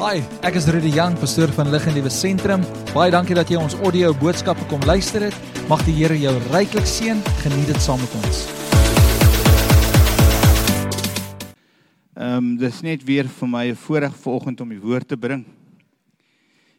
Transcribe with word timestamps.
Hi, 0.00 0.22
ek 0.48 0.54
is 0.56 0.64
Rudy 0.72 0.94
Jang, 0.94 1.12
pastoor 1.20 1.50
van 1.52 1.68
Lig 1.68 1.84
en 1.84 1.92
Liewe 1.92 2.08
Sentrum. 2.08 2.62
Baie 2.94 3.10
dankie 3.12 3.34
dat 3.36 3.50
jy 3.52 3.58
ons 3.60 3.74
audio 3.84 4.14
boodskappe 4.16 4.64
kom 4.70 4.80
luister 4.88 5.26
het. 5.26 5.34
Mag 5.68 5.82
die 5.84 5.92
Here 5.92 6.14
jou 6.16 6.32
ryklik 6.46 6.86
seën. 6.88 7.20
Geniet 7.42 7.68
dit 7.68 7.82
saam 7.84 8.00
met 8.00 8.14
ons. 8.16 8.38
Ehm 12.16 12.38
um, 12.38 12.46
dis 12.62 12.78
net 12.86 13.04
weer 13.04 13.28
vir 13.28 13.50
my 13.52 13.66
'n 13.68 13.76
voorreg 13.76 14.16
vanoggend 14.16 14.62
om 14.64 14.72
die 14.72 14.80
woord 14.80 15.08
te 15.08 15.20
bring. 15.20 15.44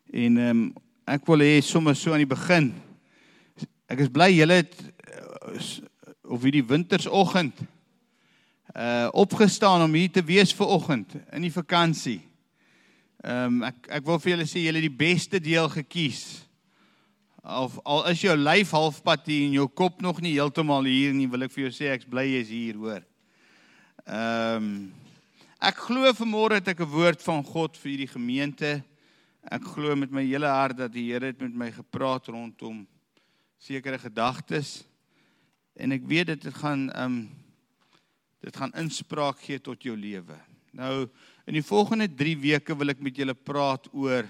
En 0.10 0.38
ehm 0.38 0.50
um, 0.50 0.74
ek 1.06 1.22
wil 1.30 1.46
hê 1.46 1.62
sommer 1.62 1.96
so 1.96 2.14
aan 2.14 2.26
die 2.26 2.34
begin. 2.34 2.74
Ek 3.86 4.00
is 4.00 4.10
bly 4.10 4.32
julle 4.34 4.66
het 4.66 4.74
of 6.26 6.42
hierdie 6.42 6.66
wintersoggend 6.66 7.54
uh 8.74 9.14
opgestaan 9.14 9.86
om 9.86 9.94
hier 9.94 10.10
te 10.10 10.26
wees 10.26 10.54
vir 10.54 10.68
oggend 10.68 11.14
in 11.32 11.42
die 11.46 11.54
vakansie. 11.54 12.31
Ehm 13.22 13.62
um, 13.62 13.64
ek 13.68 13.90
ek 14.00 14.06
wil 14.08 14.18
vir 14.18 14.32
julle 14.32 14.46
sê 14.50 14.64
julle 14.64 14.80
het 14.82 14.88
die 14.88 15.00
beste 15.02 15.38
deel 15.38 15.68
gekies. 15.70 16.22
Of 17.46 17.76
al 17.86 18.08
is 18.10 18.22
jou 18.24 18.34
lyf 18.34 18.72
halfpad 18.74 19.28
hier 19.30 19.44
en 19.46 19.58
jou 19.60 19.68
kop 19.70 20.02
nog 20.02 20.22
nie 20.26 20.34
heeltemal 20.34 20.90
hier 20.90 21.14
nie, 21.14 21.28
wil 21.30 21.46
ek 21.46 21.54
vir 21.54 21.68
jou 21.68 21.74
sê 21.76 21.92
ek's 21.94 22.10
bly 22.10 22.24
jy's 22.26 22.50
hier, 22.50 22.80
hoor. 22.82 23.06
Ehm 24.08 24.58
um, 24.58 24.72
ek 25.62 25.84
glo 25.86 26.10
vanmôre 26.18 26.58
het 26.58 26.72
ek 26.74 26.82
'n 26.82 26.90
woord 26.90 27.22
van 27.22 27.44
God 27.46 27.78
vir 27.78 27.92
hierdie 27.92 28.10
gemeente. 28.10 28.82
Ek 29.46 29.70
glo 29.70 29.96
met 29.96 30.10
my 30.10 30.26
hele 30.26 30.50
hart 30.50 30.78
dat 30.78 30.94
die 30.94 31.12
Here 31.14 31.30
het 31.30 31.42
met 31.42 31.54
my 31.54 31.70
gepraat 31.72 32.26
rondom 32.26 32.88
sekere 33.62 34.02
gedagtes 34.02 34.82
en 35.78 35.92
ek 35.92 36.10
weet 36.10 36.34
dit 36.34 36.54
gaan 36.58 36.90
ehm 36.90 37.06
um, 37.06 37.30
dit 38.42 38.56
gaan 38.58 38.74
inspraak 38.74 39.38
gee 39.46 39.62
tot 39.62 39.84
jou 39.84 39.94
lewe. 39.94 40.40
Nou 40.74 41.06
In 41.46 41.58
die 41.58 41.66
volgende 41.66 42.06
3 42.08 42.38
weke 42.38 42.76
wil 42.78 42.94
ek 42.94 43.02
met 43.02 43.18
julle 43.18 43.34
praat 43.34 43.88
oor 43.98 44.28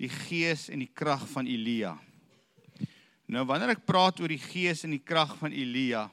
die 0.00 0.08
gees 0.08 0.68
en 0.70 0.84
die 0.84 0.92
krag 0.94 1.26
van 1.32 1.48
Elia. 1.50 1.96
Nou 3.30 3.42
wanneer 3.46 3.74
ek 3.74 3.84
praat 3.86 4.20
oor 4.22 4.30
die 4.30 4.42
gees 4.42 4.84
en 4.86 4.94
die 4.94 5.02
krag 5.02 5.36
van 5.38 5.54
Elia, 5.54 6.06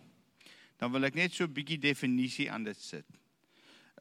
dan 0.77 0.91
wil 0.93 1.07
ek 1.07 1.15
net 1.17 1.33
so 1.33 1.45
'n 1.45 1.53
bietjie 1.53 1.79
definisie 1.81 2.49
aan 2.51 2.63
dit 2.63 2.77
sit. 2.77 3.05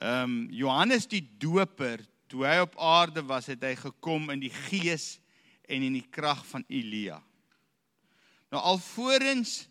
Ehm 0.00 0.24
um, 0.24 0.48
Johannes 0.50 1.06
die 1.06 1.24
Doper, 1.38 2.00
toe 2.28 2.44
hy 2.44 2.58
op 2.60 2.76
aarde 2.76 3.22
was, 3.22 3.46
het 3.46 3.62
hy 3.62 3.74
gekom 3.76 4.30
in 4.30 4.40
die 4.40 4.52
gees 4.68 5.20
en 5.68 5.82
in 5.82 5.92
die 5.92 6.08
krag 6.10 6.44
van 6.46 6.64
Elia. 6.68 7.22
Nou 8.50 8.62
alvorens 8.62 9.68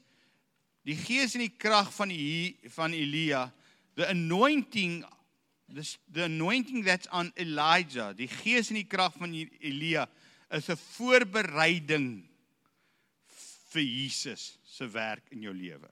die 0.86 0.98
gees 0.98 1.36
en 1.36 1.42
die 1.42 1.58
krag 1.58 1.92
van 1.94 2.10
die, 2.10 2.58
van 2.70 2.94
Elia, 2.94 3.52
the 3.96 4.08
anointing 4.10 5.04
This 5.68 5.98
the 6.12 6.26
anointing 6.26 6.84
that's 6.84 7.08
on 7.12 7.34
Elijah, 7.38 8.14
die 8.14 8.30
gees 8.30 8.70
en 8.70 8.78
die 8.80 8.88
krag 8.90 9.16
van 9.18 9.34
Elia 9.34 10.06
is 10.52 10.70
'n 10.70 10.78
voorbereiding 10.78 12.30
vir 13.74 13.82
Jesus 13.82 14.58
se 14.64 14.88
werk 14.88 15.32
in 15.32 15.42
jou 15.42 15.54
lewe. 15.54 15.90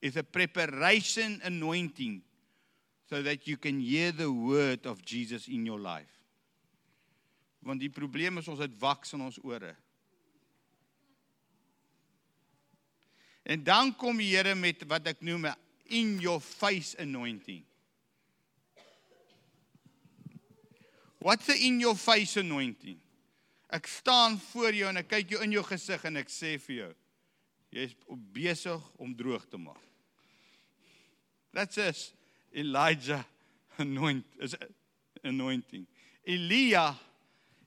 It's 0.00 0.16
a 0.16 0.22
preparation 0.22 1.40
anointing 1.44 2.22
so 3.08 3.22
that 3.22 3.46
you 3.46 3.56
can 3.56 3.80
hear 3.80 4.12
the 4.12 4.30
word 4.30 4.86
of 4.86 5.04
Jesus 5.04 5.48
in 5.48 5.64
your 5.64 5.80
life. 5.80 6.12
Want 7.60 7.80
die 7.80 7.90
probleem 7.90 8.38
is 8.38 8.48
ons 8.48 8.60
het 8.60 8.74
waks 8.78 9.12
in 9.12 9.20
ons 9.24 9.38
ore. 9.40 9.76
En 13.44 13.64
dan 13.64 13.94
kom 13.96 14.16
die 14.20 14.36
Here 14.36 14.54
met 14.54 14.84
wat 14.88 15.06
ek 15.06 15.20
noem 15.20 15.46
'n 15.46 15.56
in 15.84 16.18
your 16.18 16.40
face 16.40 16.96
anointing. 16.98 17.64
What's 21.24 21.46
the 21.46 21.56
in 21.56 21.80
your 21.80 21.96
face 21.96 22.36
anointing? 22.36 22.98
Ek 23.72 23.86
staan 23.88 24.36
voor 24.50 24.76
jou 24.76 24.90
en 24.90 25.00
ek 25.00 25.06
kyk 25.08 25.30
jou 25.32 25.38
in 25.40 25.54
jou 25.56 25.62
gesig 25.64 26.02
en 26.04 26.20
ek 26.20 26.28
sê 26.28 26.50
vir 26.66 26.76
jou 26.76 26.88
jy's 27.74 27.94
besig 28.36 28.84
om 29.00 29.14
droog 29.16 29.46
te 29.48 29.56
maak. 29.56 29.80
That's 31.56 31.80
us 31.80 32.02
Elijah 32.52 33.24
anoint 33.80 34.36
is 34.44 34.52
anointing. 35.24 35.88
Elia 36.28 36.90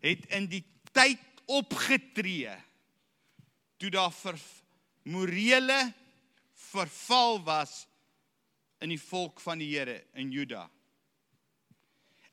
het 0.05 0.29
in 0.37 0.45
die 0.53 0.61
tyd 0.93 1.25
opgetree 1.49 2.53
toe 3.81 3.89
daar 3.89 4.13
vir 4.21 4.37
morele 5.09 5.81
verval 6.69 7.41
was 7.49 7.87
in 8.85 8.93
die 8.93 9.01
volk 9.01 9.41
van 9.41 9.65
die 9.65 9.73
Here 9.73 10.03
in 10.13 10.29
Juda 10.29 10.67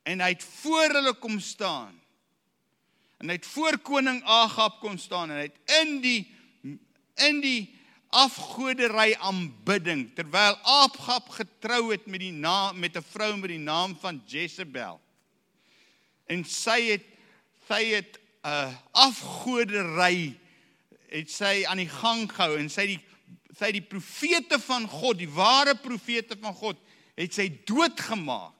en 0.05 0.21
hy 0.21 0.33
het 0.35 0.45
voor 0.45 0.97
hulle 0.99 1.15
kom 1.21 1.39
staan. 1.41 1.95
En 3.23 3.31
hy 3.31 3.39
het 3.39 3.47
voor 3.49 3.79
koning 3.81 4.21
Agab 4.29 4.81
kom 4.83 4.99
staan 5.01 5.33
en 5.33 5.41
hy 5.41 5.49
het 5.49 5.77
in 5.81 6.01
die 6.05 6.21
in 7.25 7.39
die 7.45 7.71
afgodery 8.15 9.15
aanbidding 9.23 10.09
terwyl 10.19 10.59
Agab 10.67 11.31
getrou 11.37 11.93
het 11.93 12.07
met 12.11 12.21
die 12.21 12.35
naam 12.35 12.79
met 12.79 12.97
'n 12.97 13.07
vrou 13.11 13.37
met 13.37 13.51
die 13.55 13.63
naam 13.63 13.97
van 14.01 14.23
Jezebel. 14.27 15.01
En 16.27 16.45
sy 16.45 16.81
het 16.91 17.07
sy 17.69 17.85
het 17.95 18.19
'n 18.45 18.49
uh, 18.49 18.75
afgodery 18.93 20.39
het 21.09 21.31
sy 21.31 21.65
aan 21.67 21.81
die 21.81 21.89
gang 21.89 22.27
gehou 22.33 22.59
en 22.59 22.69
sy 22.69 22.87
die 22.87 23.01
sy 23.59 23.71
die 23.73 23.85
profete 23.87 24.59
van 24.59 24.89
God, 24.91 25.19
die 25.19 25.31
ware 25.31 25.77
profete 25.79 26.37
van 26.41 26.55
God, 26.55 26.79
het 27.15 27.35
sy 27.35 27.47
doodgemaak. 27.65 28.53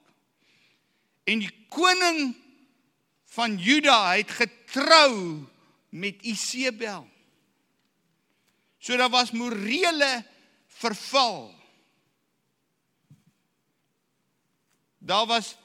En 1.25 1.41
die 1.41 1.51
koning 1.73 2.35
van 3.35 3.57
Juda 3.57 4.15
het 4.15 4.31
getrou 4.31 5.43
met 5.89 6.21
Isebel. 6.21 7.07
So 8.79 8.97
daar 8.97 9.09
was 9.09 9.31
morele 9.31 10.25
verval. 10.67 11.53
Daar 14.97 15.25
was 15.25 15.55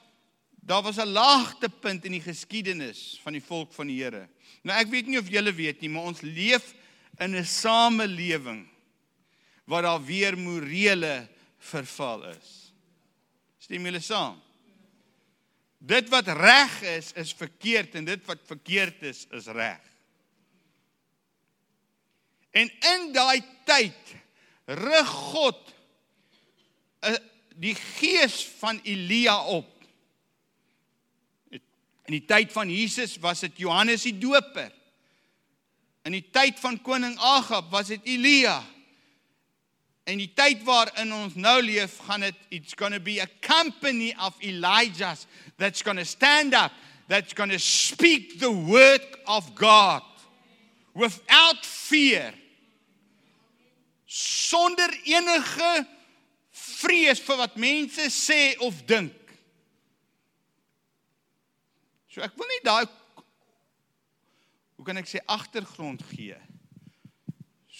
daar 0.61 0.81
was 0.81 0.97
'n 0.97 1.07
laagtepunt 1.07 2.05
in 2.05 2.11
die 2.11 2.21
geskiedenis 2.21 3.19
van 3.21 3.33
die 3.33 3.43
volk 3.43 3.73
van 3.73 3.87
die 3.87 4.03
Here. 4.03 4.29
Nou 4.61 4.79
ek 4.79 4.87
weet 4.87 5.07
nie 5.07 5.19
of 5.19 5.29
julle 5.29 5.53
weet 5.53 5.81
nie, 5.81 5.89
maar 5.89 6.03
ons 6.03 6.21
leef 6.21 6.73
in 7.17 7.35
'n 7.35 7.45
samelewing 7.45 8.67
waar 9.65 9.81
daar 9.81 10.05
weer 10.05 10.37
morele 10.37 11.27
verval 11.57 12.23
is. 12.23 12.73
Stem 13.57 13.85
julle 13.85 13.99
saam? 13.99 14.41
Dit 15.81 16.09
wat 16.13 16.27
reg 16.27 16.81
is, 16.81 17.09
is 17.17 17.33
verkeerd 17.33 17.95
en 17.97 18.05
dit 18.05 18.25
wat 18.25 18.43
verkeerd 18.45 19.01
is, 19.01 19.25
is 19.33 19.47
reg. 19.49 19.81
En 22.51 22.69
in 22.69 23.09
daai 23.15 23.41
tyd 23.65 24.15
rig 24.65 25.13
God 25.33 25.71
eh, 27.01 27.15
die 27.57 27.73
gees 27.75 28.43
van 28.59 28.79
Elia 28.83 29.39
op. 29.49 29.69
In 32.05 32.17
die 32.19 32.25
tyd 32.29 32.51
van 32.53 32.69
Jesus 32.69 33.17
was 33.23 33.41
dit 33.45 33.57
Johannes 33.63 34.05
die 34.05 34.17
Doper. 34.19 34.69
In 36.05 36.13
die 36.17 36.27
tyd 36.33 36.59
van 36.61 36.77
koning 36.81 37.17
Agab 37.17 37.71
was 37.73 37.89
dit 37.93 38.05
Elia. 38.09 38.59
En 40.09 40.17
die 40.17 40.31
tyd 40.33 40.63
waarin 40.65 41.13
ons 41.13 41.37
nou 41.37 41.59
leef, 41.61 41.99
gaan 42.07 42.25
dit 42.25 42.37
it's 42.49 42.73
going 42.77 42.93
to 42.93 42.99
be 42.99 43.19
a 43.21 43.29
company 43.45 44.09
of 44.19 44.35
Elijahs 44.41 45.27
that's 45.61 45.81
going 45.81 45.97
to 45.97 46.05
stand 46.05 46.53
up, 46.53 46.71
that's 47.07 47.33
going 47.33 47.49
to 47.49 47.59
speak 47.59 48.39
the 48.39 48.51
word 48.51 49.01
of 49.27 49.53
God 49.55 50.01
without 50.93 51.65
fear. 51.65 52.33
Sonder 54.05 54.89
enige 55.05 55.85
vrees 56.51 57.21
vir 57.23 57.37
wat 57.39 57.55
mense 57.55 58.09
sê 58.11 58.57
of 58.59 58.81
dink. 58.89 59.15
So 62.11 62.19
ek 62.25 62.35
wil 62.35 62.49
nie 62.51 62.63
daai 62.65 62.83
hoe 64.75 64.87
kan 64.87 64.99
ek 64.99 65.07
sê 65.07 65.21
agtergrond 65.29 66.01
gee 66.09 66.35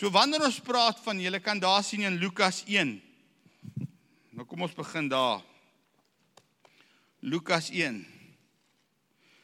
So 0.01 0.09
wanneer 0.09 0.41
ons 0.41 0.57
praat 0.65 0.97
van 1.03 1.19
julle 1.21 1.37
kan 1.45 1.59
daar 1.61 1.83
sien 1.85 2.01
in 2.07 2.15
Lukas 2.17 2.63
1. 2.65 2.95
Nou 4.33 4.47
kom 4.49 4.63
ons 4.65 4.73
begin 4.73 5.05
daar. 5.11 5.43
Lukas 7.21 7.69
1. 7.69 7.99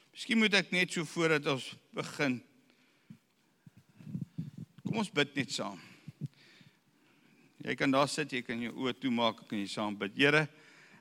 Miskien 0.10 0.40
moet 0.42 0.56
ek 0.58 0.72
net 0.74 0.90
so 0.90 1.06
voordat 1.06 1.46
ons 1.52 1.66
begin. 1.94 2.40
Kom 4.82 4.98
ons 5.04 5.12
bid 5.14 5.36
net 5.38 5.54
saam. 5.54 5.78
Jy 7.62 7.76
kan 7.78 7.94
daar 7.94 8.10
sit, 8.10 8.34
jy 8.34 8.42
kan 8.42 8.64
jou 8.66 8.72
oë 8.82 8.96
toemaak, 8.98 9.44
kan 9.46 9.62
jy 9.62 9.68
saam 9.70 9.94
bid. 10.00 10.16
Here, 10.18 10.48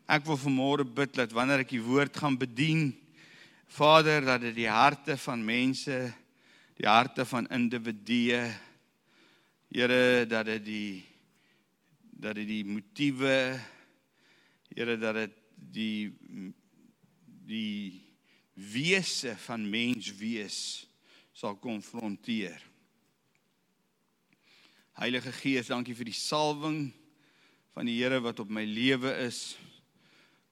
ek 0.05 0.27
wil 0.29 0.37
vanmôre 0.43 0.85
bid 0.85 1.15
dat 1.17 1.33
wanneer 1.33 1.65
ek 1.65 1.73
die 1.73 1.81
woord 1.81 2.21
gaan 2.21 2.37
bedien, 2.37 2.91
Vader, 3.73 4.21
dat 4.29 4.45
dit 4.45 4.55
die 4.61 4.69
harte 4.69 5.17
van 5.19 5.41
mense, 5.49 5.97
die 6.77 6.87
harte 6.87 7.25
van 7.25 7.49
individue 7.57 8.45
Here 9.73 10.27
dat 10.29 10.47
dit 10.47 10.63
die 10.65 11.05
dat 12.17 12.37
dit 12.39 12.47
die 12.49 12.63
motiewe 12.69 13.59
Here 14.71 14.95
dat 15.01 15.19
dit 15.19 15.35
die 15.57 16.13
die 17.47 18.03
wese 18.57 19.37
van 19.47 19.65
mens 19.71 20.11
wees 20.19 20.59
sal 21.37 21.57
konfronteer. 21.61 22.59
Heilige 24.97 25.33
Gees, 25.37 25.69
dankie 25.69 25.95
vir 25.97 26.09
die 26.09 26.17
salwing 26.17 26.89
van 27.77 27.89
die 27.89 27.99
Here 27.99 28.23
wat 28.25 28.41
op 28.41 28.49
my 28.49 28.65
lewe 28.65 29.13
is. 29.27 29.59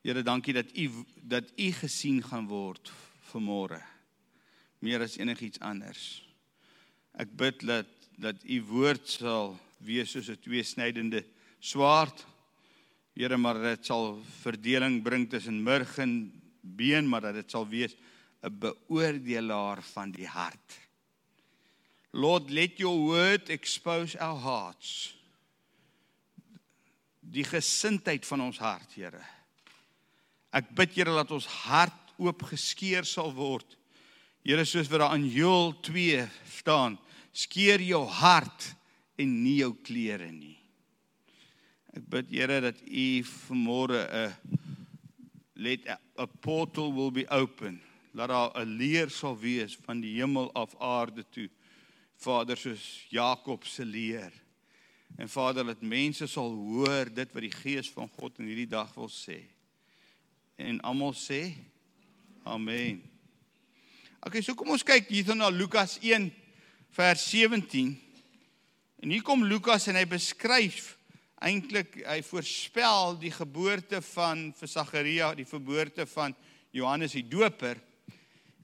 Here, 0.04 0.20
dankie 0.20 0.52
dat 0.52 0.74
U 0.76 0.90
dat 1.24 1.48
U 1.56 1.70
gesien 1.80 2.20
gaan 2.22 2.44
word 2.50 2.92
vanmôre. 3.30 3.80
Meer 4.84 5.06
as 5.06 5.16
enigiets 5.16 5.62
anders. 5.64 6.20
Ek 7.16 7.32
bid 7.32 7.64
dat 7.64 7.88
dat 8.20 8.44
U 8.44 8.60
woord 8.68 9.08
sal 9.08 9.56
wees 9.80 10.12
soos 10.12 10.28
'n 10.28 10.36
tweesnydende 10.44 11.24
swaard. 11.58 12.26
Here, 13.16 13.36
maar 13.36 13.56
dit 13.62 13.86
sal 13.86 14.20
verdeling 14.42 15.02
bring 15.02 15.30
tussen 15.30 15.62
murg 15.62 15.98
en 15.98 16.43
been, 16.64 17.08
maar 17.08 17.20
dat 17.20 17.34
dit 17.34 17.50
sal 17.50 17.68
wees 17.68 17.96
'n 18.44 18.58
beoordelaar 18.58 19.82
van 19.82 20.10
die 20.10 20.26
hart. 20.26 20.80
Lord, 22.10 22.50
let 22.50 22.78
your 22.78 22.98
word 22.98 23.48
expose 23.48 24.18
our 24.18 24.38
hearts. 24.38 25.16
Die 27.20 27.44
gesindheid 27.44 28.26
van 28.26 28.40
ons 28.40 28.58
hart, 28.58 28.94
Here. 28.94 29.24
Ek 30.54 30.68
bid 30.76 30.94
Here 30.94 31.14
dat 31.16 31.30
ons 31.34 31.46
hart 31.46 32.14
oop 32.16 32.42
geskeur 32.42 33.04
sal 33.08 33.32
word. 33.34 33.76
Here 34.44 34.64
soos 34.68 34.90
wat 34.92 35.00
daar 35.00 35.16
in 35.16 35.26
Joël 35.26 35.74
2 35.80 36.28
staan, 36.52 36.98
skeer 37.32 37.82
jou 37.82 38.04
hart 38.06 38.74
en 39.18 39.42
nie 39.42 39.56
jou 39.64 39.72
klere 39.82 40.30
nie. 40.30 40.58
Ek 41.94 42.06
bid 42.10 42.30
Here 42.30 42.60
dat 42.60 42.78
U 42.86 43.08
vanmôre 43.24 44.06
'n 44.06 44.34
let 45.54 45.86
a 46.18 46.26
portal 46.26 46.92
will 46.92 47.10
be 47.10 47.26
open. 47.28 47.80
Laat 48.12 48.28
daar 48.28 48.66
'n 48.66 48.76
leer 48.76 49.10
sal 49.10 49.38
wees 49.38 49.76
van 49.84 50.00
die 50.00 50.14
hemel 50.20 50.52
af 50.52 50.74
aarde 50.78 51.24
toe. 51.30 51.50
Vader 52.16 52.56
soos 52.56 53.06
Jakob 53.08 53.64
se 53.64 53.84
leer. 53.84 54.32
En 55.16 55.28
Vader 55.28 55.64
dat 55.64 55.80
mense 55.80 56.26
sal 56.26 56.52
hoor 56.52 57.14
dit 57.14 57.32
wat 57.32 57.42
die 57.42 57.52
Gees 57.52 57.90
van 57.90 58.08
God 58.08 58.38
in 58.38 58.46
hierdie 58.46 58.70
dag 58.70 58.94
wil 58.94 59.08
sê 59.08 59.54
en 60.56 60.80
almal 60.80 61.14
sê 61.14 61.54
amen. 62.42 63.02
Okay, 64.24 64.40
so 64.40 64.54
kom 64.56 64.72
ons 64.72 64.84
kyk 64.86 65.10
hierson 65.12 65.40
na 65.40 65.50
Lukas 65.52 65.98
1 66.00 66.30
vers 66.94 67.24
17. 67.28 67.92
En 69.04 69.12
hier 69.12 69.24
kom 69.24 69.44
Lukas 69.44 69.88
en 69.90 69.98
hy 69.98 70.04
beskryf 70.08 70.94
eintlik 71.44 72.00
hy 72.06 72.20
voorspel 72.24 73.18
die 73.20 73.32
geboorte 73.34 74.00
van 74.14 74.48
vir 74.56 74.70
Sagaria, 74.70 75.34
die 75.36 75.48
geboorte 75.48 76.06
van 76.08 76.34
Johannes 76.72 77.16
die 77.16 77.26
Doper. 77.28 77.78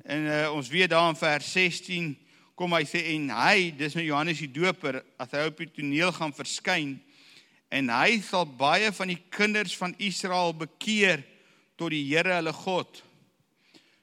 En 0.05 0.27
uh, 0.27 0.39
ons 0.55 0.71
weet 0.73 0.91
daar 0.91 1.11
in 1.13 1.19
vers 1.21 1.53
16 1.53 2.15
kom 2.57 2.75
hy 2.77 2.83
sê 2.89 3.03
en 3.15 3.31
hy, 3.33 3.71
dis 3.77 3.95
met 3.97 4.05
Johannes 4.05 4.41
die 4.41 4.51
Doper, 4.53 5.01
as 5.21 5.33
hy 5.37 5.47
op 5.49 5.61
die 5.61 5.71
toneel 5.73 6.13
gaan 6.17 6.35
verskyn 6.37 6.99
en 7.71 7.93
hy 7.95 8.19
sal 8.27 8.45
baie 8.45 8.91
van 8.93 9.13
die 9.13 9.21
kinders 9.31 9.77
van 9.79 9.95
Israel 10.03 10.51
bekeer 10.59 11.23
tot 11.79 11.95
die 11.95 12.03
Here 12.09 12.35
hulle 12.41 12.53
God. 12.57 12.99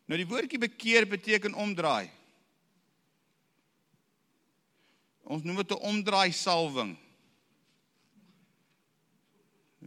Nou 0.08 0.16
die 0.20 0.28
woordjie 0.30 0.62
bekeer 0.62 1.06
beteken 1.10 1.58
omdraai. 1.60 2.08
Ons 5.28 5.44
noem 5.44 5.60
dit 5.60 5.72
'n 5.76 5.84
omdraai 5.84 6.32
salwing. 6.32 6.96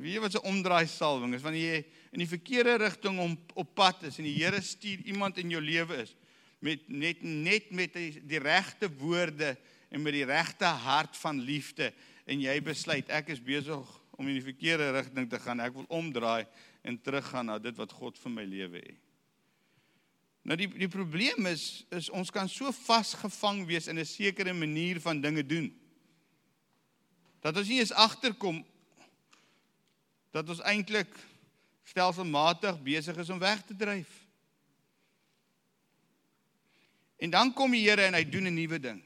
Wie 0.00 0.12
weet 0.16 0.32
wat 0.32 0.42
'n 0.42 0.48
omdraai 0.48 0.86
salwing 0.86 1.34
is 1.34 1.42
wanneer 1.42 1.74
jy 1.74 1.84
in 2.12 2.18
die 2.18 2.28
verkeerde 2.28 2.76
rigting 2.80 3.18
om 3.20 3.38
op 3.54 3.74
pad 3.74 4.02
is 4.02 4.18
en 4.18 4.24
die 4.24 4.44
Here 4.44 4.60
stuur 4.60 5.04
iemand 5.04 5.38
in 5.38 5.50
jou 5.50 5.60
lewe 5.62 6.02
is 6.02 6.16
met 6.58 6.88
net 6.88 7.22
net 7.22 7.70
met 7.70 7.92
die, 7.92 8.20
die 8.24 8.38
regte 8.38 8.88
woorde 9.00 9.56
en 9.88 10.02
met 10.02 10.12
die 10.12 10.24
regte 10.24 10.64
hart 10.64 11.16
van 11.16 11.40
liefde 11.40 11.92
en 12.24 12.40
jy 12.40 12.60
besluit 12.62 13.08
ek 13.08 13.28
is 13.28 13.42
besig 13.42 14.00
om 14.16 14.28
in 14.28 14.36
die 14.36 14.44
verkeerde 14.44 14.90
rigting 14.92 15.28
te 15.30 15.40
gaan 15.40 15.60
ek 15.60 15.74
wil 15.74 15.88
omdraai 15.88 16.46
en 16.82 17.00
teruggaan 17.00 17.46
na 17.46 17.58
dit 17.58 17.76
wat 17.76 17.92
God 17.92 18.18
vir 18.18 18.32
my 18.32 18.44
lewe 18.44 18.80
het. 18.80 18.98
Nou 20.44 20.56
die 20.56 20.68
die 20.68 20.88
probleem 20.88 21.48
is 21.50 21.84
is 21.92 22.08
ons 22.10 22.32
kan 22.32 22.48
so 22.48 22.72
vasgevang 22.72 23.66
wees 23.68 23.88
in 23.88 23.98
'n 23.98 24.04
sekere 24.04 24.52
manier 24.52 25.00
van 25.00 25.20
dinge 25.20 25.44
doen. 25.46 25.72
Dat 27.40 27.56
ons 27.56 27.68
nie 27.68 27.80
eens 27.80 27.92
agterkom 27.92 28.64
dat 30.30 30.48
ons 30.48 30.62
eintlik 30.62 31.12
stelselmatig 31.84 32.78
besig 32.82 33.16
is 33.16 33.30
om 33.30 33.38
weg 33.38 33.62
te 33.66 33.76
dryf. 33.76 34.10
En 37.20 37.30
dan 37.30 37.52
kom 37.52 37.74
die 37.74 37.82
Here 37.84 38.06
en 38.08 38.14
hy 38.14 38.24
doen 38.24 38.46
'n 38.48 38.54
nuwe 38.54 38.78
ding. 38.80 39.02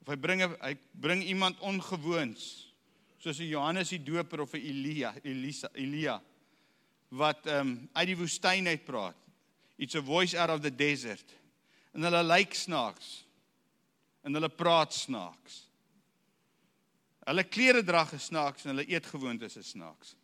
Of 0.00 0.06
hy 0.06 0.16
bring 0.16 0.42
hy 0.42 0.76
bring 0.92 1.22
iemand 1.22 1.60
ongewoons 1.60 2.72
soos 3.18 3.38
'n 3.38 3.48
Johannes 3.48 3.88
die 3.88 4.02
Doper 4.02 4.40
of 4.40 4.52
'n 4.54 4.60
Elia, 4.60 5.14
Elisa, 5.22 5.68
Elia 5.74 6.22
wat 7.08 7.46
ehm 7.46 7.68
um, 7.68 7.88
uit 7.92 8.06
die 8.06 8.16
woestyn 8.16 8.66
uit 8.66 8.84
praat. 8.84 9.16
It's 9.76 9.94
a 9.94 10.02
voice 10.02 10.38
out 10.38 10.50
of 10.50 10.60
the 10.60 10.74
desert. 10.74 11.34
En 11.92 12.02
hulle 12.02 12.22
lyk 12.24 12.54
snaaks. 12.54 13.26
En 14.22 14.32
hulle 14.32 14.48
praat 14.48 14.94
snaaks. 14.94 15.68
Hulle 17.26 17.44
klere 17.46 17.82
dra 17.86 18.02
gesnaaks 18.08 18.64
en 18.64 18.74
hulle 18.74 18.88
eetgewoontes 18.90 19.56
is 19.60 19.72
snaaks. 19.76 20.16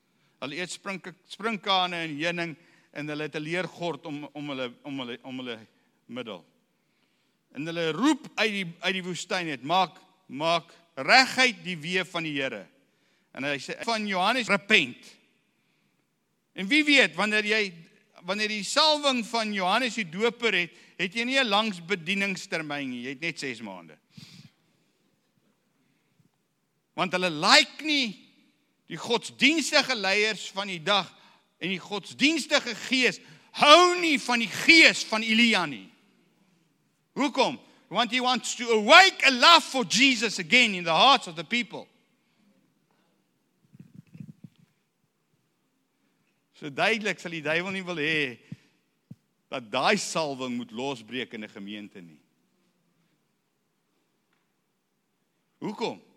Hulle 0.43 0.59
eet 0.59 0.73
spring 0.73 1.01
springkane 1.31 2.03
en 2.07 2.17
heuning 2.19 2.55
en 2.93 3.13
hulle 3.13 3.29
het 3.29 3.37
'n 3.37 3.43
leergord 3.43 4.07
om 4.07 4.25
om 4.33 4.49
hulle 4.49 4.73
om 4.83 4.99
hulle 4.99 5.19
om 5.23 5.39
hulle 5.39 5.59
middel. 6.07 6.45
En 7.55 7.67
hulle 7.67 7.93
roep 7.93 8.29
uit 8.35 8.51
die 8.51 8.67
uit 8.81 8.95
die 8.95 9.05
woestyn 9.05 9.49
uit, 9.49 9.63
maak 9.63 9.99
maak 10.27 10.75
regheid 10.95 11.63
die 11.65 11.77
weë 11.77 12.05
van 12.05 12.23
die 12.23 12.35
Here. 12.41 12.67
En 13.33 13.45
hy 13.45 13.59
sê 13.59 13.79
van 13.85 14.07
Johannes 14.07 14.49
repent. 14.49 15.17
En 16.53 16.67
wie 16.67 16.85
weet 16.85 17.15
wanneer 17.15 17.45
jy 17.45 17.73
wanneer 18.27 18.49
die 18.49 18.65
salwing 18.65 19.23
van 19.27 19.53
Johannes 19.55 19.95
die 19.95 20.09
Doper 20.11 20.53
het, 20.53 20.73
het 20.99 21.15
jy 21.15 21.25
nie 21.25 21.39
'n 21.39 21.49
langs 21.49 21.79
bedieningstermyn 21.81 22.91
nie, 22.91 23.03
jy 23.03 23.09
het 23.09 23.21
net 23.21 23.39
6 23.39 23.61
maande. 23.63 23.97
Want 26.99 27.15
hulle 27.15 27.31
like 27.31 27.85
nie 27.87 28.17
die 28.91 28.99
godsdienstige 28.99 29.95
leiers 29.95 30.49
van 30.51 30.67
die 30.67 30.81
dag 30.83 31.07
en 31.63 31.71
die 31.71 31.83
godsdienstige 31.83 32.75
gees 32.89 33.21
hou 33.61 33.99
nie 34.01 34.17
van 34.23 34.43
die 34.43 34.51
gees 34.51 35.05
van 35.07 35.23
Elia 35.23 35.63
nie. 35.71 35.87
Hoekom? 37.19 37.59
Want 37.89 38.11
he 38.11 38.21
wants 38.21 38.57
to 38.59 38.67
awake 38.75 39.23
a 39.27 39.31
love 39.31 39.63
for 39.65 39.85
Jesus 39.85 40.39
again 40.39 40.75
in 40.75 40.85
the 40.85 40.95
hearts 40.95 41.31
of 41.31 41.37
the 41.37 41.45
people. 41.45 41.87
So 46.59 46.71
duidelik 46.71 47.23
sal 47.23 47.37
die 47.37 47.45
duiwel 47.47 47.77
nie 47.79 47.87
wil 47.87 48.03
hê 48.03 48.35
dat 49.49 49.71
daai 49.71 49.97
salwing 50.03 50.59
moet 50.59 50.75
losbreek 50.75 51.39
in 51.39 51.47
'n 51.47 51.55
gemeente 51.55 52.03
nie. 52.03 52.19
Hoekom? 55.63 56.08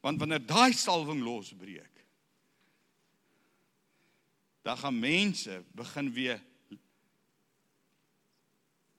Want 0.00 0.18
wanneer 0.18 0.46
daai 0.46 0.72
salwing 0.72 1.22
losbreek, 1.22 2.04
dan 4.62 4.78
gaan 4.78 4.98
mense 4.98 5.62
begin 5.72 6.12
weer 6.12 6.42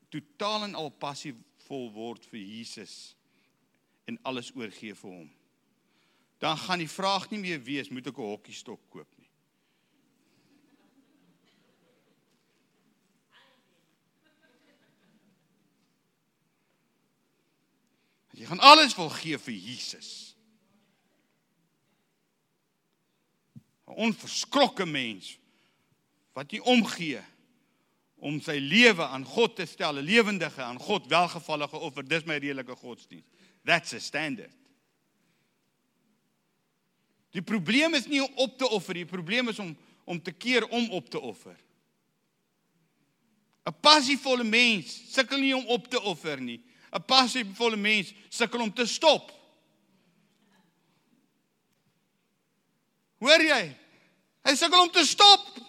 totaal 0.09 0.63
en 0.63 0.75
al 0.75 0.89
passievol 0.89 1.91
word 1.93 2.25
vir 2.25 2.41
Jesus 2.41 3.15
en 4.09 4.17
alles 4.25 4.49
oorgee 4.55 4.95
vir 4.97 5.11
hom 5.11 5.29
dan 6.39 6.57
gaan 6.57 6.79
die 6.79 6.89
vraag 6.89 7.29
nie 7.29 7.39
meer 7.39 7.59
wees 7.63 7.89
moet 7.91 8.07
ek 8.07 8.17
'n 8.17 8.31
hokkiestok 8.31 8.79
koop 8.89 9.11
nie. 9.17 9.27
Jy 18.39 18.45
gaan 18.45 18.59
alles 18.59 18.95
wil 18.95 19.09
gee 19.09 19.37
vir 19.37 19.53
Jesus. 19.53 20.28
'n 23.89 23.95
Onverskrokke 23.95 24.85
mens 24.85 25.37
wat 26.33 26.51
nie 26.51 26.61
omgee 26.61 27.21
om 28.19 28.41
sy 28.41 28.59
lewe 28.59 29.03
aan 29.03 29.25
God 29.25 29.55
te 29.55 29.65
stel, 29.65 29.97
'n 29.97 30.05
lewendige 30.05 30.61
aan 30.61 30.79
God 30.79 31.07
welgevallige 31.07 31.77
offer. 31.77 32.07
Dis 32.07 32.23
my 32.23 32.37
redelike 32.37 32.75
godsdienst. 32.75 33.27
That's 33.63 33.93
a 33.93 33.99
standard. 33.99 34.53
Die 37.31 37.41
probleem 37.41 37.93
is 37.93 38.07
nie 38.07 38.23
om 38.23 38.33
op 38.35 38.57
te 38.57 38.69
offer, 38.69 38.93
die 38.93 39.05
probleem 39.05 39.49
is 39.49 39.59
om 39.59 39.77
om 40.09 40.21
te 40.21 40.31
keer 40.31 40.65
om 40.67 40.89
op 40.89 41.09
te 41.09 41.19
offer. 41.19 41.57
'n 43.65 43.79
Passievolle 43.81 44.43
mens 44.43 45.13
sukkel 45.13 45.37
nie 45.37 45.55
om 45.55 45.65
op 45.65 45.87
te 45.87 46.01
offer 46.01 46.41
nie. 46.41 46.61
'n 46.91 47.05
Passievolle 47.05 47.77
mens 47.77 48.13
sukkel 48.29 48.61
om 48.61 48.73
te 48.73 48.85
stop. 48.85 49.38
Hoor 53.19 53.43
jy? 53.43 53.63
Hy 54.47 54.55
sukkel 54.55 54.85
om 54.85 54.91
te 54.91 55.03
stop. 55.07 55.59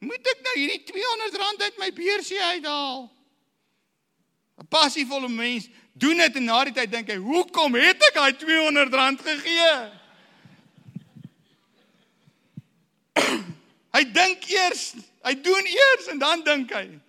Moet 0.00 0.30
ek 0.32 0.42
nou 0.44 0.54
hierdie 0.56 0.82
200 0.88 1.38
rand 1.42 1.62
uit 1.62 1.80
my 1.80 1.90
beursie 1.94 2.40
uithaal? 2.40 3.08
'n 4.60 4.68
Passievolle 4.68 5.28
mens 5.28 5.68
doen 5.96 6.16
dit 6.20 6.36
en 6.36 6.44
na 6.44 6.64
die 6.64 6.74
tyd 6.76 6.90
dink 6.92 7.08
hy, 7.08 7.16
"Hoekom 7.16 7.74
het 7.74 8.02
ek 8.08 8.14
daai 8.14 8.36
200 8.36 8.92
rand 8.92 9.20
gegee?" 9.20 9.90
hy 13.96 14.04
dink 14.12 14.44
eers, 14.50 14.94
hy 15.24 15.34
doen 15.40 15.66
eers 15.66 16.06
en 16.12 16.18
dan 16.18 16.44
dink 16.44 16.72
hy, 16.72 17.00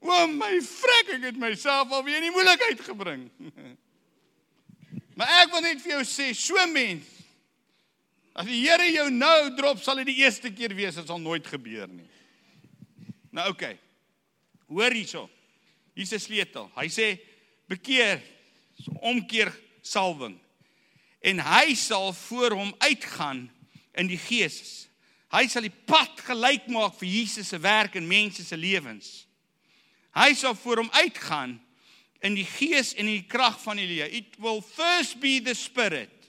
"O 0.00 0.26
my 0.26 0.60
frek, 0.60 1.08
ek 1.16 1.22
het 1.22 1.36
myself 1.36 1.90
alweer 1.90 2.16
in 2.16 2.28
die 2.28 2.36
moeilikheid 2.36 2.80
gebring." 2.80 3.30
maar 5.16 5.28
ek 5.42 5.52
wil 5.52 5.60
net 5.60 5.80
vir 5.80 5.92
jou 5.98 6.04
sê, 6.04 6.32
so 6.34 6.66
mens 6.66 7.19
As 8.40 8.48
die 8.48 8.62
Here 8.62 8.86
jou 8.88 9.10
nou 9.12 9.50
drop, 9.52 9.82
sal 9.84 10.00
dit 10.00 10.14
die 10.14 10.22
eerste 10.22 10.48
keer 10.54 10.72
wees, 10.72 10.96
dit 10.96 11.08
sal 11.10 11.20
nooit 11.20 11.44
gebeur 11.44 11.90
nie. 11.92 12.06
Nou 13.36 13.50
oké. 13.52 13.74
Okay. 13.74 13.78
Hoor 14.70 14.94
hierso. 14.96 15.26
Hier's 15.98 16.14
'n 16.14 16.18
sleutel. 16.18 16.70
Hy 16.74 16.86
sê 16.88 17.18
bekeer, 17.68 18.22
so 18.80 18.92
omkeer 19.02 19.52
salwing. 19.82 20.38
En 21.20 21.38
hy 21.38 21.74
sal 21.74 22.12
voor 22.12 22.56
hom 22.56 22.74
uitgaan 22.78 23.50
in 23.94 24.06
die 24.06 24.18
gees. 24.18 24.88
Hy 25.30 25.46
sal 25.46 25.62
die 25.62 25.76
pad 25.84 26.20
gelyk 26.20 26.66
maak 26.68 26.94
vir 26.94 27.08
Jesus 27.08 27.48
se 27.48 27.58
werk 27.58 27.94
in 27.94 28.08
mense 28.08 28.44
se 28.44 28.56
lewens. 28.56 29.26
Hy 30.14 30.34
sal 30.34 30.54
voor 30.54 30.76
hom 30.76 30.90
uitgaan 30.90 31.60
in 32.22 32.34
die 32.34 32.46
gees 32.46 32.94
en 32.94 33.06
in 33.06 33.20
die 33.20 33.28
krag 33.28 33.60
van 33.60 33.78
Elia. 33.78 34.06
It 34.06 34.38
will 34.38 34.62
first 34.62 35.20
be 35.20 35.40
the 35.40 35.54
spirit 35.54 36.19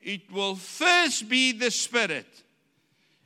It 0.00 0.30
will 0.32 0.56
first 0.56 1.28
be 1.28 1.52
the 1.52 1.70
Spirit. 1.70 2.26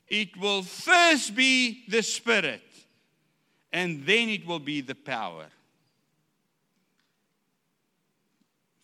It 0.08 0.36
will 0.36 0.62
first 0.62 1.34
be 1.34 1.84
the 1.88 2.02
Spirit. 2.02 2.62
And 3.72 4.04
then 4.04 4.28
it 4.28 4.46
will 4.46 4.58
be 4.58 4.80
the 4.80 4.94
power. 4.94 5.46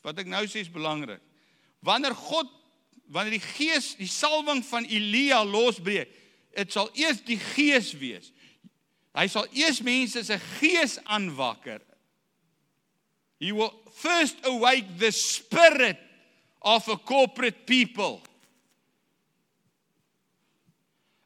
Wat 0.02 0.18
ek 0.18 0.30
nou 0.32 0.46
sê 0.48 0.62
is 0.64 0.70
belangrik. 0.72 1.20
Wanneer 1.84 2.14
God 2.16 2.48
wanneer 3.10 3.36
die 3.36 3.42
gees 3.42 3.92
die 3.98 4.08
salwing 4.08 4.62
van 4.64 4.86
Elia 4.86 5.42
losbreek, 5.44 6.10
dit 6.56 6.72
sal 6.72 6.88
eers 6.98 7.20
die 7.26 7.38
gees 7.52 7.92
wees. 7.98 8.30
Hy 9.18 9.26
sal 9.30 9.48
eers 9.50 9.80
mense 9.82 10.22
se 10.24 10.38
gees 10.60 10.96
aanwakker. 11.10 11.82
He 13.42 13.52
will 13.52 13.72
first 13.98 14.38
awake 14.46 14.98
the 15.00 15.10
spirit 15.12 15.98
of 16.62 16.88
a 16.88 16.96
corporate 16.96 17.66
people. 17.66 18.20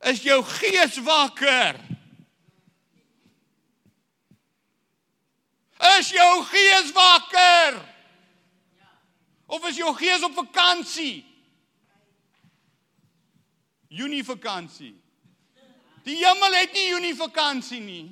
Is 0.05 0.23
jou 0.23 0.43
gees 0.43 0.99
wakker? 1.00 1.81
Is 5.99 6.11
jou 6.12 6.45
gees 6.45 6.93
wakker? 6.93 7.81
Of 9.47 9.64
is 9.69 9.76
jou 9.76 9.95
gees 9.97 10.23
op 10.23 10.35
vakansie? 10.35 11.25
Junie 13.88 14.25
vakansie. 14.25 14.95
Die 16.05 16.19
hemel 16.21 16.53
het 16.61 16.73
nie 16.76 16.88
Junie 16.88 17.14
vakansie 17.17 17.81
nie. 17.81 18.07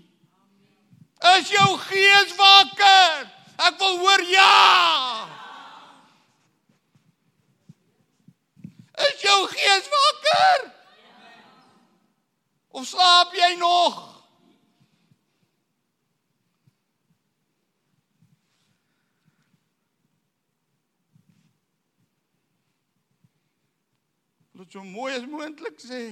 Is 1.36 1.52
jou 1.52 1.76
gees 1.78 2.34
wakker? 2.38 3.28
Ek 3.68 3.78
wil 3.78 3.98
hoor 4.00 4.24
ja. 4.32 5.41
Is 9.02 9.20
jou 9.20 9.48
gees 9.48 9.88
wakker? 9.88 10.72
Of 12.68 12.86
slaap 12.86 13.34
jy 13.34 13.54
nog? 13.60 14.00
Wat 24.52 24.70
so 24.70 24.84
mooi 24.84 25.14
as 25.16 25.26
moontlik 25.26 25.80
sê. 25.82 26.02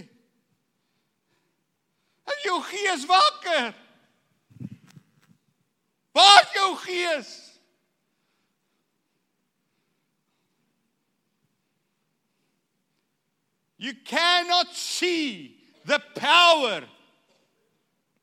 Is 2.35 2.43
jou 2.43 2.59
gees 2.63 3.07
wakker? 3.07 3.75
Waar 6.13 6.43
is 6.43 6.53
jou 6.53 6.77
gees? 6.77 7.50
You 13.81 13.95
cannot 14.05 14.75
see 14.75 15.57
the 15.87 15.99
power 16.15 16.83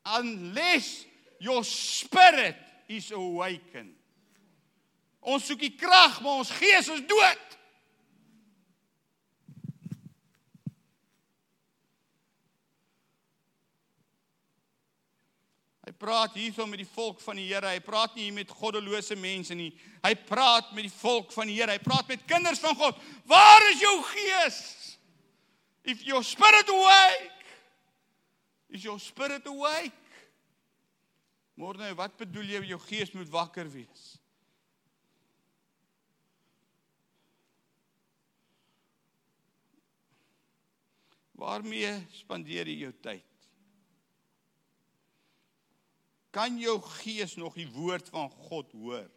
unless 0.06 1.04
your 1.40 1.64
spirit 1.64 2.54
is 2.88 3.10
awakened. 3.10 3.90
Ons 5.18 5.48
soek 5.50 5.58
die 5.58 5.74
krag, 5.74 6.20
maar 6.22 6.44
ons 6.44 6.54
gees 6.54 6.86
is 6.94 7.02
dood. 7.10 7.56
Hy 15.82 15.90
praat 15.98 16.38
hierso 16.38 16.70
met 16.70 16.84
die 16.84 16.92
volk 16.94 17.18
van 17.26 17.42
die 17.42 17.50
Here. 17.50 17.74
Hy 17.74 17.82
praat 17.82 18.14
nie 18.14 18.28
hier 18.28 18.38
met 18.38 18.54
goddelose 18.62 19.18
mense 19.18 19.58
nie. 19.58 19.72
Hy 20.06 20.14
praat 20.30 20.70
met 20.70 20.86
die 20.86 20.98
volk 21.00 21.34
van 21.34 21.50
die 21.50 21.58
Here. 21.58 21.74
Hy 21.74 21.82
praat 21.82 22.06
met 22.14 22.22
kinders 22.30 22.62
van 22.62 22.78
God. 22.78 23.06
Waar 23.26 23.72
is 23.74 23.82
jou 23.82 23.96
gees? 24.14 24.66
If 25.88 26.06
your 26.06 26.22
spirit 26.22 26.68
awake, 26.68 27.32
is 28.68 28.84
your 28.84 28.98
spirit 29.00 29.46
awake? 29.48 29.96
Môre 31.56 31.80
nou, 31.80 31.94
wat 31.96 32.12
bedoel 32.20 32.50
jy 32.52 32.58
jou 32.68 32.78
gees 32.84 33.08
moet 33.16 33.30
wakker 33.32 33.70
wees? 33.72 34.02
Waarmee 41.40 41.94
spandeer 42.18 42.68
jy 42.68 42.82
jou 42.82 42.92
tyd? 43.00 43.46
Kan 46.36 46.60
jou 46.60 46.76
gees 47.00 47.38
nog 47.40 47.56
die 47.56 47.66
woord 47.72 48.12
van 48.12 48.28
God 48.50 48.76
hoor? 48.76 49.08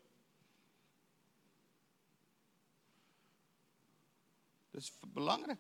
Dis 4.72 4.88
belangrik. 5.12 5.60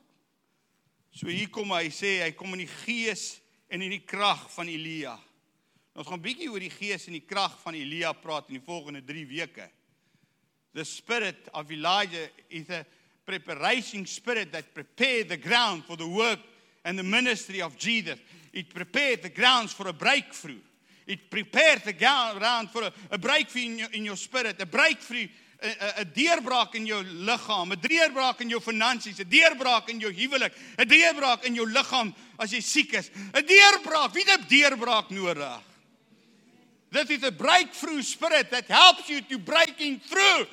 So 1.12 1.28
hier 1.28 1.50
kom 1.52 1.74
hy 1.76 1.90
sê 1.92 2.22
hy 2.24 2.32
kom 2.38 2.54
in 2.56 2.64
die 2.64 2.72
gees 2.86 3.42
en 3.72 3.84
in 3.84 3.92
die 3.92 4.06
krag 4.08 4.46
van 4.54 4.70
Elia. 4.72 5.18
Ons 5.92 6.08
gaan 6.08 6.24
bietjie 6.24 6.48
oor 6.52 6.64
die 6.64 6.72
gees 6.72 7.10
en 7.10 7.18
die 7.18 7.28
krag 7.28 7.58
van 7.60 7.76
Elia 7.76 8.14
praat 8.16 8.48
in 8.48 8.60
die 8.60 8.66
volgende 8.66 9.04
3 9.04 9.26
weke. 9.28 9.68
The 10.74 10.86
spirit 10.88 11.50
of 11.54 11.72
Elijah 11.72 12.30
is 12.50 12.70
a 12.70 12.86
preparation 13.26 14.06
spirit 14.06 14.54
that 14.54 14.74
prepared 14.74 15.28
the 15.28 15.38
ground 15.38 15.84
for 15.84 15.98
the 15.98 16.08
work 16.08 16.40
and 16.86 16.98
the 16.98 17.04
ministry 17.04 17.62
of 17.62 17.78
Jesus. 17.78 18.20
It 18.54 18.74
prepared 18.74 19.22
the 19.22 19.30
grounds 19.30 19.74
for 19.74 19.88
a 19.90 19.94
breakthrough. 19.94 20.64
It 21.08 21.30
prepared 21.30 21.84
the 21.84 21.94
ground 21.94 22.70
for 22.70 22.84
a, 22.84 22.94
a 23.12 23.18
breakthrough 23.18 23.64
in 23.64 23.80
your, 23.80 23.90
in 23.92 24.06
your 24.06 24.16
spirit, 24.16 24.62
a 24.62 24.66
breakthrough 24.66 25.28
'n 25.62 26.12
deurbraak 26.14 26.74
in 26.76 26.86
jou 26.86 27.04
liggaam, 27.04 27.72
'n 27.72 27.80
deurbraak 27.80 28.42
in 28.42 28.50
jou 28.50 28.60
finansies, 28.60 29.20
'n 29.20 29.30
deurbraak 29.30 29.90
in 29.90 30.00
jou 30.00 30.12
huwelik, 30.12 30.54
'n 30.78 30.88
deurbraak 30.88 31.44
in 31.44 31.56
jou 31.56 31.66
liggaam 31.66 32.16
as 32.40 32.52
jy 32.52 32.62
siek 32.62 32.94
is. 32.94 33.10
'n 33.34 33.46
Deurbraak, 33.46 34.14
wie 34.14 34.24
het 34.26 34.42
'n 34.42 34.48
deurbraak 34.48 35.10
nodig? 35.10 35.62
This 36.92 37.10
is 37.10 37.24
a 37.24 37.32
breakthrough 37.32 38.02
spirit 38.02 38.50
that 38.52 38.68
helps 38.68 39.08
you 39.08 39.22
to 39.22 39.38
breaking 39.38 40.02
through. 40.02 40.48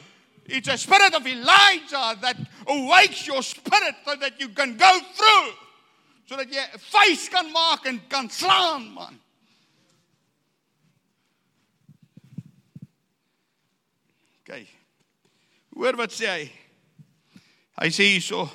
It's 0.47 0.69
a 0.69 0.77
spirit 0.77 1.15
of 1.15 1.27
Elijah 1.27 2.17
that 2.21 2.37
awakes 2.67 3.27
your 3.27 3.43
spirit 3.43 3.97
so 4.05 4.15
that 4.17 4.39
you 4.39 4.51
can 4.51 4.77
go 4.77 5.01
through. 5.15 5.55
Sodat 6.29 6.53
jy 6.53 6.61
'n 6.61 6.79
vuis 6.79 7.29
kan 7.29 7.51
maak 7.51 7.87
en 7.87 8.07
kan 8.09 8.29
slaan, 8.29 8.93
man. 8.93 9.21
Okay. 14.43 14.78
Hoor 15.79 15.95
wat 15.95 16.11
sê 16.11 16.27
hy? 16.27 16.47
Hy 17.79 17.89
sê 17.95 18.09
hierso 18.11 18.49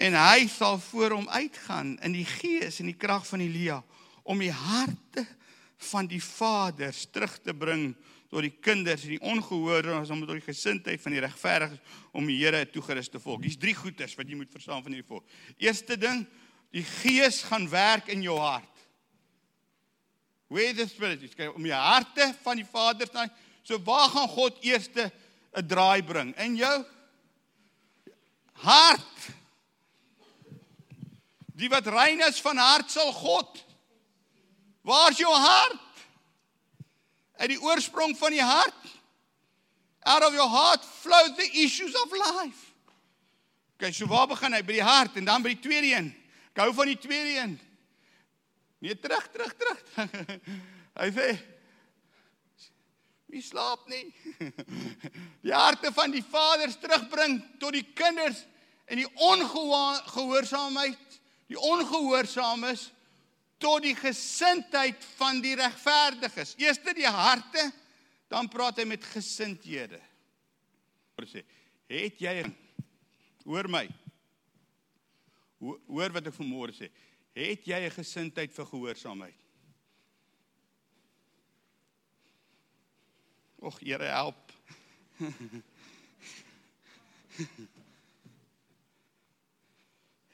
en 0.00 0.14
hy 0.16 0.46
sal 0.48 0.78
voor 0.80 1.12
hom 1.18 1.26
uitgaan 1.28 1.92
in 2.02 2.14
die 2.16 2.24
gees 2.26 2.80
en 2.80 2.88
die 2.88 2.96
krag 2.96 3.26
van 3.28 3.42
Elia 3.44 3.76
om 4.24 4.40
die 4.40 4.52
harte 4.52 5.26
van 5.90 6.08
die 6.08 6.22
vaders 6.24 7.02
terug 7.12 7.36
te 7.44 7.52
bring 7.52 7.90
tot 8.32 8.46
die 8.46 8.54
kinders 8.64 9.04
en 9.04 9.12
die 9.12 9.26
ongehoorbare 9.28 10.08
om 10.08 10.22
tot 10.24 10.32
die 10.38 10.46
gesindheid 10.46 11.02
van 11.04 11.14
die 11.14 11.22
regverdiges 11.22 12.00
om 12.16 12.32
die 12.32 12.38
Here 12.40 12.64
toegerus 12.64 13.12
te 13.12 13.20
volk. 13.20 13.44
Hier's 13.44 13.60
drie 13.60 13.76
goeters 13.76 14.16
wat 14.16 14.32
jy 14.32 14.40
moet 14.40 14.56
verstaan 14.56 14.80
van 14.82 14.96
hierdie 14.96 15.10
volk. 15.12 15.28
Eerste 15.60 15.98
ding, 16.00 16.24
die 16.72 16.86
gees 17.02 17.42
gaan 17.44 17.68
werk 17.68 18.08
in 18.14 18.24
jou 18.24 18.38
hart. 18.40 18.72
Where 20.48 20.72
the 20.72 20.88
spirit 20.88 21.22
is, 21.28 21.36
om 21.52 21.62
die 21.62 21.76
harte 21.76 22.32
van 22.40 22.56
die 22.56 22.66
vaders 22.72 23.12
dan 23.12 23.28
so 23.64 23.76
waar 23.84 24.08
gaan 24.12 24.32
God 24.32 24.64
eerste 24.64 25.10
'n 25.54 25.66
draai 25.66 26.02
bring 26.02 26.34
in 26.36 26.56
jou 26.56 26.84
hart. 28.52 29.28
Die 31.54 31.68
wat 31.70 31.86
rein 31.86 32.20
is 32.26 32.40
van 32.40 32.56
hart 32.56 32.90
sal 32.90 33.12
God. 33.12 33.64
Waar's 34.82 35.18
jou 35.18 35.32
hart? 35.32 35.80
Uit 37.38 37.48
die 37.54 37.60
oorsprong 37.60 38.16
van 38.18 38.34
die 38.34 38.42
hart. 38.42 38.82
Out 40.02 40.26
of 40.26 40.34
your 40.34 40.50
heart 40.50 40.84
flow 40.84 41.36
the 41.36 41.50
issues 41.62 41.94
of 42.02 42.12
life. 42.12 42.72
Okay, 43.74 43.92
so 43.92 44.06
waar 44.06 44.26
begin 44.26 44.52
hy? 44.52 44.62
By 44.62 44.78
die 44.78 44.84
hart 44.84 45.16
en 45.16 45.24
dan 45.24 45.42
by 45.42 45.54
die 45.54 45.62
tweede 45.62 45.94
een. 45.94 46.10
Ek 46.52 46.62
hou 46.62 46.74
van 46.74 46.90
die 46.90 46.98
tweede 46.98 47.38
een. 47.40 47.56
Nee, 48.84 48.98
terug, 49.00 49.24
terug, 49.32 49.54
terug. 49.56 49.80
hy 51.00 51.08
sê 51.14 51.30
Wie 53.34 53.42
slaap 53.42 53.88
nie? 53.90 54.04
Die 55.46 55.50
harte 55.50 55.90
van 55.94 56.12
die 56.14 56.22
vaders 56.22 56.76
terugbring 56.78 57.40
tot 57.58 57.74
die 57.74 57.86
kinders 57.96 58.44
en 58.86 59.00
die 59.00 59.08
ongehoorsaamheid, 59.26 61.16
die 61.50 61.58
ongehoorsaames 61.58 62.86
tot 63.58 63.82
die 63.82 63.96
gesindheid 63.98 65.02
van 65.18 65.42
die 65.42 65.56
regverdiges. 65.58 66.54
Eerste 66.62 66.94
die 66.94 67.08
harte, 67.10 67.66
dan 68.30 68.48
praat 68.52 68.78
hy 68.78 68.86
met 68.88 69.04
gesindhede. 69.16 69.98
Hoor 71.16 71.26
sê, 71.30 71.42
het 71.90 72.22
jy 72.22 72.36
hoor 73.44 73.70
my? 73.72 73.86
Hoor 75.58 76.14
wat 76.14 76.30
ek 76.30 76.38
vanmôre 76.38 76.76
sê. 76.76 76.92
Het 77.34 77.66
jy 77.66 77.82
'n 77.88 77.98
gesindheid 77.98 78.54
vir 78.54 78.66
gehoorsaamheid? 78.70 79.43
Och, 83.64 83.78
Here 83.80 84.04
help. 84.04 84.52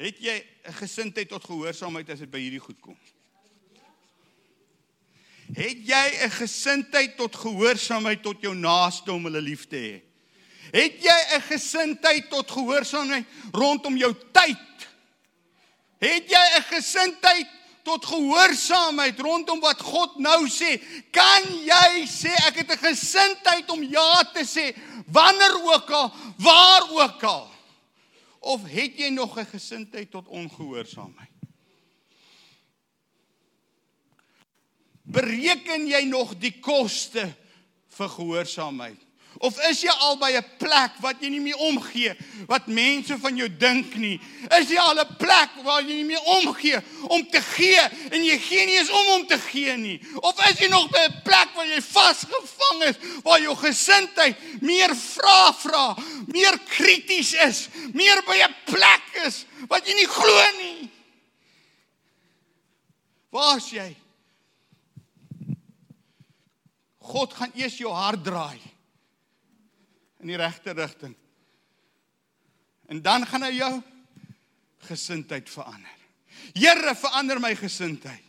Het 0.01 0.17
jy 0.19 0.47
'n 0.67 0.73
gesindheid 0.73 1.29
tot 1.29 1.45
gehoorsaamheid 1.45 2.09
as 2.11 2.19
dit 2.19 2.31
by 2.31 2.41
hierdie 2.41 2.61
goed 2.61 2.81
kom? 2.81 2.97
Het 5.53 5.79
jy 5.87 6.07
'n 6.25 6.31
gesindheid 6.31 7.17
tot 7.17 7.37
gehoorsaamheid 7.37 8.23
tot 8.23 8.41
jou 8.41 8.55
naaste 8.55 9.13
om 9.13 9.25
hulle 9.25 9.41
lief 9.41 9.67
te 9.69 9.77
hê? 9.77 10.03
Het 10.73 11.03
jy 11.05 11.19
'n 11.37 11.43
gesindheid 11.43 12.31
tot 12.31 12.51
gehoorsaamheid 12.51 13.27
rondom 13.53 13.97
jou 13.97 14.15
tyd? 14.33 14.89
Het 15.99 16.25
jy 16.27 16.45
'n 16.59 16.63
gesindheid 16.63 17.60
tot 17.83 18.05
gehoorsaamheid 18.07 19.19
rondom 19.21 19.61
wat 19.61 19.81
God 19.81 20.19
nou 20.19 20.49
sê? 20.49 20.79
Kan 21.13 21.47
jy 21.65 22.07
sê 22.07 22.33
ek 22.49 22.63
het 22.63 22.71
'n 22.73 22.85
gesindheid 22.87 23.71
om 23.71 23.83
ja 23.83 24.23
te 24.33 24.45
sê 24.45 24.77
wanneer 25.07 25.55
ook 25.63 25.91
al, 25.91 26.13
waar 26.39 26.85
ook 26.91 27.23
al? 27.23 27.51
Of 28.41 28.65
het 28.65 28.97
jy 28.97 29.09
nog 29.09 29.39
'n 29.39 29.47
gesindheid 29.47 30.11
tot 30.11 30.29
ongehoorsaamheid? 30.29 31.29
Bereken 35.03 35.87
jy 35.87 36.05
nog 36.05 36.39
die 36.39 36.61
koste 36.61 37.35
vir 37.89 38.09
gehoorsaamheid? 38.09 39.10
Of 39.41 39.57
is 39.71 39.79
jy 39.81 39.93
al 40.05 40.19
by 40.21 40.35
'n 40.37 40.45
plek 40.61 40.99
wat 41.01 41.23
jy 41.25 41.31
nie 41.33 41.41
meer 41.41 41.57
omgee 41.65 42.13
wat 42.45 42.67
mense 42.69 43.17
van 43.17 43.37
jou 43.37 43.49
dink 43.49 43.95
nie? 43.97 44.21
Is 44.59 44.69
jy 44.69 44.77
al 44.77 45.01
'n 45.01 45.17
plek 45.17 45.65
waar 45.65 45.81
jy 45.81 45.95
nie 45.97 46.13
meer 46.13 46.21
omgee 46.21 46.77
om 47.09 47.25
te 47.25 47.41
gee 47.41 47.81
en 48.13 48.21
jy 48.21 48.37
gee 48.37 48.67
nie 48.67 48.77
eens 48.77 48.91
om 48.91 49.07
om 49.17 49.27
te 49.27 49.39
gee 49.39 49.77
nie? 49.77 49.97
Of 50.21 50.37
is 50.51 50.61
jy 50.61 50.69
nog 50.69 50.91
by 50.91 51.09
'n 51.09 51.23
plek 51.25 51.55
waar 51.57 51.67
jy 51.67 51.81
vasgevang 51.81 52.83
is 52.85 52.97
waar 53.25 53.41
jou 53.41 53.57
gesindheid 53.57 54.37
meer 54.61 54.95
vra 54.95 55.53
vra, 55.53 55.97
meer 56.27 56.59
krities 56.69 57.33
is, 57.33 57.69
meer 57.95 58.21
by 58.27 58.45
'n 58.45 58.55
plek 58.67 59.25
is 59.25 59.47
wat 59.69 59.87
jy 59.87 59.95
nie 59.95 60.07
glo 60.07 60.45
nie? 60.59 60.91
Waar's 63.31 63.71
jy? 63.71 63.97
God 66.99 67.33
gaan 67.33 67.53
eers 67.55 67.79
jou 67.79 67.93
hart 67.93 68.25
draai 68.25 68.70
in 70.21 70.33
die 70.33 70.37
regte 70.37 70.75
rigting. 70.77 71.15
En 72.91 73.03
dan 73.03 73.27
gaan 73.27 73.47
hy 73.47 73.55
jou 73.57 73.73
gesindheid 74.89 75.51
verander. 75.51 75.97
Here, 76.55 76.95
verander 76.97 77.41
my 77.41 77.53
gesindheid. 77.59 78.25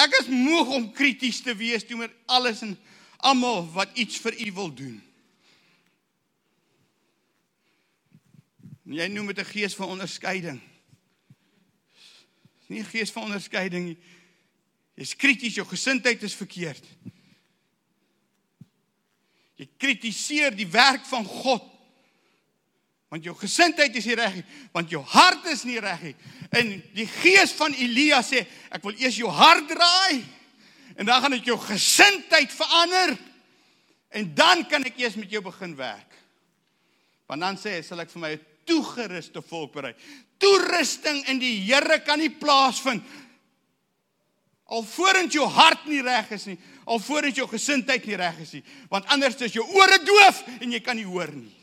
Ek 0.00 0.14
is 0.22 0.30
moeg 0.30 0.70
om 0.74 0.88
krities 0.96 1.42
te 1.44 1.54
wees 1.56 1.84
teenoor 1.84 2.12
alles 2.30 2.62
en 2.64 2.76
almal 3.26 3.66
wat 3.74 3.92
iets 4.00 4.20
vir 4.22 4.36
u 4.46 4.52
wil 4.56 4.70
doen. 4.74 4.96
Jy 8.90 9.06
noem 9.06 9.26
dit 9.30 9.38
'n 9.38 9.52
gees 9.52 9.74
van 9.74 9.88
onderskeiding. 9.88 10.60
Nie 12.66 12.80
'n 12.80 12.90
gees 12.90 13.10
van 13.10 13.22
onderskeiding 13.22 13.84
nie. 13.84 13.98
Jy's 14.94 15.16
krities, 15.16 15.54
jou 15.54 15.66
gesindheid 15.66 16.22
is 16.22 16.34
verkeerd. 16.34 16.84
Jy 19.60 19.68
kritiseer 19.76 20.54
die 20.56 20.68
werk 20.72 21.04
van 21.10 21.26
God. 21.28 21.66
Want 23.10 23.26
jou 23.26 23.34
gesindheid 23.36 23.96
is 23.98 24.06
nie 24.06 24.16
reg 24.16 24.36
nie, 24.38 24.44
want 24.72 24.92
jou 24.92 25.00
hart 25.02 25.48
is 25.50 25.64
nie 25.66 25.80
reg 25.82 26.04
nie. 26.06 26.12
En 26.54 26.68
die 26.94 27.08
gees 27.10 27.50
van 27.58 27.74
Elia 27.74 28.20
sê, 28.22 28.44
ek 28.70 28.84
wil 28.86 28.94
eers 29.02 29.18
jou 29.18 29.30
hart 29.34 29.66
draai 29.68 30.22
en 30.94 31.08
dan 31.08 31.22
gaan 31.22 31.34
ek 31.34 31.48
jou 31.48 31.56
gesindheid 31.64 32.54
verander 32.54 33.16
en 34.14 34.30
dan 34.38 34.62
kan 34.70 34.86
ek 34.86 34.98
eers 35.02 35.18
met 35.18 35.32
jou 35.32 35.42
begin 35.42 35.74
werk. 35.78 36.14
Want 37.30 37.42
dan 37.42 37.58
sê 37.58 37.76
hy, 37.76 37.82
sal 37.86 38.02
ek 38.02 38.14
vir 38.14 38.22
my 38.22 38.32
'n 38.36 38.46
toegeruste 38.66 39.42
volk 39.42 39.72
berei. 39.74 39.94
Toerusting 40.38 41.26
in 41.28 41.38
die 41.38 41.58
Here 41.66 42.00
kan 42.06 42.18
nie 42.18 42.30
plaasvind 42.30 43.02
alvorens 44.70 45.34
jou 45.34 45.46
hart 45.50 45.86
nie 45.90 46.02
reg 46.02 46.30
is 46.36 46.46
nie, 46.46 46.58
alvorens 46.86 47.38
jou 47.38 47.46
gesindheid 47.50 48.06
nie 48.06 48.18
reg 48.18 48.38
is 48.44 48.52
nie, 48.58 48.62
want 48.90 49.08
anders 49.10 49.38
is 49.42 49.56
jou 49.56 49.64
ore 49.76 49.98
doof 50.06 50.44
en 50.60 50.72
jy 50.72 50.80
kan 50.84 50.98
nie 50.98 51.08
hoor 51.08 51.32
nie. 51.34 51.56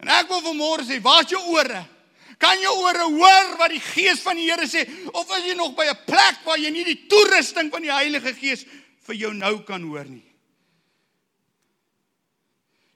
En 0.00 0.08
ek 0.16 0.30
wil 0.32 0.40
vanmôre 0.42 0.86
sê, 0.88 0.96
waar's 1.04 1.28
jou 1.28 1.40
ore? 1.52 1.82
Kan 2.40 2.56
jou 2.62 2.72
ore 2.86 3.04
hoor 3.04 3.50
wat 3.60 3.74
die 3.74 3.82
Gees 3.84 4.22
van 4.24 4.38
die 4.40 4.46
Here 4.48 4.64
sê 4.64 4.86
of 5.12 5.28
is 5.36 5.50
jy 5.50 5.54
nog 5.58 5.74
by 5.76 5.84
'n 5.90 6.04
plek 6.06 6.40
waar 6.44 6.58
jy 6.58 6.70
nie 6.70 6.84
die 6.84 7.06
toerusting 7.06 7.70
van 7.70 7.82
die 7.82 7.92
Heilige 7.92 8.32
Gees 8.32 8.64
vir 9.06 9.14
jou 9.14 9.34
nou 9.34 9.60
kan 9.62 9.82
hoor 9.82 10.08
nie? 10.08 10.29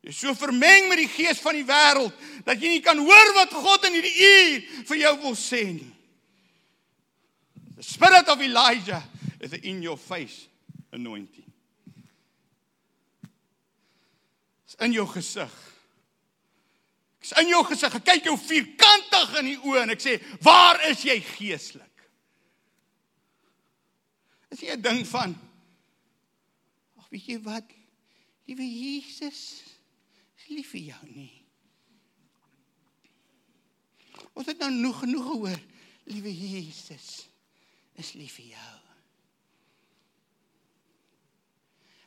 Jy 0.05 0.13
is 0.13 0.21
so 0.21 0.35
vermeng 0.37 0.91
met 0.91 1.01
die 1.01 1.09
gees 1.09 1.39
van 1.41 1.57
die 1.57 1.65
wêreld 1.65 2.13
dat 2.45 2.61
jy 2.61 2.75
nie 2.75 2.83
kan 2.85 2.99
hoor 3.01 3.31
wat 3.39 3.55
God 3.57 3.87
in 3.89 3.95
hierdie 3.97 4.27
uur 4.27 4.65
vir 4.91 4.99
jou 5.01 5.13
wil 5.23 5.37
sê 5.39 5.63
nie. 5.73 5.93
The 7.79 7.83
spirit 7.83 8.29
of 8.29 8.43
Elijah 8.45 9.01
is 9.41 9.57
in 9.63 9.81
your 9.83 9.97
face 9.97 10.45
anointing. 10.93 11.49
Is 14.69 14.77
in 14.85 14.93
jou 14.93 15.07
gesig. 15.09 15.57
Is 17.25 17.33
in 17.41 17.49
jou 17.49 17.63
gesig. 17.65 17.97
Ek 17.97 18.05
kyk 18.05 18.29
jou 18.29 18.37
vierkantig 18.37 19.35
in 19.41 19.51
die 19.55 19.59
oë 19.65 19.87
en 19.87 19.95
ek 19.97 20.05
sê, 20.05 20.21
"Waar 20.45 20.85
is 20.91 21.01
jy 21.03 21.17
geestelik?" 21.21 22.09
Is 24.53 24.61
jy 24.61 24.77
'n 24.77 24.83
ding 24.83 25.07
van 25.07 25.35
Ag, 26.99 27.09
weet 27.09 27.27
jy 27.27 27.41
wat? 27.41 27.65
Liewe 28.47 28.63
Jesus, 28.63 29.74
lief 30.51 30.73
vir 30.75 30.91
jou 30.93 31.03
nie. 31.15 31.33
Ons 34.35 34.51
het 34.51 34.59
nou 34.59 34.71
genoeg 34.73 34.99
genoeg 35.05 35.29
gehoor. 35.31 35.61
Liewe 36.11 36.33
Jesus 36.35 37.25
is 38.01 38.13
lief 38.19 38.37
vir 38.41 38.55
jou. 38.55 38.73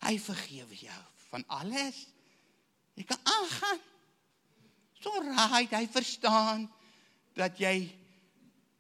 Hy 0.08 0.16
vergewe 0.22 0.78
jou 0.80 1.04
van 1.32 1.44
alles. 1.60 2.06
Jy 2.98 3.06
kan 3.08 3.22
aangaan. 3.24 3.82
So 5.02 5.14
raai 5.24 5.68
hy 5.72 5.86
verstaan 5.94 6.66
dat 7.38 7.60
jy 7.62 7.90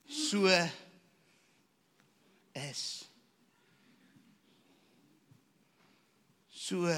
so 0.09 0.47
is. 2.57 2.83
So 6.49 6.89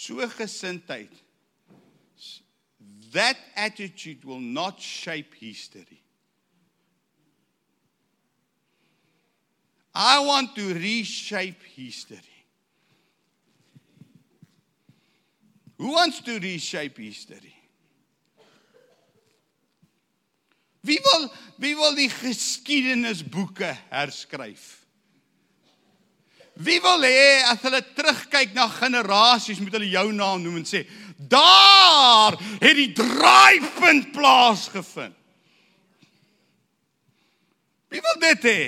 So 0.00 0.14
gesindheid. 0.14 1.10
That 3.12 3.36
attitude 3.54 4.24
will 4.24 4.40
not 4.40 4.80
shape 4.80 5.34
history. 5.34 6.00
I 9.94 10.20
want 10.20 10.54
to 10.54 10.72
reshape 10.72 11.62
history. 11.62 12.46
Who 15.76 15.92
wants 15.92 16.22
to 16.22 16.38
reshape 16.38 16.96
history? 16.96 17.54
Wie 20.80 20.98
wil 21.02 21.30
wie 21.58 21.76
wil 21.76 21.94
die 21.94 22.08
geskiedenisboeke 22.08 23.76
herskryf? 23.90 24.79
Wie 26.60 26.76
wil 26.84 27.00
hê 27.08 27.40
as 27.48 27.62
hulle 27.64 27.80
terugkyk 27.96 28.52
na 28.52 28.66
generasies 28.68 29.62
moet 29.62 29.72
hulle 29.78 29.88
jou 29.88 30.10
naam 30.12 30.42
noem 30.44 30.58
en 30.60 30.66
sê 30.68 30.84
daar 31.16 32.36
het 32.60 32.76
die 32.76 32.92
draaipunt 32.96 34.12
plaasgevind. 34.12 35.16
Wie 37.90 38.00
wil 38.04 38.18
dit 38.22 38.44
hê? 38.46 38.62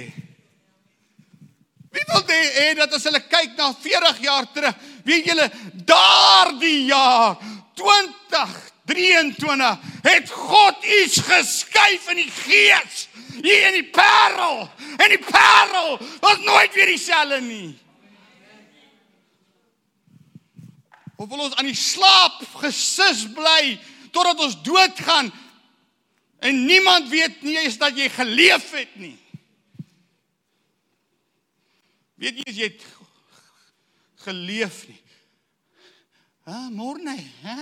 Wie 1.92 2.06
wil 2.08 2.24
hê 2.32 2.72
dat 2.80 2.96
as 2.96 3.04
hulle 3.10 3.22
kyk 3.28 3.60
na 3.60 3.68
40 3.76 4.24
jaar 4.24 4.48
terug, 4.56 4.76
weet 5.04 5.28
julle 5.28 5.46
daardie 5.84 6.88
jaar 6.88 7.36
2023 7.76 9.76
het 10.08 10.32
God 10.32 10.76
iets 11.02 11.20
geskuif 11.28 12.08
in 12.14 12.24
die 12.24 12.34
gees 12.40 13.04
hier 13.42 13.68
in 13.68 13.82
die 13.82 13.90
parel 13.92 14.64
en 14.96 15.08
die 15.12 15.24
parel 15.28 16.00
was 16.24 16.40
nooit 16.40 16.72
weer 16.74 16.88
dieselfde 16.94 17.40
nie. 17.44 17.81
Of 21.22 21.28
wil 21.28 21.44
ons 21.44 21.54
aan 21.54 21.68
die 21.70 21.78
slaap 21.78 22.40
gesis 22.58 23.28
bly 23.30 23.76
totdat 24.10 24.40
ons 24.42 24.56
doodgaan 24.66 25.28
en 26.42 26.64
niemand 26.66 27.06
weet 27.12 27.44
nie 27.46 27.54
eens 27.60 27.76
dat 27.78 27.94
jy 27.94 28.08
geleef 28.10 28.64
het 28.74 28.96
nie. 28.98 29.14
Weet 32.18 32.40
jy 32.40 32.46
as 32.50 32.58
jy 32.58 32.66
het 32.72 32.82
geleef 34.24 34.80
nie. 34.90 34.98
Ah, 36.42 36.66
môre, 36.74 37.14
hè? 37.14 37.58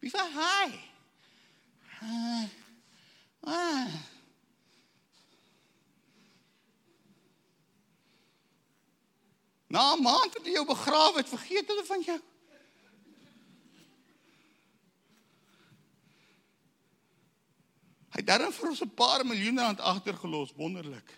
Wie 0.00 0.12
va 0.12 0.24
hy? 0.32 0.70
Ah. 2.00 2.46
Ah. 3.44 3.98
Na 9.68 9.84
maand 10.00 10.40
het 10.40 10.48
jy 10.48 10.56
jou 10.56 10.64
begrawe 10.72 11.26
vergeet 11.28 11.68
hulle 11.68 11.84
van 11.84 12.06
jou. 12.08 12.18
Hy 18.14 18.22
het 18.22 18.26
dan 18.26 18.52
vir 18.52 18.68
ons 18.68 18.82
'n 18.82 18.94
paar 18.94 19.26
miljoen 19.26 19.58
rand 19.58 19.80
agtergelos, 19.80 20.52
wonderlik. 20.56 21.12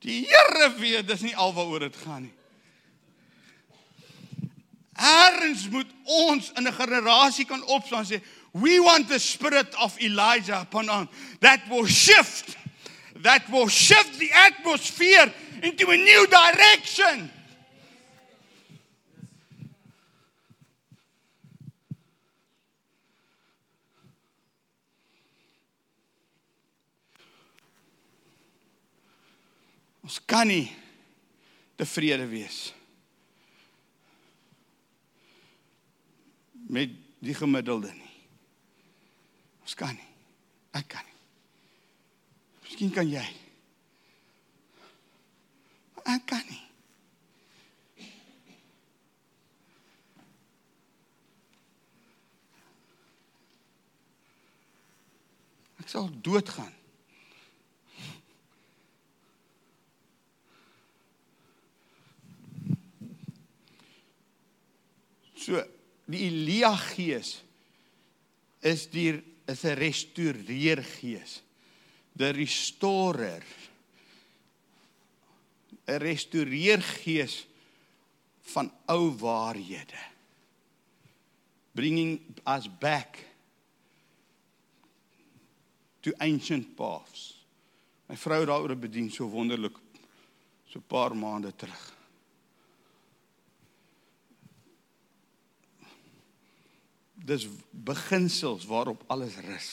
Die 0.00 0.26
Here 0.26 0.74
weet, 0.78 1.08
dis 1.08 1.20
nie 1.20 1.36
alwaaroor 1.36 1.78
dit 1.78 1.96
gaan 1.96 2.22
nie. 2.22 2.32
Erns 5.00 5.68
moet 5.72 5.88
ons 6.04 6.50
in 6.56 6.68
'n 6.68 6.72
generasie 6.72 7.44
kan 7.44 7.64
opstaan 7.64 8.04
sê, 8.04 8.20
"We 8.52 8.80
want 8.82 9.08
the 9.08 9.18
spirit 9.18 9.74
of 9.76 9.98
Elijah 9.98 10.60
upon 10.60 10.88
us 10.88 11.06
that 11.40 11.60
will 11.68 11.86
shift 11.86 12.56
that 13.22 13.48
will 13.48 13.68
shift 13.68 14.18
the 14.18 14.32
atmosphere 14.32 15.32
into 15.62 15.90
a 15.90 15.96
new 15.96 16.26
direction." 16.26 17.39
Ons 30.10 30.18
kan 30.26 30.48
nie 30.50 30.66
tevrede 31.78 32.24
wees 32.26 32.72
met 36.66 36.90
die 37.22 37.34
gemiddelde 37.38 37.92
nie. 37.94 38.10
Ons 39.62 39.76
kan 39.78 39.94
nie. 39.94 40.08
Ek 40.74 40.88
kan 40.90 41.06
nie. 41.06 41.14
Miskien 42.64 42.90
kan 42.90 43.06
jy. 43.06 43.22
Maar 45.94 46.10
ek 46.16 46.26
kan 46.34 46.42
nie. 46.50 46.58
Ek 55.78 55.94
sal 55.94 56.10
doodgaan. 56.18 56.74
So 65.40 65.62
die 66.10 66.28
Elia 66.60 66.76
gees 66.76 67.40
is 68.60 68.84
die 68.92 69.22
is 69.48 69.64
'n 69.64 69.74
restoreer 69.74 70.82
gees. 70.84 71.42
The 72.16 72.32
restorer. 72.32 73.42
'n 75.88 75.98
Restoreer 75.98 76.82
gees 76.82 77.46
van 78.52 78.72
ou 78.86 79.16
waarhede. 79.16 80.02
Bringing 81.72 82.20
us 82.44 82.68
back 82.78 83.24
to 86.00 86.12
ancient 86.18 86.76
paths. 86.76 87.46
My 88.06 88.16
vrou 88.16 88.44
daaroor 88.44 88.76
bedien 88.76 89.10
so 89.10 89.28
wonderlik 89.28 89.76
so 90.66 90.78
'n 90.78 90.86
paar 90.86 91.16
maande 91.16 91.56
terug. 91.56 91.99
Dis 97.24 97.48
beginsels 97.70 98.66
waarop 98.66 99.04
alles 99.06 99.36
rus. 99.44 99.70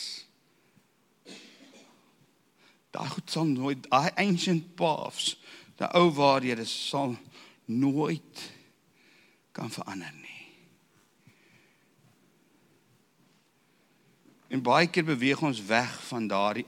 Daai 2.92 3.10
goed 3.10 3.32
sal 3.32 3.46
nooit 3.46 3.90
daai 3.90 4.12
ancient 4.16 4.76
paths, 4.76 5.36
daai 5.78 5.92
ou 6.00 6.10
waarhede 6.18 6.66
sal 6.66 7.16
nooit 7.66 8.44
kan 9.52 9.70
verander 9.72 10.14
nie. 10.22 10.34
En 14.48 14.64
baie 14.64 14.88
keer 14.88 15.04
beweeg 15.04 15.42
ons 15.44 15.62
weg 15.68 15.92
van 16.08 16.28
daardie 16.28 16.68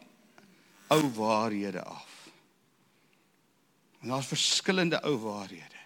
ou 0.92 1.04
waarhede 1.16 1.84
af. 1.84 2.08
En 4.00 4.12
daar's 4.12 4.28
verskillende 4.28 5.02
ou 5.04 5.18
waarhede. 5.18 5.79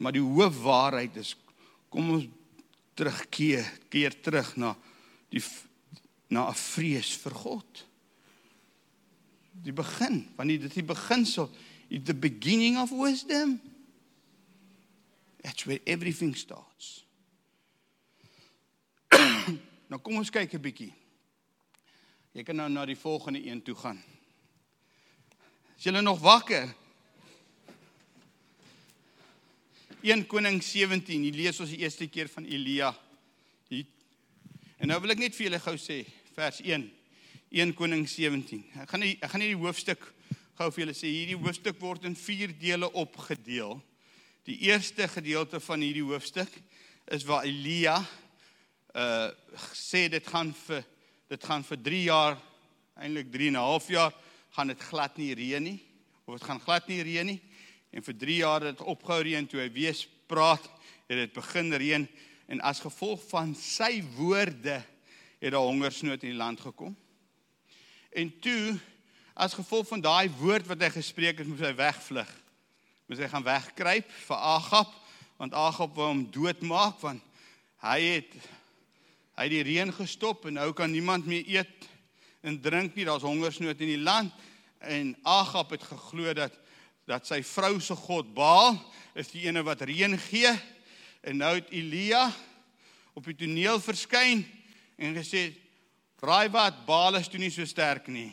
Maar 0.00 0.16
die 0.16 0.24
hoofwaarheid 0.24 1.16
is 1.20 1.34
kom 1.92 2.14
ons 2.14 2.28
terugkeer, 2.96 3.66
keer 3.92 4.14
terug 4.24 4.54
na 4.56 4.74
die 5.32 5.42
na 6.30 6.48
'n 6.48 6.54
vrees 6.54 7.10
vir 7.18 7.34
God. 7.34 7.86
Die 9.62 9.72
begin, 9.72 10.30
want 10.36 10.48
dit 10.48 10.62
is 10.62 10.74
die 10.74 10.86
beginsel, 10.86 11.50
the 11.88 12.14
beginning 12.14 12.78
of 12.78 12.90
wisdom. 12.90 13.60
That's 15.42 15.64
where 15.64 15.80
everything 15.84 16.36
starts. 16.36 17.04
nou 19.90 19.98
kom 20.00 20.16
ons 20.16 20.30
kyk 20.30 20.54
'n 20.54 20.62
bietjie. 20.62 20.94
Jy 22.32 22.42
kan 22.42 22.56
nou 22.56 22.68
na 22.70 22.86
die 22.86 22.96
volgende 22.96 23.42
een 23.44 23.62
toe 23.62 23.74
gaan. 23.74 24.00
Is 25.76 25.82
julle 25.82 26.00
nog 26.00 26.20
wakker? 26.20 26.74
1 30.02 30.26
Koning 30.26 30.62
17. 30.64 31.26
Hier 31.26 31.34
lees 31.36 31.58
ons 31.60 31.72
die 31.74 31.82
eerste 31.82 32.06
keer 32.08 32.28
van 32.32 32.46
Elia. 32.48 32.88
Hier. 33.68 33.84
En 34.80 34.88
nou 34.88 34.96
wil 35.04 35.12
ek 35.12 35.20
net 35.20 35.34
vir 35.36 35.50
julle 35.50 35.60
gou 35.60 35.74
sê, 35.76 35.98
vers 36.32 36.62
1. 36.64 36.86
1 37.52 37.74
Koning 37.76 38.06
17. 38.08 38.62
Ek 38.80 38.88
gaan 38.88 39.04
nie 39.04 39.18
ek 39.18 39.28
gaan 39.28 39.44
nie 39.44 39.50
die 39.52 39.60
hoofstuk 39.60 40.06
gou 40.56 40.70
vir 40.72 40.84
julle 40.84 40.96
sê 40.96 41.10
hierdie 41.10 41.36
hoofstuk 41.36 41.76
word 41.82 42.06
in 42.08 42.16
4 42.16 42.54
dele 42.62 42.88
opgedeel. 42.96 43.76
Die 44.48 44.56
eerste 44.70 45.04
gedeelte 45.10 45.60
van 45.60 45.84
hierdie 45.84 46.06
hoofstuk 46.06 46.56
is 47.12 47.26
waar 47.28 47.44
Elia 47.48 47.98
uh 48.96 49.28
sê 49.76 50.06
dit 50.08 50.26
gaan 50.32 50.54
vir 50.64 50.80
dit 51.28 51.44
gaan 51.44 51.66
vir 51.66 51.78
3 51.90 52.02
jaar 52.06 52.40
eintlik 52.96 53.28
3 53.34 53.52
en 53.52 53.56
'n 53.60 53.68
half 53.68 53.88
jaar 53.92 54.14
gaan 54.56 54.72
dit 54.72 54.80
glad 54.80 55.18
nie 55.18 55.34
reën 55.34 55.62
nie 55.62 55.78
of 56.24 56.38
dit 56.38 56.48
gaan 56.48 56.60
glad 56.60 56.88
nie 56.88 57.02
reën 57.02 57.26
nie 57.26 57.40
En 57.90 58.04
vir 58.06 58.16
3 58.16 58.36
jaar 58.36 58.64
het 58.64 58.78
dit 58.78 58.86
opgehou 58.86 59.22
reën 59.26 59.46
toe 59.50 59.60
hy 59.60 59.70
weer 59.74 60.06
praat, 60.30 60.66
het 61.10 61.18
dit 61.18 61.32
begin 61.34 61.72
reën 61.74 62.06
en 62.50 62.60
as 62.66 62.82
gevolg 62.82 63.22
van 63.30 63.54
sy 63.58 64.00
woorde 64.16 64.80
het 65.40 65.52
daar 65.54 65.66
hongersnood 65.66 66.22
in 66.22 66.34
die 66.34 66.38
land 66.38 66.60
gekom. 66.60 66.96
En 68.10 68.30
toe 68.42 68.78
as 69.34 69.54
gevolg 69.54 69.88
van 69.88 70.02
daai 70.02 70.30
woord 70.38 70.66
wat 70.68 70.82
hy 70.82 70.90
gespreek 70.94 71.40
het, 71.40 71.48
moes 71.48 71.62
hy 71.64 71.72
wegvlug. 71.78 72.30
Moes 73.08 73.22
hy 73.22 73.28
gaan 73.30 73.46
wegkruip 73.46 74.10
vir 74.26 74.42
Agab, 74.54 74.90
want 75.40 75.54
Agab 75.56 75.94
wou 75.96 76.10
hom 76.10 76.26
doodmaak 76.34 76.98
want 77.02 77.22
hy 77.86 78.00
het 78.04 78.34
hy 79.38 79.46
het 79.46 79.54
die 79.54 79.62
reën 79.64 79.92
gestop 79.96 80.44
en 80.50 80.58
nou 80.58 80.66
kan 80.76 80.90
niemand 80.92 81.24
meer 81.24 81.46
eet 81.48 81.86
en 82.44 82.58
drink 82.60 82.92
nie, 82.96 83.06
daar's 83.08 83.24
hongersnood 83.24 83.80
in 83.80 83.94
die 83.94 84.02
land 84.02 84.34
en 84.84 85.14
Agab 85.24 85.72
het 85.72 85.86
geglo 85.88 86.34
dat 86.36 86.58
dat 87.10 87.26
sy 87.26 87.40
vrou 87.42 87.80
se 87.82 87.94
god 88.06 88.28
Baal 88.34 88.76
is 89.18 89.32
die 89.32 89.48
ene 89.48 89.64
wat 89.66 89.82
reën 89.82 90.14
gee 90.30 90.52
en 91.26 91.40
nou 91.42 91.54
het 91.56 91.72
Elia 91.74 92.28
op 93.18 93.26
die 93.26 93.34
toneel 93.34 93.80
verskyn 93.82 94.44
en 95.00 95.16
gesê 95.18 95.50
raai 96.22 96.48
wat 96.54 96.86
Baal 96.86 97.18
is 97.18 97.28
toe 97.28 97.40
nie 97.42 97.50
so 97.50 97.66
sterk 97.66 98.06
nie. 98.06 98.30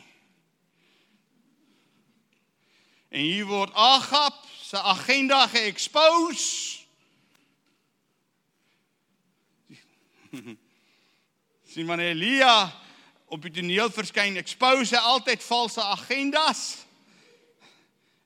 En 3.10 3.24
hier 3.24 3.46
word 3.48 3.72
Agab 3.74 4.36
se 4.62 4.78
agenda 4.78 5.46
ge-expose. 5.48 6.78
Sien 11.72 11.88
man 11.88 12.00
Elia 12.04 12.68
op 13.32 13.42
die 13.42 13.52
toneel 13.52 13.90
verskyn, 13.92 14.36
expose 14.40 14.96
hy 14.96 15.02
altyd 15.16 15.42
valse 15.44 15.82
agendas. 15.82 16.87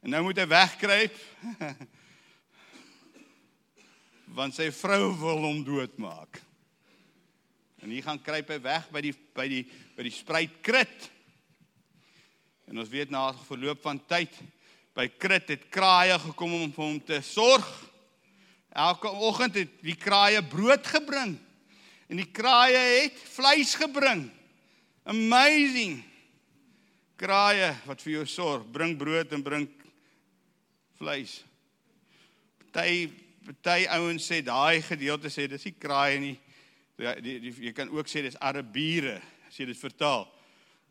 En 0.02 0.10
nou 0.10 0.24
moet 0.26 0.38
hy 0.42 0.46
wegkruip. 0.50 1.18
Want 4.38 4.56
sy 4.56 4.66
vrou 4.74 5.12
wil 5.20 5.44
hom 5.44 5.60
doodmaak. 5.62 6.40
En 7.82 7.90
hier 7.90 8.02
gaan 8.02 8.18
kruip 8.22 8.50
hy 8.50 8.58
weg 8.62 8.88
by 8.94 9.02
die 9.04 9.12
by 9.34 9.46
die 9.50 9.62
by 9.94 10.06
die 10.06 10.14
spruitkrit. 10.14 11.06
En 12.70 12.82
ons 12.82 12.90
weet 12.90 13.12
na 13.14 13.28
verloop 13.46 13.82
van 13.84 14.00
tyd 14.10 14.34
by 14.96 15.06
krit 15.22 15.52
het 15.54 15.68
kraaie 15.72 16.18
gekom 16.20 16.56
om 16.58 16.72
vir 16.74 16.84
hom 16.84 16.98
te 17.06 17.20
sorg. 17.26 17.68
Elke 18.72 19.10
oggend 19.22 19.60
het 19.60 19.76
die 19.84 19.98
kraaie 19.98 20.42
brood 20.42 20.86
gebring. 20.88 21.36
En 22.10 22.18
die 22.18 22.26
kraaie 22.26 22.80
het 23.04 23.22
vleis 23.36 23.76
gebring. 23.78 24.24
Amazing. 25.06 26.00
Kraaie 27.20 27.70
wat 27.86 28.02
vir 28.02 28.16
jou 28.16 28.26
sorg, 28.26 28.66
bring 28.74 28.96
brood 28.98 29.30
en 29.36 29.46
bring 29.46 29.68
vleis. 31.02 31.40
Party 32.70 33.10
party 33.42 33.88
ouens 33.90 34.28
sê 34.30 34.38
daai 34.46 34.78
gedeelte 34.86 35.30
sê 35.32 35.48
dis 35.50 35.64
nie 35.66 35.74
kraaie 35.74 36.20
nie. 36.22 36.36
Ja, 37.00 37.16
die, 37.18 37.40
die, 37.42 37.50
jy 37.66 37.72
kan 37.74 37.90
ook 37.90 38.10
sê 38.10 38.22
dis 38.22 38.38
Arabiere 38.38 39.16
as 39.48 39.58
jy 39.58 39.66
dit 39.72 39.80
vertaal. 39.80 40.28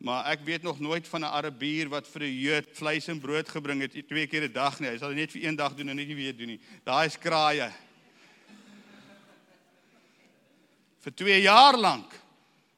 Maar 0.04 0.34
ek 0.34 0.44
weet 0.44 0.66
nog 0.66 0.82
nooit 0.84 1.08
van 1.08 1.22
'n 1.22 1.32
Arabier 1.32 1.90
wat 1.90 2.08
vir 2.08 2.24
'n 2.28 2.40
Jood 2.42 2.68
vleis 2.74 3.08
en 3.08 3.22
brood 3.22 3.50
gebring 3.50 3.82
het 3.82 4.08
twee 4.08 4.28
keer 4.28 4.50
'n 4.50 4.54
dag 4.54 4.80
nie. 4.80 4.90
Hy 4.90 4.98
sal 4.98 5.10
dit 5.10 5.18
net 5.18 5.32
vir 5.32 5.46
een 5.46 5.56
dag 5.56 5.76
doen 5.76 5.90
en 5.90 5.96
net 5.96 6.08
nie 6.08 6.16
weer 6.16 6.36
doen 6.36 6.48
nie. 6.48 6.60
Daai 6.84 7.06
is 7.06 7.18
kraaie. 7.18 7.72
Vir 11.04 11.14
2 11.14 11.42
jaar 11.42 11.78
lank. 11.78 12.20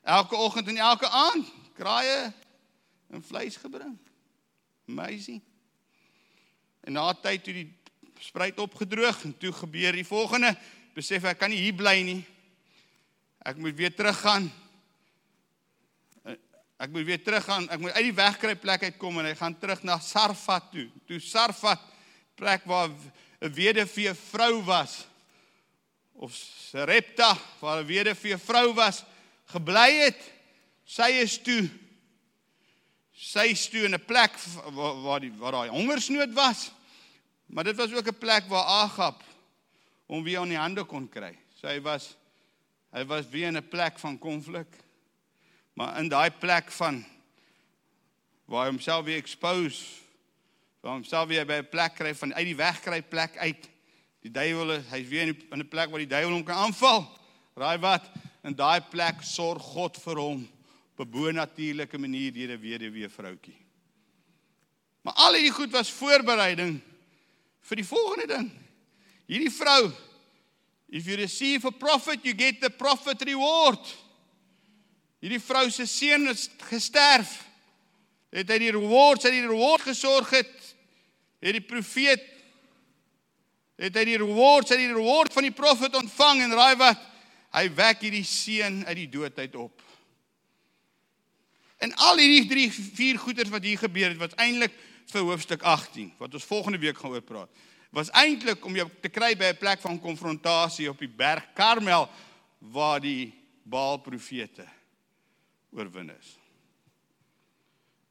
Elke 0.04 0.36
oggend 0.36 0.67
en 0.67 0.78
elke 0.78 1.10
aand 1.10 1.48
kraaie 1.74 2.34
en 3.10 3.24
vleis 3.24 3.58
gebring. 3.58 3.98
Amazing. 4.88 5.41
En 6.84 6.93
na 6.93 7.13
tyd 7.13 7.43
toe 7.43 7.54
die 7.54 7.69
spruit 8.19 8.60
opgedroog 8.60 9.24
en 9.24 9.38
toe 9.38 9.52
gebeur 9.52 9.96
die 9.96 10.08
volgende, 10.08 10.56
besef 10.93 11.24
ek 11.24 11.39
kan 11.39 11.50
nie 11.50 11.63
hier 11.63 11.76
bly 11.76 12.02
nie. 12.04 12.22
Ek 13.43 13.58
moet 13.58 13.76
weer 13.76 13.96
teruggaan 13.96 14.52
Ek 16.84 16.91
moet 16.91 17.06
weer 17.08 17.22
teruggaan. 17.24 17.69
Ek 17.72 17.80
moet 17.80 17.96
uit 17.96 18.10
die 18.10 18.17
wegkry 18.17 18.56
plek 18.60 18.82
uitkom 18.89 19.22
en 19.22 19.30
hy 19.30 19.36
gaan 19.39 19.54
terug 19.56 19.86
na 19.88 19.96
Sarfat 20.04 20.65
toe. 20.74 20.89
Toe 21.08 21.19
Sarfat 21.24 21.82
plek 22.36 22.65
waar 22.67 22.89
'n 22.89 23.54
weduwee 23.54 24.13
vrou 24.13 24.63
was 24.67 25.06
of 26.13 26.34
Sarepta 26.34 27.38
waar 27.60 27.84
'n 27.84 27.88
weduwee 27.88 28.38
vrou 28.38 28.74
was 28.74 29.04
gebly 29.46 30.04
het. 30.04 30.19
Sy 30.86 31.24
is 31.24 31.38
toe 31.38 31.69
sy 33.24 33.54
toe 33.72 33.86
in 33.88 33.96
'n 33.96 34.06
plek 34.06 34.36
waar 34.76 35.02
waar 35.02 35.20
die 35.20 35.32
waar 35.40 35.56
daai 35.56 35.70
hongersnood 35.70 36.34
was. 36.34 36.72
Maar 37.46 37.64
dit 37.64 37.76
was 37.76 37.94
ook 37.94 38.08
'n 38.08 38.18
plek 38.18 38.48
waar 38.48 38.66
Agab 38.66 39.24
hom 40.06 40.24
weer 40.24 40.40
aan 40.40 40.50
die 40.50 40.58
hande 40.58 40.84
kon 40.84 41.10
kry. 41.10 41.38
Sy 41.62 41.80
was 41.82 42.18
hy 42.92 43.06
was 43.06 43.30
weer 43.30 43.48
in 43.48 43.58
'n 43.58 43.68
plek 43.68 44.00
van 44.00 44.20
konflik. 44.20 44.68
Maar 45.74 46.00
in 46.00 46.10
daai 46.10 46.32
plek 46.32 46.72
van 46.72 47.06
waar 48.46 48.66
hy 48.66 48.70
homself 48.70 49.06
weer 49.06 49.18
expose, 49.18 49.86
waar 50.82 50.94
homself 50.94 51.28
weer 51.28 51.46
by 51.46 51.54
'n 51.54 51.70
plek 51.70 51.96
kry 51.96 52.16
van 52.16 52.34
uit 52.34 52.46
die 52.46 52.56
weg 52.56 52.82
kry 52.82 53.02
plek 53.02 53.38
uit. 53.38 53.70
Die 54.22 54.32
duiwel 54.32 54.72
is 54.72 54.84
hy's 54.90 55.08
weer 55.08 55.28
in 55.28 55.60
'n 55.60 55.68
plek 55.68 55.90
waar 55.90 56.00
die 56.00 56.08
duiwel 56.08 56.34
hom 56.34 56.44
kan 56.44 56.58
aanval. 56.58 57.20
Raai 57.56 57.78
wat? 57.78 58.10
In 58.44 58.56
daai 58.56 58.82
plek 58.82 59.22
sorg 59.22 59.62
God 59.62 59.98
vir 59.98 60.16
hom 60.16 60.50
op 60.95 61.06
'n 61.06 61.10
bonatuurlike 61.10 61.97
manier 61.97 62.32
deur 62.34 62.58
'n 62.58 62.62
weduwee 62.62 63.10
vroutjie. 63.10 63.58
Maar 65.01 65.13
al 65.13 65.34
hierdie 65.34 65.51
goed 65.51 65.71
was 65.71 65.91
voorbereiding 65.91 66.82
vir 67.62 67.75
die 67.75 67.86
volgende 67.86 68.27
ding. 68.27 68.51
Hierdie 69.25 69.51
vrou 69.51 69.91
If 70.93 71.08
you 71.08 71.17
receive 71.17 71.65
a 71.65 71.71
prophet, 71.71 72.23
you 72.23 72.34
get 72.36 72.62
the 72.62 72.69
prophet 72.69 73.19
reward. 73.25 73.79
Hierdie 75.19 75.39
vrou 75.41 75.71
se 75.71 75.88
seun 75.89 76.27
is 76.29 76.49
gesterf. 76.69 77.32
Het 78.29 78.51
hy 78.53 78.60
die 78.62 78.73
reward, 78.75 79.23
sy 79.23 79.32
die 79.34 79.41
reward 79.41 79.82
gesorg 79.82 80.29
het. 80.29 80.53
Het 81.41 81.58
die 81.58 81.65
profeet 81.65 82.29
het 83.82 83.97
hy 83.97 84.03
die 84.06 84.19
reward, 84.21 84.69
sy 84.69 84.77
die 84.77 84.91
reward 84.93 85.34
van 85.34 85.47
die 85.47 85.56
profet 85.56 85.97
ontvang 85.97 86.43
en 86.45 86.53
raai 86.62 86.75
wat? 86.77 87.01
Hy 87.58 87.65
wek 87.73 88.06
hierdie 88.06 88.27
seun 88.29 88.84
uit 88.86 88.97
die 89.01 89.10
dood 89.17 89.41
uit 89.41 89.58
op. 89.58 89.82
En 91.84 91.91
al 92.08 92.22
hierdie 92.22 92.48
3 92.48 92.72
4 92.72 93.19
goeters 93.19 93.52
wat 93.52 93.65
hier 93.67 93.78
gebeur 93.82 94.13
het, 94.13 94.19
wat 94.22 94.36
eintlik 94.39 94.76
vir 95.12 95.26
hoofstuk 95.28 95.65
18 95.67 96.13
wat 96.22 96.34
ons 96.34 96.48
volgende 96.48 96.80
week 96.80 96.98
gaan 96.98 97.12
oor 97.12 97.26
praat, 97.26 97.63
was 97.93 98.12
eintlik 98.17 98.63
om 98.65 98.76
jou 98.76 98.88
te 99.02 99.12
kry 99.12 99.34
by 99.38 99.52
'n 99.52 99.60
plek 99.60 99.82
van 99.82 100.00
konfrontasie 100.00 100.89
op 100.89 101.00
die 101.00 101.12
berg 101.12 101.54
Karmel 101.54 102.10
waar 102.60 103.00
die 103.00 103.34
Baal 103.63 103.98
profete 103.98 104.65
oorwin 105.72 106.10
is. 106.19 106.38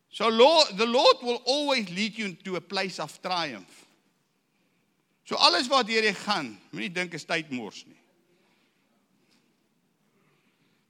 So 0.08 0.28
Lord, 0.28 0.76
the 0.76 0.86
Lord 0.86 1.22
will 1.22 1.40
always 1.44 1.88
lead 1.88 2.16
you 2.16 2.36
to 2.44 2.56
a 2.56 2.60
place 2.60 3.02
of 3.02 3.20
triumph. 3.20 3.86
So 5.24 5.36
alles 5.36 5.68
wat 5.68 5.86
deur 5.86 6.04
jy 6.04 6.14
gaan, 6.14 6.60
moenie 6.70 6.92
dink 6.92 7.14
is 7.14 7.24
tyd 7.24 7.50
mors 7.50 7.84
nie. 7.86 8.01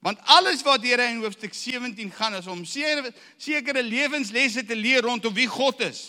Want 0.02 0.18
alles 0.34 0.64
wat 0.66 0.82
deur 0.82 0.98
hy 0.98 1.12
in 1.12 1.20
hoofstuk 1.22 1.54
17 1.54 2.10
gaan 2.10 2.34
is 2.34 2.48
om 2.50 2.64
sekere 2.66 3.82
lewenslesse 3.86 4.64
te 4.66 4.74
leer 4.76 5.06
rondom 5.06 5.34
wie 5.34 5.46
God 5.46 5.80
is. 5.86 6.00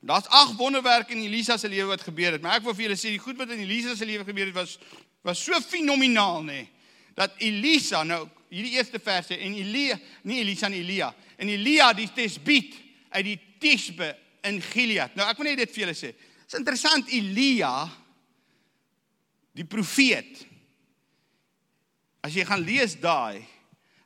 Daar's 0.00 0.26
ag 0.26 0.56
wonderwerke 0.56 1.14
in 1.14 1.22
Elisa 1.22 1.56
se 1.56 1.68
lewe 1.68 1.92
wat 1.92 2.02
gebeur 2.02 2.32
het, 2.32 2.42
maar 2.42 2.56
ek 2.58 2.64
wil 2.64 2.74
vir 2.74 2.88
julle 2.88 2.98
sê 2.98 3.12
die 3.12 3.22
goed 3.22 3.38
wat 3.38 3.52
in 3.54 3.62
Elisa 3.62 3.94
se 3.94 4.08
lewe 4.08 4.24
gebeur 4.26 4.48
het 4.48 4.56
was 4.56 4.78
was 5.22 5.42
so 5.44 5.60
fenomenaal 5.60 6.40
nê 6.42 6.62
dat 7.14 7.34
Elisa 7.44 8.00
nou 8.08 8.24
hierdie 8.48 8.78
eerste 8.80 8.98
verse 8.98 9.36
en 9.36 9.54
Elia 9.54 9.98
nie 10.26 10.40
Elisa 10.40 10.70
nie 10.72 10.80
Elia 10.80 11.12
en 11.36 11.52
Elia 11.52 11.92
die 11.94 12.08
Tesbiet 12.16 12.74
uit 13.10 13.26
die 13.28 13.38
Tisbe 13.60 14.08
in 14.48 14.58
Gilead. 14.64 15.12
Nou 15.14 15.28
ek 15.28 15.38
wil 15.38 15.50
net 15.50 15.60
dit 15.60 15.74
vir 15.74 15.84
julle 15.84 15.98
sê. 15.98 16.14
Dit's 16.50 16.58
interessant 16.58 17.06
Elia 17.14 17.86
die 19.54 19.62
profeet. 19.62 20.40
As 22.26 22.34
jy 22.34 22.42
gaan 22.42 22.64
lees 22.66 22.96
daai, 22.98 23.44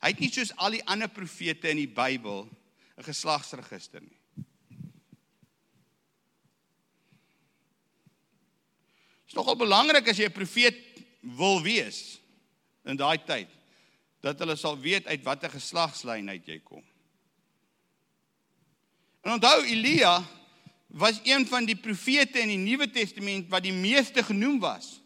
hy 0.05 0.11
het 0.13 0.21
nie 0.21 0.29
soos 0.29 0.53
al 0.61 0.77
die 0.77 0.83
ander 0.85 1.09
profete 1.09 1.73
in 1.73 1.81
die 1.81 1.89
Bybel 1.89 2.45
'n 2.45 3.07
geslagsregister 3.09 4.05
nie. 4.05 4.21
is 9.27 9.33
nogal 9.33 9.57
belangrik 9.57 10.07
as 10.07 10.19
jy 10.19 10.29
'n 10.29 10.33
profeet 10.37 10.77
wil 11.23 11.63
wees 11.63 12.21
in 12.85 12.97
daai 12.97 13.25
tyd 13.25 13.49
dat 14.21 14.39
hulle 14.39 14.57
sal 14.57 14.77
weet 14.77 15.07
uit 15.07 15.25
watter 15.25 15.49
geslagslyn 15.49 16.29
uit 16.29 16.47
jy 16.47 16.61
kom. 16.61 16.85
En 19.25 19.33
onthou 19.33 19.65
Elia 19.65 20.44
was 20.95 21.21
een 21.23 21.47
van 21.47 21.65
die 21.67 21.77
profete 21.77 22.39
in 22.39 22.53
die 22.53 22.61
Nuwe 22.61 22.87
Testament 22.91 23.49
wat 23.51 23.65
die 23.67 23.75
meeste 23.75 24.23
genoem 24.23 24.61
was. 24.63 25.01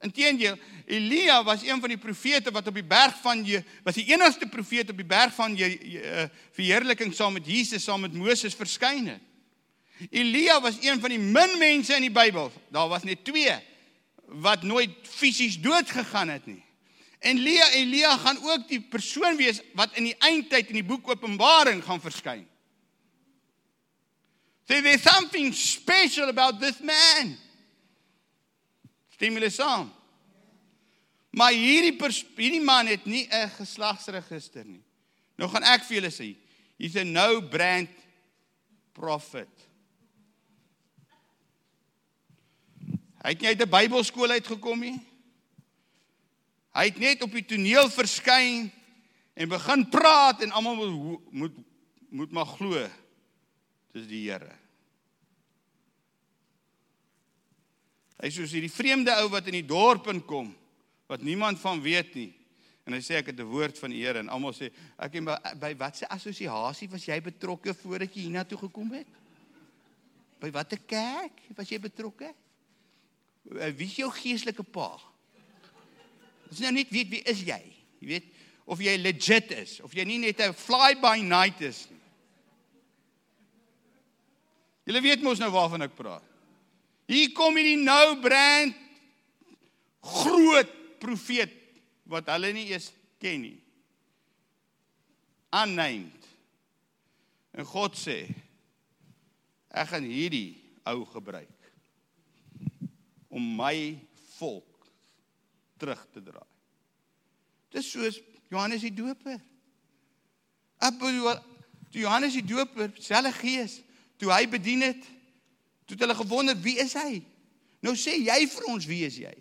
Inteendeel, 0.00 0.56
Elia 0.86 1.42
was 1.44 1.64
een 1.66 1.80
van 1.80 1.92
die 1.92 2.00
profete 2.00 2.50
wat 2.52 2.66
op 2.66 2.74
die 2.74 2.84
berg 2.84 3.18
van 3.20 3.42
jy 3.44 3.60
was 3.84 3.98
die 3.98 4.06
enigste 4.08 4.48
profeet 4.48 4.90
op 4.92 4.96
die 4.96 5.08
berg 5.08 5.34
van 5.36 5.56
jy 5.56 5.68
uh, 6.00 6.24
verheerliking 6.56 7.12
saam 7.16 7.36
met 7.36 7.48
Jesus 7.48 7.84
saam 7.84 8.04
met 8.06 8.16
Moses 8.16 8.56
verskyn 8.56 9.12
het. 9.12 9.22
Elia 10.10 10.60
was 10.60 10.80
een 10.80 11.00
van 11.00 11.12
die 11.12 11.20
min 11.20 11.56
mense 11.60 11.96
in 11.96 12.08
die 12.08 12.12
Bybel. 12.12 12.50
Daar 12.72 12.88
was 12.88 13.04
net 13.04 13.24
2 13.24 13.52
wat 14.42 14.64
nooit 14.64 14.96
fisies 15.04 15.60
dood 15.60 15.90
gegaan 15.92 16.32
het 16.32 16.48
nie. 16.48 16.62
En 17.20 17.36
Elia 17.36 17.68
Elia 17.76 18.16
gaan 18.16 18.40
ook 18.42 18.68
die 18.68 18.80
persoon 18.80 19.36
wees 19.36 19.60
wat 19.76 19.96
in 19.96 20.08
die 20.08 20.18
eindtyd 20.18 20.72
in 20.72 20.80
die 20.80 20.88
boek 20.88 21.08
Openbaring 21.08 21.84
gaan 21.84 22.00
verskyn. 22.00 22.46
So 24.68 24.80
there's 24.80 25.02
something 25.02 25.52
special 25.52 26.28
about 26.28 26.58
this 26.60 26.80
man. 26.80 27.36
Stimule 29.14 29.50
saam. 29.50 29.92
Maar 31.30 31.52
hierdie 31.52 31.94
hierdie 32.36 32.64
man 32.64 32.86
het 32.86 33.04
nie 33.04 33.28
'n 33.30 33.50
geslagsregister 33.58 34.64
nie. 34.64 34.82
Nou 35.36 35.48
gaan 35.50 35.62
ek 35.62 35.84
vir 35.84 36.00
julle 36.00 36.10
sê, 36.10 36.36
he's 36.78 36.96
a 36.96 37.04
no 37.04 37.40
brand 37.40 37.90
prophet. 38.92 39.48
Hy 43.22 43.30
het 43.34 43.40
nie 43.40 43.48
uit 43.48 43.62
'n 43.62 43.70
Bybelskool 43.70 44.30
uitgekom 44.30 44.80
nie. 44.80 45.00
Hy 46.74 46.84
het 46.84 46.98
net 46.98 47.22
op 47.22 47.32
die 47.32 47.44
toneel 47.44 47.90
verskyn 47.90 48.72
en 49.34 49.48
begin 49.48 49.88
praat 49.88 50.42
en 50.42 50.50
almal 50.50 50.90
moet 51.30 51.54
moet 52.10 52.32
maar 52.32 52.46
glo 52.46 52.88
dis 53.96 54.08
die 54.10 54.22
Here. 54.28 54.52
Hy 58.16 58.30
soos 58.32 58.54
hierdie 58.56 58.72
vreemde 58.72 59.12
ou 59.20 59.28
wat 59.32 59.48
in 59.50 59.58
die 59.58 59.66
dorp 59.66 60.08
inkom 60.12 60.52
wat 61.06 61.22
niemand 61.22 61.60
van 61.62 61.82
weet 61.84 62.14
nie. 62.16 62.30
En 62.86 62.94
hy 62.94 63.00
sê 63.02 63.18
ek 63.18 63.32
het 63.32 63.40
'n 63.40 63.50
woord 63.50 63.78
van 63.78 63.90
die 63.90 64.02
Here 64.02 64.18
en 64.18 64.28
almal 64.28 64.54
sê 64.54 64.70
ek 64.98 65.14
en 65.16 65.24
by, 65.24 65.36
by 65.60 65.74
watse 65.76 66.08
assosiasie 66.08 66.88
was 66.88 67.04
jy 67.04 67.20
betrokke 67.20 67.74
voordat 67.74 68.14
jy 68.14 68.22
hiernatoe 68.22 68.58
gekom 68.58 68.92
het? 68.92 69.06
By 70.40 70.50
watter 70.50 70.78
kerk 70.78 71.42
was 71.56 71.68
jy 71.68 71.78
betrokke? 71.78 72.34
Eh, 73.58 73.72
wie 73.76 73.86
is 73.86 73.96
jou 73.96 74.10
geestelike 74.10 74.62
pa? 74.62 74.98
Dis 76.48 76.60
nou 76.60 76.72
net 76.72 76.90
weet 76.90 77.08
wie 77.08 77.22
is 77.22 77.42
jy? 77.42 77.62
Jy 78.00 78.06
weet 78.06 78.24
of 78.66 78.80
jy 78.80 78.96
legit 78.96 79.50
is 79.50 79.80
of 79.80 79.92
jy 79.94 80.04
nie 80.04 80.18
net 80.18 80.40
'n 80.40 80.52
fly 80.52 80.94
by 80.94 81.20
night 81.20 81.60
is 81.60 81.86
nie. 81.90 81.95
Julle 84.86 85.02
weet 85.02 85.24
mos 85.26 85.40
nou 85.42 85.50
waarvan 85.50 85.82
ek 85.88 85.96
praat. 85.98 86.24
Hier 87.10 87.30
kom 87.34 87.58
hierdie 87.58 87.78
nou 87.78 88.18
brand 88.22 88.74
groot 90.06 90.70
profeet 91.02 91.54
wat 92.10 92.28
hulle 92.30 92.52
nie 92.54 92.68
eens 92.70 92.92
ken 93.22 93.42
nie. 93.42 93.58
Unnamed. 95.54 96.26
En 97.56 97.66
God 97.66 97.98
sê 97.98 98.20
ek 99.76 99.90
gaan 99.90 100.06
hierdie 100.06 100.54
ou 100.86 101.02
gebruik 101.10 101.52
om 103.36 103.42
my 103.58 103.96
volk 104.38 104.86
terug 105.80 106.00
te 106.14 106.22
draai. 106.24 106.52
Dis 107.74 107.90
soos 107.90 108.20
Johannes 108.48 108.84
die 108.86 108.94
Doper. 108.94 109.40
Op 110.86 111.02
Johannes 111.96 112.36
die 112.38 112.44
Doper, 112.46 112.92
selfe 113.02 113.32
gees, 113.40 113.80
toe 114.20 114.32
hy 114.32 114.44
bedien 114.50 114.84
het, 114.88 115.02
toe 115.86 115.96
het 115.96 116.04
hulle 116.06 116.18
gewonder 116.18 116.58
wie 116.62 116.78
is 116.82 116.94
hy? 116.98 117.20
Nou 117.84 117.94
sê 117.98 118.16
jy 118.18 118.38
vir 118.50 118.68
ons 118.72 118.88
wie 118.88 119.02
is 119.06 119.18
jy? 119.20 119.34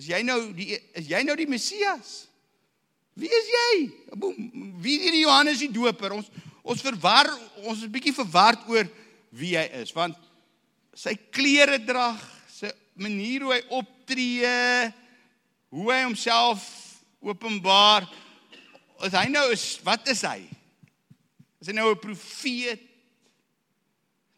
Is 0.00 0.08
jy 0.08 0.22
nou 0.24 0.38
die 0.56 0.72
is 0.96 1.10
jy 1.10 1.20
nou 1.26 1.36
die 1.36 1.48
Messias? 1.50 2.12
Wie 3.18 3.28
is 3.28 3.50
jy? 3.52 3.72
Wie 4.80 4.96
is 5.02 5.12
die 5.12 5.24
Johannes 5.24 5.60
die 5.60 5.72
Doper? 5.72 6.14
Ons 6.16 6.30
ons 6.60 6.82
verwar 6.84 7.28
ons 7.64 7.82
is 7.82 7.90
bietjie 7.90 8.14
verward 8.14 8.62
oor 8.70 8.88
wie 9.36 9.54
hy 9.58 9.66
is 9.80 9.92
want 9.96 10.16
sy 10.96 11.14
klere 11.32 11.78
drag, 11.82 12.18
sy 12.50 12.70
manier 13.00 13.44
hoe 13.46 13.54
hy 13.54 13.60
optree, 13.78 14.54
hoe 15.72 15.92
hy 15.92 16.00
homself 16.04 16.64
openbaar. 17.24 18.08
Is 19.06 19.14
hy 19.16 19.26
nou 19.32 19.46
is 19.54 19.64
wat 19.86 20.08
is 20.12 20.24
hy? 20.28 20.42
Is 21.60 21.68
hy 21.68 21.72
nou 21.76 21.90
'n 21.92 21.98
profeet? 22.00 22.80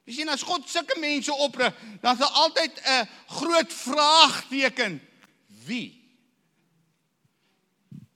Jy 0.05 0.13
sien 0.13 0.29
as 0.29 0.43
God 0.43 0.67
sulke 0.69 0.99
mense 0.99 1.33
oprig, 1.33 1.75
dan 2.01 2.15
is 2.15 2.19
daar 2.19 2.39
altyd 2.43 2.81
'n 2.85 3.09
groot 3.27 3.73
vraagteken. 3.73 5.01
Wie? 5.65 6.03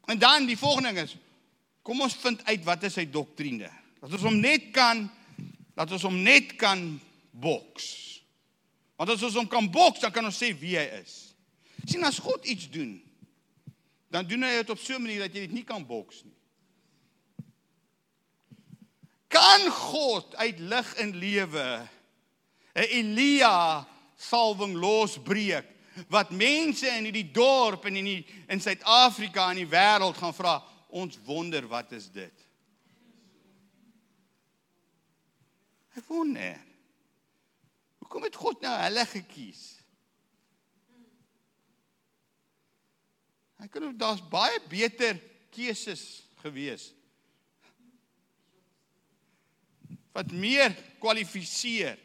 En 0.06 0.18
dan 0.18 0.46
die 0.46 0.58
volgende 0.58 0.92
ding 0.92 1.06
is 1.06 1.16
kom 1.82 2.00
ons 2.00 2.14
vind 2.14 2.44
uit 2.44 2.64
wat 2.64 2.82
is 2.82 2.92
sy 2.92 3.04
doktrine. 3.10 3.70
Dat 4.00 4.12
ons 4.12 4.22
hom 4.22 4.40
net 4.40 4.70
kan 4.74 5.10
dat 5.76 5.92
ons 5.92 6.02
hom 6.02 6.22
net 6.22 6.56
kan 6.56 7.00
boks. 7.30 7.86
Want 8.96 9.10
as 9.12 9.22
ons 9.22 9.36
hom 9.36 9.48
kan 9.48 9.68
boks, 9.70 10.00
dan 10.00 10.12
kan 10.14 10.24
ons 10.24 10.38
sê 10.40 10.54
wie 10.58 10.76
hy 10.78 10.86
is. 11.02 11.34
sien 11.86 12.04
as 12.04 12.18
God 12.18 12.46
iets 12.48 12.70
doen, 12.70 12.96
dan 14.10 14.26
doen 14.26 14.42
hy 14.42 14.56
dit 14.56 14.70
op 14.70 14.78
so 14.78 14.96
'n 14.96 15.02
manier 15.02 15.20
dat 15.20 15.34
jy 15.34 15.40
dit 15.40 15.52
nie 15.52 15.64
kan 15.64 15.86
boks 15.86 16.24
nie. 16.24 16.36
Kan 19.28 19.70
God 19.70 20.34
uit 20.36 20.58
lig 20.58 20.94
en 20.94 21.16
lewe 21.16 21.88
'n 22.76 22.88
Elia 22.92 23.86
salwing 24.16 24.76
losbreek 24.76 25.66
wat 26.08 26.30
mense 26.30 26.86
in 26.86 27.08
hierdie 27.08 27.30
dorp 27.32 27.86
en 27.88 27.96
in 27.96 28.04
die 28.04 28.26
in 28.52 28.60
Suid-Afrika 28.60 29.50
en 29.50 29.62
die 29.62 29.70
wêreld 29.70 30.16
gaan 30.16 30.34
vra, 30.36 30.58
ons 30.88 31.16
wonder 31.24 31.64
wat 31.68 31.92
is 31.96 32.10
dit? 32.12 32.44
Ek 35.96 36.04
wonder. 36.12 36.60
Hoekom 38.04 38.26
het 38.28 38.36
God 38.36 38.60
nou 38.60 38.74
hulle 38.82 39.06
gekies? 39.08 39.62
Ek 43.64 43.72
kan 43.72 43.88
daar's 43.96 44.20
baie 44.28 44.60
beter 44.68 45.16
keuses 45.54 46.26
gewees. 46.42 46.90
Wat 50.16 50.33
meer 50.33 50.72
kwalifiseer. 51.02 52.00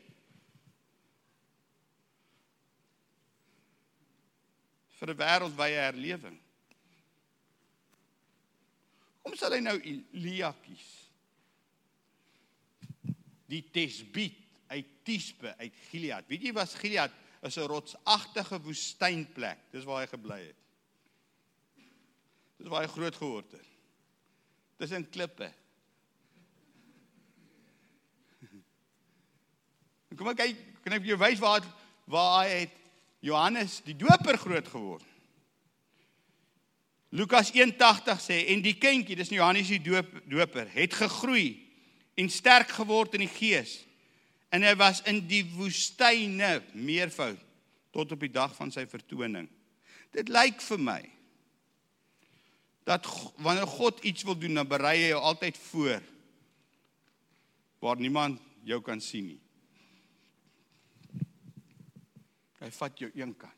vir 5.02 5.10
'n 5.10 5.18
wêreldwye 5.18 5.78
herlewing. 5.82 6.38
Kom 9.26 9.34
sal 9.38 9.56
hy 9.56 9.62
nou 9.62 9.78
Elia 9.82 10.52
kies? 10.62 10.90
Die 13.50 13.64
Tesbiet 13.74 14.38
uit 14.70 14.92
Tisbe 15.04 15.56
uit 15.58 15.74
Gilead. 15.90 16.28
Weet 16.30 16.46
jy 16.46 16.54
was 16.54 16.78
Gilead 16.78 17.12
is 17.42 17.58
'n 17.58 17.68
rotsagtige 17.68 18.62
woestynplek. 18.62 19.58
Dis 19.72 19.84
waar 19.90 20.06
hy 20.06 20.08
gebly 20.08 20.40
het. 20.46 20.62
Dis 22.58 22.70
waar 22.70 22.86
hy 22.86 22.94
groot 22.94 23.16
geword 23.16 23.52
het. 23.52 23.68
Dis 24.78 24.92
in 24.92 25.10
klippe. 25.10 25.52
Kom 30.18 30.28
ek 30.34 30.42
kyk, 30.42 30.64
kan 30.84 30.98
ek 30.98 31.06
vir 31.06 31.14
jou 31.14 31.22
wys 31.22 31.40
waar 31.40 31.66
waar 32.12 32.42
hy 32.42 32.64
het 32.66 32.74
Johannes 33.24 33.78
die 33.86 33.96
Doper 33.96 34.36
groot 34.42 34.68
geword. 34.68 35.06
Lukas 37.16 37.52
1:80 37.56 38.20
sê 38.24 38.38
en 38.52 38.64
die 38.64 38.76
kindjie, 38.80 39.16
dis 39.16 39.32
Johannes 39.32 39.70
die 39.72 39.80
Doper, 39.80 40.68
het 40.74 40.94
gegroei 40.96 41.62
en 42.20 42.30
sterk 42.30 42.74
geword 42.76 43.16
in 43.16 43.24
die 43.24 43.32
gees 43.32 43.82
en 44.52 44.64
hy 44.68 44.74
was 44.76 45.00
in 45.08 45.22
die 45.28 45.44
woestyne 45.56 46.60
meervoud 46.74 47.40
tot 47.96 48.12
op 48.12 48.20
die 48.20 48.32
dag 48.32 48.52
van 48.56 48.72
sy 48.72 48.84
vertoning. 48.88 49.48
Dit 50.12 50.32
lyk 50.32 50.60
vir 50.64 50.80
my 50.80 51.02
dat 52.88 53.08
wanneer 53.40 53.70
God 53.70 54.02
iets 54.04 54.26
wil 54.28 54.36
doen, 54.36 54.58
dan 54.60 54.68
berei 54.68 54.98
hy 54.98 55.12
jou 55.14 55.22
altyd 55.22 55.58
voor 55.70 56.02
waar 57.80 58.00
niemand 58.02 58.42
jou 58.68 58.82
kan 58.84 59.00
sien 59.00 59.32
nie. 59.32 59.42
Hy 62.62 62.70
vat 62.76 63.00
jou 63.02 63.10
een 63.18 63.34
kant. 63.38 63.58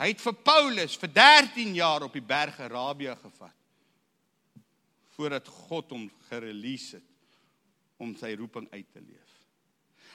Hy 0.00 0.12
het 0.14 0.22
vir 0.22 0.36
Paulus 0.46 0.94
vir 0.96 1.10
13 1.12 1.74
jaar 1.76 2.06
op 2.06 2.14
die 2.16 2.24
berg 2.24 2.60
Arabië 2.64 3.16
gevat 3.20 3.56
voordat 5.16 5.48
God 5.66 5.90
hom 5.92 6.06
gerelease 6.30 6.96
het 6.96 7.98
om 8.00 8.14
sy 8.16 8.30
roeping 8.38 8.64
uit 8.72 8.86
te 8.88 9.02
leef. 9.02 9.34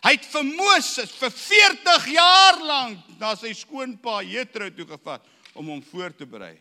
Hy 0.05 0.15
het 0.15 0.25
vir 0.29 0.47
Moses 0.47 1.12
vir 1.19 1.34
40 1.34 2.08
jaar 2.15 2.58
lank 2.62 3.11
na 3.19 3.36
sy 3.38 3.51
skoonpa 3.57 4.24
Jethro 4.26 4.72
toe 4.74 4.88
gevat 4.89 5.28
om 5.53 5.69
hom 5.69 5.84
voor 5.86 6.15
te 6.17 6.26
berei 6.30 6.55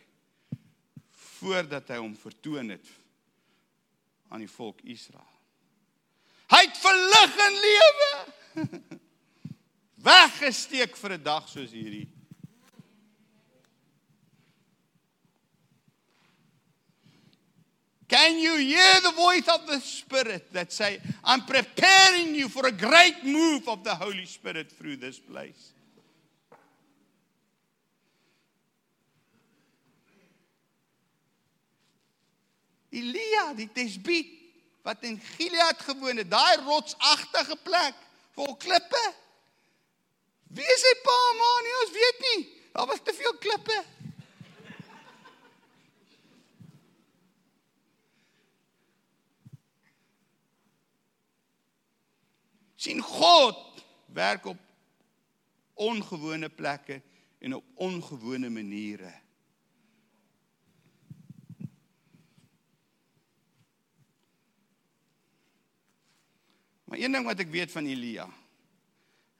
voordat 1.39 1.89
hy 1.93 1.99
hom 2.01 2.13
vertoon 2.17 2.73
het 2.73 2.93
aan 4.33 4.45
die 4.45 4.51
volk 4.51 4.81
Israel. 4.89 5.33
Hy 6.53 6.61
het 6.67 6.79
verlig 6.81 7.41
in 7.47 7.59
lewe 7.65 8.13
weggesteek 10.05 10.97
vir 10.97 11.13
'n 11.17 11.23
dag 11.23 11.49
soos 11.49 11.73
hierdie. 11.73 12.09
Can 18.07 18.39
you 18.39 18.57
hear 18.57 19.01
the 19.01 19.13
voice 19.13 19.49
of 19.49 19.67
the 19.67 19.81
Spirit 19.81 20.53
that 20.53 20.73
say, 20.73 21.01
I'm 21.25 21.47
preparing 21.47 22.35
you 22.35 22.49
for 22.49 22.67
a 22.67 22.71
great 22.71 23.25
move 23.25 23.67
of 23.67 23.83
the 23.83 23.95
Holy 23.95 24.27
Spirit 24.27 24.71
through 24.71 24.97
this 24.97 25.19
place? 25.19 25.73
Elia, 32.93 33.55
die 33.57 33.67
Tesbiet 33.75 34.31
wat 34.85 35.03
in 35.03 35.19
Gilead 35.19 35.81
gewoon 35.83 36.21
het, 36.21 36.31
daai 36.31 36.61
rotsagtige 36.63 37.57
plek 37.65 37.97
vol 38.37 38.55
klippe. 38.61 39.05
Wie 40.55 40.63
is 40.75 40.83
sy 40.87 40.95
pa 41.03 41.17
en 41.31 41.41
ma 41.41 41.51
nie? 41.67 41.75
Ons 41.83 41.93
weet 41.95 42.25
nie. 42.29 42.43
Daar 42.75 42.87
was 42.91 43.03
te 43.03 43.15
veel 43.17 43.37
klippe. 43.43 43.83
sien 52.85 53.01
God 53.01 53.85
werk 54.13 54.45
op 54.45 54.59
ongewone 55.81 56.51
plekke 56.53 57.01
en 57.41 57.55
op 57.57 57.65
ongewone 57.75 58.51
maniere. 58.53 59.13
Maar 66.85 66.99
een 67.01 67.17
ding 67.17 67.25
wat 67.25 67.41
ek 67.41 67.49
weet 67.57 67.73
van 67.73 67.89
Elia 67.89 68.29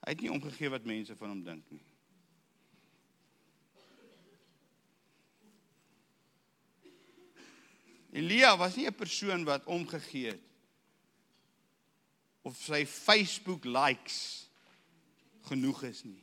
hy 0.05 0.13
het 0.13 0.21
nie 0.21 0.31
omgegee 0.31 0.69
wat 0.69 0.85
mense 0.85 1.15
van 1.17 1.31
hom 1.33 1.43
dink 1.43 1.69
nie. 1.73 1.81
Elia 8.15 8.53
was 8.57 8.75
nie 8.77 8.85
'n 8.87 8.95
persoon 8.95 9.43
wat 9.43 9.65
omgegee 9.65 10.27
het 10.31 10.43
of 12.41 12.61
sy 12.61 12.85
Facebook 12.85 13.65
likes 13.65 14.49
genoeg 15.49 15.83
is 15.83 16.03
nie. 16.03 16.21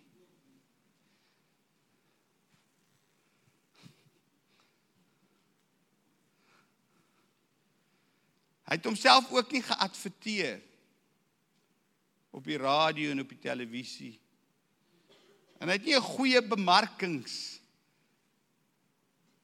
Hy 8.62 8.78
het 8.78 8.84
homself 8.84 9.28
ook 9.30 9.50
nie 9.52 9.62
geadverteer 9.62 10.62
op 12.32 12.44
die 12.48 12.58
radio 12.60 13.12
en 13.12 13.20
op 13.20 13.28
die 13.28 13.40
televisie. 13.40 14.14
En 15.60 15.68
hy 15.68 15.76
het 15.76 15.84
nie 15.86 15.96
'n 15.96 16.10
goeie 16.16 16.40
bemarkings 16.42 17.60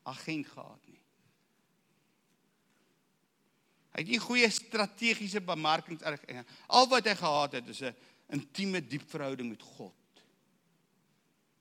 agent 0.03 0.47
gehad 0.47 0.87
nie. 0.87 1.03
Hy 3.93 4.01
het 4.01 4.09
nie 4.09 4.19
goeie 4.19 4.51
strategiese 4.51 5.41
bemarkings 5.41 6.03
al 6.67 6.89
wat 6.89 7.05
hy 7.05 7.15
gehad 7.15 7.53
het 7.53 7.69
is 7.69 7.83
'n 7.83 7.95
intieme 8.29 8.81
diep 8.81 9.05
verhouding 9.11 9.49
met 9.49 9.63
God. 9.63 9.95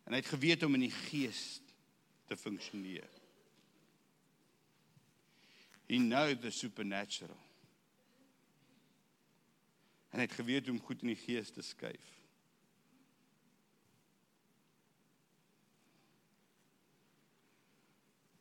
En 0.05 0.13
hy 0.13 0.19
het 0.19 0.33
geweet 0.33 0.63
om 0.63 0.73
in 0.73 0.87
die 0.87 0.97
gees 1.09 1.61
te 2.25 2.37
funksioneer. 2.37 3.09
He 5.87 5.97
know 5.97 6.35
the 6.35 6.51
supernatural 6.51 7.46
en 10.17 10.23
hy 10.23 10.25
het 10.25 10.39
geweet 10.39 10.65
hoe 10.65 10.73
om 10.73 10.81
goed 10.81 11.03
in 11.05 11.11
die 11.11 11.19
gees 11.21 11.51
te 11.53 11.61
skuif. 11.61 12.05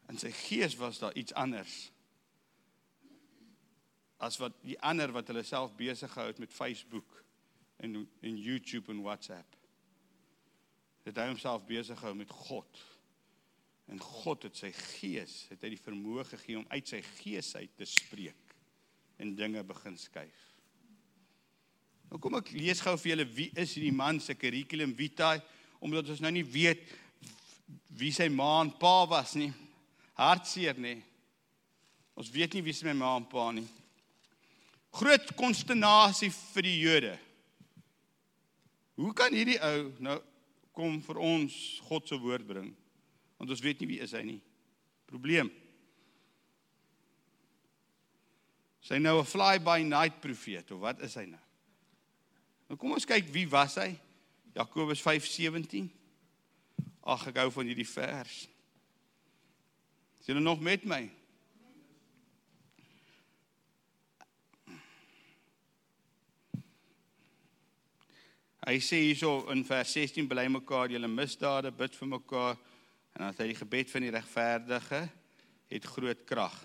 En 0.08 0.16
sy 0.16 0.30
gees 0.32 0.78
was 0.80 1.02
daar 1.02 1.12
iets 1.20 1.36
anders 1.36 1.74
as 4.16 4.40
wat 4.40 4.56
die 4.64 4.78
ander 4.80 5.12
wat 5.12 5.28
hulle 5.28 5.44
self 5.44 5.76
besig 5.76 6.08
gehou 6.16 6.30
het 6.30 6.40
met 6.40 6.56
Facebook 6.56 7.12
en 7.84 8.06
en 8.24 8.40
YouTube 8.40 8.88
en 8.88 9.04
WhatsApp. 9.04 9.60
Het 11.04 11.20
hy 11.20 11.28
homself 11.28 11.68
besig 11.68 12.00
gehou 12.00 12.16
met 12.16 12.32
God. 12.32 12.84
En 13.92 14.00
God 14.00 14.48
het 14.48 14.56
sy 14.56 14.72
gees, 14.72 15.42
het 15.52 15.60
hy 15.60 15.76
die 15.76 15.84
vermoë 15.84 16.24
gegee 16.32 16.56
om 16.56 16.70
uit 16.72 16.88
sy 16.88 17.04
gees 17.20 17.52
uit 17.60 17.76
te 17.76 17.84
spreek 17.84 18.56
en 19.20 19.36
dinge 19.36 19.60
begin 19.68 20.00
skuif. 20.00 20.55
Nou 22.11 22.20
kom 22.22 22.38
ek 22.38 22.52
lees 22.54 22.80
gou 22.84 22.94
vir 23.00 23.12
julle 23.12 23.26
wie 23.36 23.50
is 23.59 23.74
hierdie 23.74 23.94
man 23.94 24.20
se 24.22 24.36
curriculum 24.38 24.94
vitae 24.94 25.40
omdat 25.82 26.09
ons 26.12 26.22
nou 26.24 26.32
nie 26.32 26.46
weet 26.46 26.84
wie 27.98 28.12
sy 28.14 28.28
ma 28.32 28.61
en 28.62 28.70
pa 28.78 29.04
was 29.09 29.34
nie. 29.38 29.50
Hartseer 30.16 30.78
nê. 30.80 30.96
Ons 32.16 32.30
weet 32.32 32.54
nie 32.57 32.64
wie 32.64 32.74
sy 32.76 32.86
my 32.88 32.94
ma 32.96 33.16
en 33.18 33.26
pa 33.28 33.50
nie. 33.52 33.66
Groot 34.96 35.34
konsternasie 35.36 36.30
vir 36.32 36.64
die 36.64 36.78
Jode. 36.80 37.14
Hoe 38.96 39.12
kan 39.16 39.34
hierdie 39.36 39.59
ou 39.61 39.90
nou 40.00 40.16
kom 40.76 41.00
vir 41.04 41.20
ons 41.20 41.54
God 41.88 42.09
se 42.09 42.16
woord 42.20 42.46
bring? 42.48 42.70
Want 43.36 43.52
ons 43.52 43.64
weet 43.64 43.82
nie 43.82 43.90
wie 43.90 44.02
is 44.04 44.14
hy 44.16 44.22
nie. 44.24 44.40
Probleem. 45.09 45.50
Sy 48.80 48.98
nou 49.02 49.18
'n 49.20 49.26
fly 49.26 49.59
by 49.59 49.82
night 49.82 50.20
profeet 50.20 50.70
of 50.70 50.80
wat 50.80 51.00
is 51.02 51.14
hy 51.14 51.26
nou? 51.26 51.45
Nou 52.66 52.78
kom 52.78 52.96
ons 52.96 53.06
kyk 53.06 53.28
wie 53.34 53.46
was 53.50 53.76
hy? 53.78 53.92
Jakobus 54.56 55.02
5:17. 55.04 55.86
Ag 57.06 57.28
ek 57.30 57.38
hou 57.38 57.50
van 57.54 57.68
hierdie 57.68 57.86
vers. 57.86 58.46
Is 60.20 60.26
julle 60.26 60.42
nog 60.42 60.60
met 60.60 60.82
my? 60.84 61.04
Hy 68.66 68.80
sê 68.82 68.98
hierso 69.04 69.44
in 69.54 69.62
vers 69.62 69.92
16 69.94 70.26
bly 70.26 70.48
mekaar 70.50 70.90
julle 70.90 71.06
misdade 71.06 71.70
bid 71.70 71.94
vir 71.94 72.08
mekaar 72.16 72.56
en 73.14 73.22
dan 73.22 73.36
sê 73.36 73.46
die 73.46 73.60
gebed 73.60 73.92
van 73.92 74.02
die 74.02 74.10
regverdige 74.10 75.04
het 75.70 75.86
groot 75.86 76.24
krag. 76.26 76.56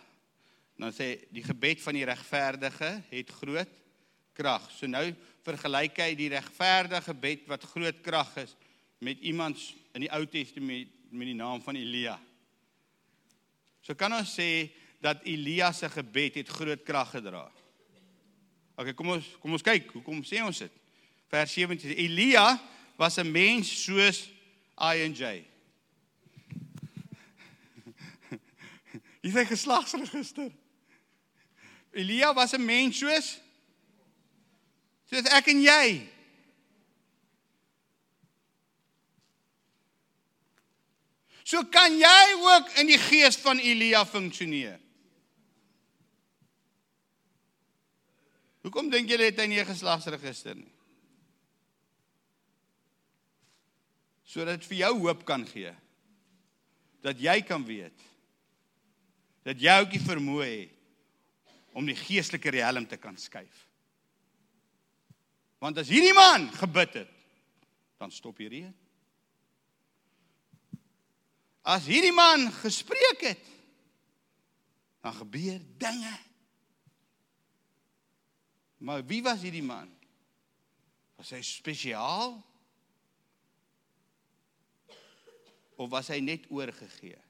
Dan 0.82 0.96
sê 0.98 1.12
die 1.30 1.46
gebed 1.46 1.84
van 1.84 2.00
die 2.00 2.08
regverdige 2.10 2.90
het 3.12 3.30
groot 3.38 3.78
krag. 4.34 4.68
So 4.76 4.88
nou 4.88 5.08
vergelyk 5.46 5.98
hy 6.04 6.16
die 6.18 6.30
regverdige 6.34 7.02
gebed 7.10 7.48
wat 7.50 7.64
groot 7.74 8.02
krag 8.06 8.36
is 8.44 8.56
met 9.02 9.20
iemand 9.26 9.58
in 9.96 10.06
die 10.06 10.12
Ou 10.14 10.26
Testament 10.30 10.90
met 11.12 11.28
die 11.28 11.36
naam 11.36 11.62
van 11.62 11.76
Elia. 11.76 12.20
So 13.82 13.98
kan 13.98 14.14
ons 14.14 14.36
sê 14.38 14.70
dat 15.02 15.24
Elia 15.26 15.72
se 15.74 15.90
gebed 15.90 16.38
het 16.40 16.50
groot 16.50 16.84
krag 16.86 17.10
gedra. 17.16 17.48
OK, 18.78 18.94
kom 18.96 19.16
ons 19.18 19.26
kom 19.42 19.58
ons 19.58 19.66
kyk, 19.66 19.90
hoekom 19.98 20.22
sê 20.26 20.44
ons 20.46 20.62
dit? 20.64 20.78
Vers 21.32 21.54
17. 21.58 21.96
Elia 22.06 22.60
was 22.98 23.18
'n 23.18 23.32
mens 23.32 23.84
soos 23.84 24.30
I 24.78 25.04
and 25.06 25.18
J. 25.18 25.24
Hy 29.22 29.30
het 29.30 29.48
geslagsregister. 29.48 30.52
Elia 31.92 32.34
was 32.34 32.54
'n 32.54 32.66
mens 32.66 32.98
soos 32.98 33.40
Soos 35.12 35.28
ek 35.36 35.50
en 35.52 35.60
jy. 35.60 35.88
So 41.44 41.66
kan 41.68 41.98
jy 42.00 42.20
ook 42.40 42.70
in 42.80 42.88
die 42.94 43.00
gees 43.02 43.36
van 43.44 43.60
Elia 43.60 44.06
funksioneer. 44.08 44.80
Hoekom 48.64 48.92
dink 48.94 49.10
julle 49.10 49.28
het 49.28 49.42
hy 49.42 49.48
nie 49.52 49.60
'n 49.60 49.68
geslagsregister 49.68 50.56
nie? 50.56 50.72
Sodat 54.24 54.62
dit 54.62 54.70
vir 54.70 54.78
jou 54.78 54.94
hoop 55.00 55.26
kan 55.26 55.46
gee. 55.46 55.76
Dat 57.02 57.20
jy 57.20 57.42
kan 57.42 57.66
weet 57.66 58.00
dat 59.44 59.60
jy 59.60 59.74
ook 59.82 59.92
die 59.92 60.06
vermoë 60.06 60.46
het 60.46 60.78
om 61.74 61.86
die 61.86 61.96
geestelike 61.96 62.52
riem 62.54 62.88
te 62.88 62.98
kan 62.98 63.18
skuif. 63.18 63.71
Want 65.62 65.78
as 65.78 65.92
hierdie 65.94 66.16
man 66.18 66.48
gebid 66.58 66.96
het, 67.04 67.18
dan 68.02 68.10
stop 68.10 68.40
die 68.42 68.50
reën. 68.50 68.74
As 71.70 71.86
hierdie 71.86 72.16
man 72.18 72.48
gespreek 72.56 73.22
het, 73.28 73.44
dan 75.06 75.14
gebeur 75.20 75.62
dinge. 75.82 76.16
Maar 78.82 79.06
wie 79.06 79.22
was 79.22 79.46
hierdie 79.46 79.66
man? 79.66 79.90
Was 81.22 81.30
hy 81.36 81.44
spesiaal? 81.46 82.40
Of 85.78 85.90
was 85.94 86.10
hy 86.10 86.18
net 86.26 86.50
oorgegee? 86.50 87.22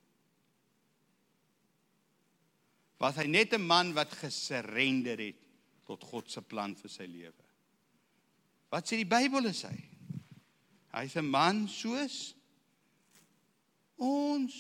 Was 3.02 3.20
hy 3.20 3.28
net 3.28 3.60
'n 3.60 3.68
man 3.68 3.92
wat 3.94 4.12
gesurrender 4.16 5.20
het 5.20 5.40
tot 5.84 6.04
God 6.04 6.32
se 6.32 6.42
plan 6.42 6.76
vir 6.76 6.92
sy 6.92 7.04
lewe? 7.04 7.41
Wat 8.72 8.88
sê 8.88 9.02
die 9.02 9.08
Bybel 9.08 9.50
is 9.50 9.66
hy? 9.68 9.76
Hy's 10.96 11.16
'n 11.20 11.28
man 11.28 11.68
soos 11.68 12.34
ons. 14.00 14.56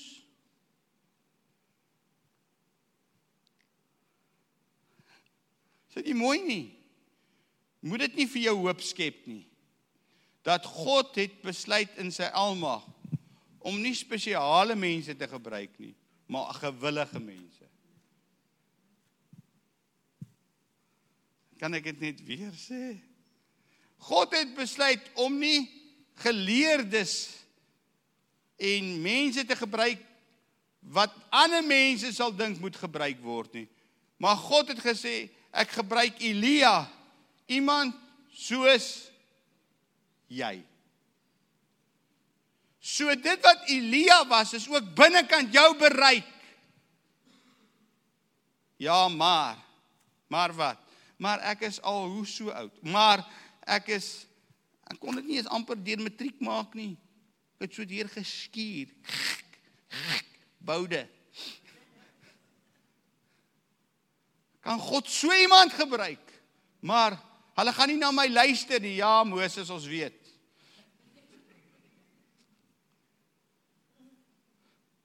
Sê 5.92 6.04
jy 6.04 6.14
mooi 6.16 6.40
nie. 6.44 6.68
Moet 7.82 8.06
dit 8.06 8.16
nie 8.22 8.28
vir 8.28 8.42
jou 8.42 8.56
hoop 8.68 8.82
skep 8.82 9.26
nie. 9.28 9.46
Dat 10.44 10.66
God 10.66 11.16
het 11.16 11.42
besluit 11.42 11.92
in 11.98 12.12
sy 12.12 12.28
almag 12.36 12.84
om 13.60 13.78
nie 13.82 13.94
spesiale 13.96 14.76
mense 14.76 15.16
te 15.16 15.28
gebruik 15.28 15.80
nie, 15.80 15.94
maar 16.28 16.54
gewillige 16.54 17.20
mense. 17.20 17.68
Kan 21.62 21.78
ek 21.78 21.92
dit 21.92 22.00
net 22.00 22.24
weer 22.26 22.56
sê? 22.58 23.11
God 24.08 24.34
het 24.34 24.56
besluit 24.58 25.04
om 25.14 25.38
nie 25.38 25.70
geleerdes 26.24 27.30
en 28.62 28.96
mense 29.02 29.46
te 29.46 29.58
gebruik 29.58 30.02
wat 30.82 31.14
ander 31.30 31.62
mense 31.66 32.10
sal 32.14 32.34
dink 32.34 32.60
moet 32.62 32.78
gebruik 32.78 33.22
word 33.22 33.54
nie. 33.62 33.68
Maar 34.22 34.38
God 34.38 34.74
het 34.74 34.82
gesê 34.82 35.30
ek 35.52 35.78
gebruik 35.82 36.22
Elia, 36.24 36.86
iemand 37.52 37.98
soos 38.34 39.12
jy. 40.32 40.62
So 42.82 43.14
dit 43.14 43.46
wat 43.46 43.68
Elia 43.70 44.24
was 44.30 44.56
is 44.58 44.70
ook 44.70 44.94
binnekant 44.98 45.54
jou 45.54 45.70
bereik. 45.78 46.26
Ja, 48.82 49.08
maar 49.10 49.60
maar 50.32 50.54
wat? 50.56 50.80
Maar 51.22 51.44
ek 51.52 51.68
is 51.68 51.78
al 51.86 52.08
hoe 52.08 52.26
so 52.26 52.50
oud. 52.50 52.74
Maar 52.82 53.22
ek 53.66 53.94
is 53.98 54.28
ek 54.92 55.00
kon 55.00 55.16
dit 55.16 55.28
nie 55.28 55.38
eens 55.40 55.50
amper 55.52 55.80
deur 55.80 56.02
matriek 56.04 56.40
maak 56.44 56.76
nie. 56.76 56.98
Ek 57.56 57.70
het 57.70 57.78
so 57.78 57.86
deur 57.88 58.10
geskuur. 58.12 58.92
Boude. 60.60 61.06
Kan 64.62 64.80
God 64.80 65.10
so 65.10 65.34
iemand 65.34 65.74
gebruik? 65.74 66.34
Maar 66.82 67.18
hulle 67.58 67.74
gaan 67.74 67.90
nie 67.90 67.98
na 68.02 68.12
my 68.14 68.28
luister 68.30 68.82
nie. 68.82 68.98
Ja, 69.00 69.24
Moses, 69.24 69.70
ons 69.70 69.88
weet. 69.90 70.18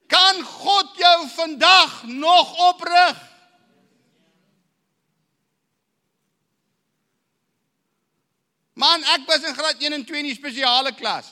Kan 0.06 0.42
God 0.42 0.92
jou 0.96 1.28
vandag 1.34 2.02
nog 2.06 2.52
oprig? 2.72 3.22
Man, 8.76 9.04
ek 9.14 9.24
was 9.24 9.44
in 9.48 9.56
graad 9.56 9.80
1 9.80 9.94
en 9.96 10.04
2 10.04 10.20
in 10.20 10.28
die 10.28 10.36
spesiale 10.36 10.92
klas. 10.92 11.30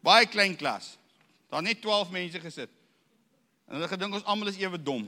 Baie 0.00 0.24
klein 0.30 0.56
klas. 0.56 0.94
Daar 1.52 1.62
net 1.62 1.82
12 1.84 2.10
mense 2.14 2.40
gesit. 2.40 2.72
En 3.68 3.76
hulle 3.76 3.90
gedink 3.90 4.16
ons 4.16 4.24
almal 4.24 4.48
is 4.48 4.60
ewe 4.62 4.80
dom. 4.80 5.04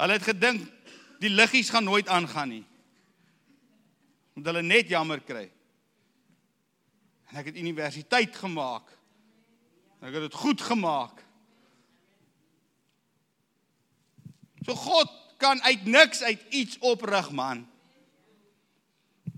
Hulle 0.00 0.16
het 0.16 0.24
gedink 0.24 0.64
die 1.20 1.30
liggies 1.30 1.70
gaan 1.70 1.84
nooit 1.84 2.08
aangaan 2.08 2.54
nie. 2.56 2.64
Want 4.32 4.48
hulle 4.48 4.64
net 4.64 4.88
jammer 4.88 5.20
kry. 5.20 5.44
En 7.30 7.42
ek 7.42 7.52
het 7.52 7.60
universiteit 7.60 8.36
gemaak. 8.40 8.88
Ek 10.00 10.16
het 10.16 10.24
dit 10.24 10.40
goed 10.40 10.64
gemaak. 10.72 11.20
So 14.64 14.74
God 14.78 15.20
kan 15.42 15.62
uit 15.66 15.86
niks 15.86 16.22
uit 16.22 16.42
iets 16.54 16.78
oprig 16.78 17.30
man. 17.34 17.64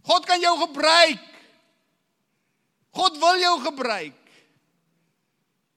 God 0.05 0.27
kan 0.29 0.41
jou 0.41 0.53
gebruik. 0.67 1.23
God 2.95 3.17
wil 3.19 3.41
jou 3.41 3.55
gebruik. 3.65 4.21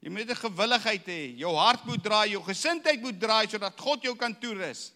Jy 0.04 0.12
moet 0.14 0.30
'n 0.30 0.36
gewilligheid 0.36 1.06
hê. 1.08 1.24
Jou 1.36 1.56
hart 1.56 1.86
moet 1.86 2.04
draai, 2.04 2.30
jou 2.30 2.44
gesindheid 2.44 3.02
moet 3.02 3.20
draai 3.20 3.48
sodat 3.48 3.80
God 3.80 4.04
jou 4.04 4.16
kan 4.16 4.36
toerus. 4.40 4.92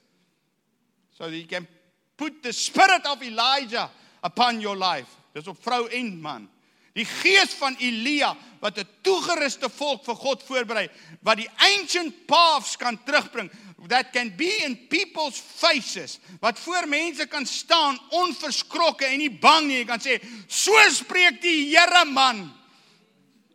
So 1.17 1.23
that 1.23 1.36
you 1.36 1.47
can 1.47 1.67
put 2.15 2.43
the 2.43 2.51
spirit 2.51 3.05
of 3.07 3.21
Elijah 3.21 3.89
upon 4.23 4.61
your 4.61 4.77
life. 4.77 5.09
Dis 5.34 5.47
op 5.47 5.57
vrou 5.63 5.88
en 5.88 6.21
man. 6.21 6.49
Die 6.93 7.05
gees 7.05 7.53
van 7.55 7.75
Elia 7.79 8.36
wat 8.59 8.77
'n 8.77 8.88
toegeruste 9.01 9.69
volk 9.69 10.03
vir 10.05 10.15
God 10.15 10.43
voorberei, 10.43 10.89
wat 11.21 11.38
die 11.38 11.49
ancient 11.57 12.25
paths 12.25 12.75
kan 12.77 13.03
terugbring, 13.03 13.51
that 13.88 14.13
can 14.13 14.29
be 14.38 14.63
in 14.65 14.75
people's 14.88 15.39
faces 15.39 16.19
wat 16.39 16.59
voor 16.59 16.88
mense 16.88 17.25
kan 17.25 17.45
staan 17.45 17.99
onverskrokke 18.09 19.05
en 19.05 19.17
nie 19.17 19.32
bang 19.32 19.67
nie. 19.67 19.77
Jy 19.82 19.86
kan 19.89 19.99
sê 20.01 20.19
so 20.47 20.89
spreek 20.93 21.41
die 21.41 21.69
Here 21.71 22.05
man. 22.05 22.53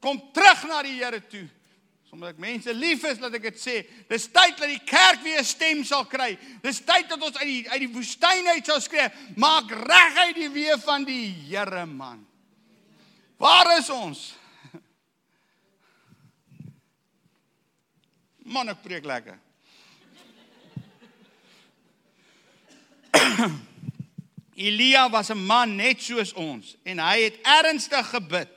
Kom 0.03 0.21
terug 0.35 0.67
na 0.67 0.83
die 0.83 0.99
Here 0.99 1.21
toe. 1.31 1.47
Omdat 2.11 2.33
ek 2.33 2.41
mense 2.41 2.73
lief 2.75 3.05
is 3.05 3.19
dat 3.21 3.35
ek 3.37 3.43
dit 3.51 3.61
sê. 3.61 3.77
Dis 4.09 4.27
tyd 4.33 4.57
dat 4.59 4.69
die 4.71 4.83
kerk 4.89 5.23
weer 5.23 5.41
'n 5.41 5.45
stem 5.45 5.85
sal 5.85 6.05
kry. 6.07 6.39
Dis 6.63 6.81
tyd 6.81 7.09
dat 7.09 7.23
ons 7.23 7.37
uit 7.37 7.47
die 7.47 7.71
uit 7.71 7.81
die 7.81 7.93
woestyn 7.93 8.47
uit 8.49 8.67
sal 8.67 8.81
skree. 8.81 9.11
Maak 9.37 9.71
reg 9.71 10.17
uit 10.27 10.35
die 10.35 10.51
weë 10.51 10.81
van 10.81 11.05
die 11.05 11.31
Here 11.47 11.87
man. 11.87 12.27
Waar 13.39 13.79
is 13.79 13.91
ons? 13.91 14.35
Man 18.47 18.69
ek 18.69 18.83
preek 18.83 19.05
lekker 19.05 19.46
Elia 24.67 25.11
was 25.11 25.31
'n 25.31 25.47
man 25.47 25.77
net 25.77 26.03
soos 26.03 26.33
ons 26.33 26.77
en 26.83 26.99
hy 26.99 27.29
het 27.29 27.37
ernstig 27.43 28.09
gebid. 28.11 28.53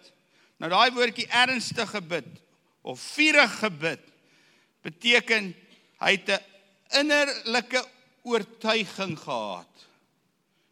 Nou 0.57 0.70
daai 0.72 0.91
woordjie 0.91 1.28
ernstig 1.28 1.89
gebid 1.89 2.28
of 2.82 2.99
vurig 2.99 3.60
gebid 3.60 4.03
beteken 4.82 5.53
hy 5.99 6.12
het 6.12 6.30
'n 6.30 6.43
innerlike 6.99 7.84
oortuiging 8.24 9.20
gehad. 9.20 9.88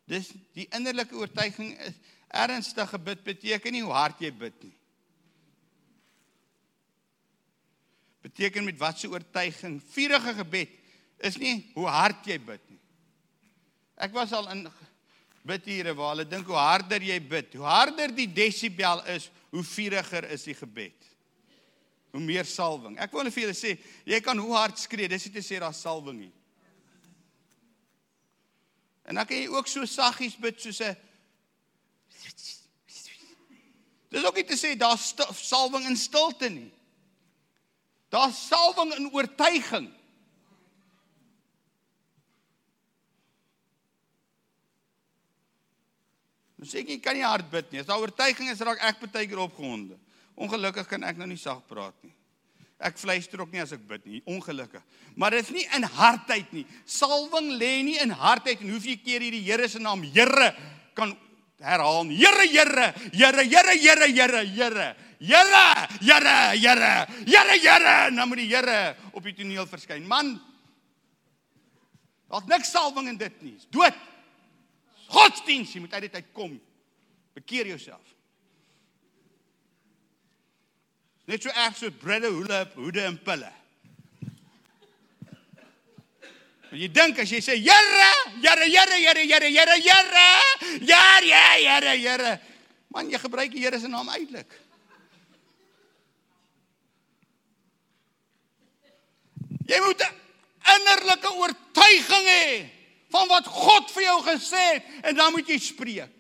Dis 0.07 0.31
die 0.53 0.67
innerlike 0.71 1.15
oortuiging 1.15 1.77
is 1.79 1.95
ernstig 2.27 2.89
gebid 2.89 3.23
beteken 3.23 3.71
nie 3.71 3.83
hoe 3.83 3.93
hard 3.93 4.19
jy 4.19 4.31
bid 4.31 4.63
nie. 4.63 4.75
Beteken 8.21 8.63
met 8.63 8.77
watse 8.77 9.09
oortuiging? 9.09 9.81
Vurige 9.91 10.33
gebed 10.33 10.69
is 11.17 11.38
nie 11.38 11.71
hoe 11.73 11.88
hard 11.88 12.25
jy 12.25 12.39
bid 12.39 12.63
nie. 12.69 12.79
Ek 13.97 14.13
was 14.13 14.33
al 14.37 14.49
in 14.53 14.67
bidure 15.47 15.93
waar 15.97 16.13
hulle 16.13 16.27
dink 16.27 16.47
hoe 16.49 16.59
harder 16.59 17.01
jy 17.01 17.17
bid, 17.23 17.55
hoe 17.57 17.65
harder 17.65 18.11
die 18.13 18.27
desibel 18.29 19.01
is, 19.15 19.29
hoe 19.53 19.63
vuriger 19.63 20.27
is 20.35 20.43
die 20.45 20.55
gebed. 20.57 21.07
Hoe 22.11 22.21
meer 22.21 22.45
salwing. 22.45 22.97
Ek 23.01 23.13
wil 23.13 23.25
net 23.27 23.35
vir 23.35 23.47
julle 23.47 23.57
sê, 23.57 23.73
jy 24.07 24.19
kan 24.23 24.37
hoe 24.37 24.53
hard 24.55 24.79
skree, 24.79 25.09
dis 25.09 25.27
nie 25.27 25.33
te 25.37 25.45
sê 25.45 25.59
daar's 25.63 25.81
salwing 25.81 26.19
nie. 26.25 26.33
En 29.07 29.15
dan 29.15 29.25
kan 29.25 29.39
jy 29.39 29.47
ook 29.49 29.69
so 29.71 29.87
saggies 29.87 30.35
bid 30.39 30.59
soos 30.61 30.81
'n 30.81 30.95
Dis 34.09 34.23
ook 34.23 34.35
nie 34.39 34.45
te 34.47 34.55
sê 34.55 34.75
daar's 34.79 35.13
salwing 35.35 35.85
in 35.85 35.97
stilte 35.99 36.49
nie. 36.49 36.71
Daar's 38.09 38.39
salwing 38.47 38.93
in 38.95 39.11
oortuiging. 39.11 39.89
Dan 46.58 46.70
sê 46.70 46.82
ek 46.82 46.95
jy 46.95 46.99
kan 47.01 47.18
nie 47.18 47.26
hard 47.26 47.49
bid 47.51 47.70
nie. 47.72 47.82
As 47.84 47.89
daar 47.89 48.01
oortuiging 48.01 48.49
is, 48.49 48.62
raak 48.66 48.82
ek 48.82 49.03
baie 49.05 49.30
keer 49.30 49.41
opgewonde. 49.43 49.97
Ongelukkig 50.38 50.88
kan 50.89 51.05
ek 51.05 51.20
nou 51.20 51.28
nie 51.30 51.38
sag 51.38 51.62
praat 51.70 51.95
nie. 52.05 52.14
Ek 52.78 52.97
fluister 53.01 53.41
ook 53.41 53.53
nie 53.53 53.62
as 53.62 53.74
ek 53.74 53.82
bid 53.89 54.03
nie, 54.05 54.20
ongelukkig. 54.30 54.84
Maar 55.18 55.34
dit 55.34 55.47
is 55.47 55.53
nie 55.53 55.66
in 55.74 55.86
hardheid 55.97 56.51
nie. 56.53 56.66
Salwing 56.86 57.55
lê 57.58 57.72
nie 57.86 57.97
in 58.03 58.14
hardheid 58.14 58.62
en 58.62 58.74
hoeveel 58.74 58.99
keer 59.01 59.26
hierdie 59.26 59.41
Here 59.45 59.70
se 59.70 59.82
naam 59.82 60.03
Here 60.05 60.51
kan 60.97 61.16
herhaal. 61.62 62.05
Here, 62.14 62.45
Here, 62.45 62.93
Here, 63.14 63.43
Here, 63.45 63.74
Here, 63.82 64.10
Here, 64.14 64.43
Here. 64.45 64.93
Here, 65.18 65.45
Here, 66.01 66.53
Here. 66.53 67.08
Here, 67.26 67.58
Here, 67.62 67.95
nou 68.14 68.28
moet 68.30 68.43
die 68.43 68.49
Here 68.51 68.78
op 69.12 69.26
die 69.26 69.34
toneel 69.34 69.66
verskyn. 69.70 70.05
Man, 70.05 70.36
daar's 72.30 72.45
niks 72.49 72.74
salwing 72.74 73.10
in 73.10 73.18
dit 73.18 73.41
nie. 73.41 73.58
Dis 73.58 73.70
dood. 73.74 74.05
Godsdienst, 75.08 75.74
jy 75.76 75.82
moet 75.84 75.93
uit 75.93 76.08
dit 76.08 76.18
uitkom. 76.20 76.58
Bekeer 77.38 77.70
jouself. 77.72 78.14
Net 81.28 81.43
so 81.43 81.51
erg 81.51 81.76
so 81.76 81.91
brille, 81.91 82.30
hoele, 82.32 82.60
hoede 82.76 83.03
en 83.03 83.18
pille. 83.24 83.49
Maar 86.68 86.80
jy 86.82 86.88
dink 86.91 87.20
as 87.24 87.32
jy 87.32 87.41
sê 87.43 87.55
Here, 87.55 88.12
Here, 88.43 88.68
Here, 88.68 88.99
Here, 88.99 89.24
Here, 89.24 89.49
Here, 89.51 89.76
Here, 89.84 90.18
ja, 90.84 91.01
Here, 91.24 91.97
Here. 91.99 92.32
Man, 92.91 93.12
jy 93.12 93.20
gebruik 93.20 93.51
die 93.51 93.64
Here 93.64 93.80
se 93.80 93.91
naam 93.91 94.10
uitelik. 94.12 94.55
Jy 99.68 99.80
moet 99.84 100.08
innerlike 100.78 101.32
oortuiging 101.43 102.28
hê 102.32 102.76
van 103.14 103.28
wat 103.32 103.47
God 103.47 103.91
vir 103.93 104.03
jou 104.08 104.20
gesê 104.26 104.64
het 104.74 105.10
en 105.10 105.18
dan 105.18 105.34
moet 105.36 105.49
jy 105.49 105.60
spreek. 105.62 106.14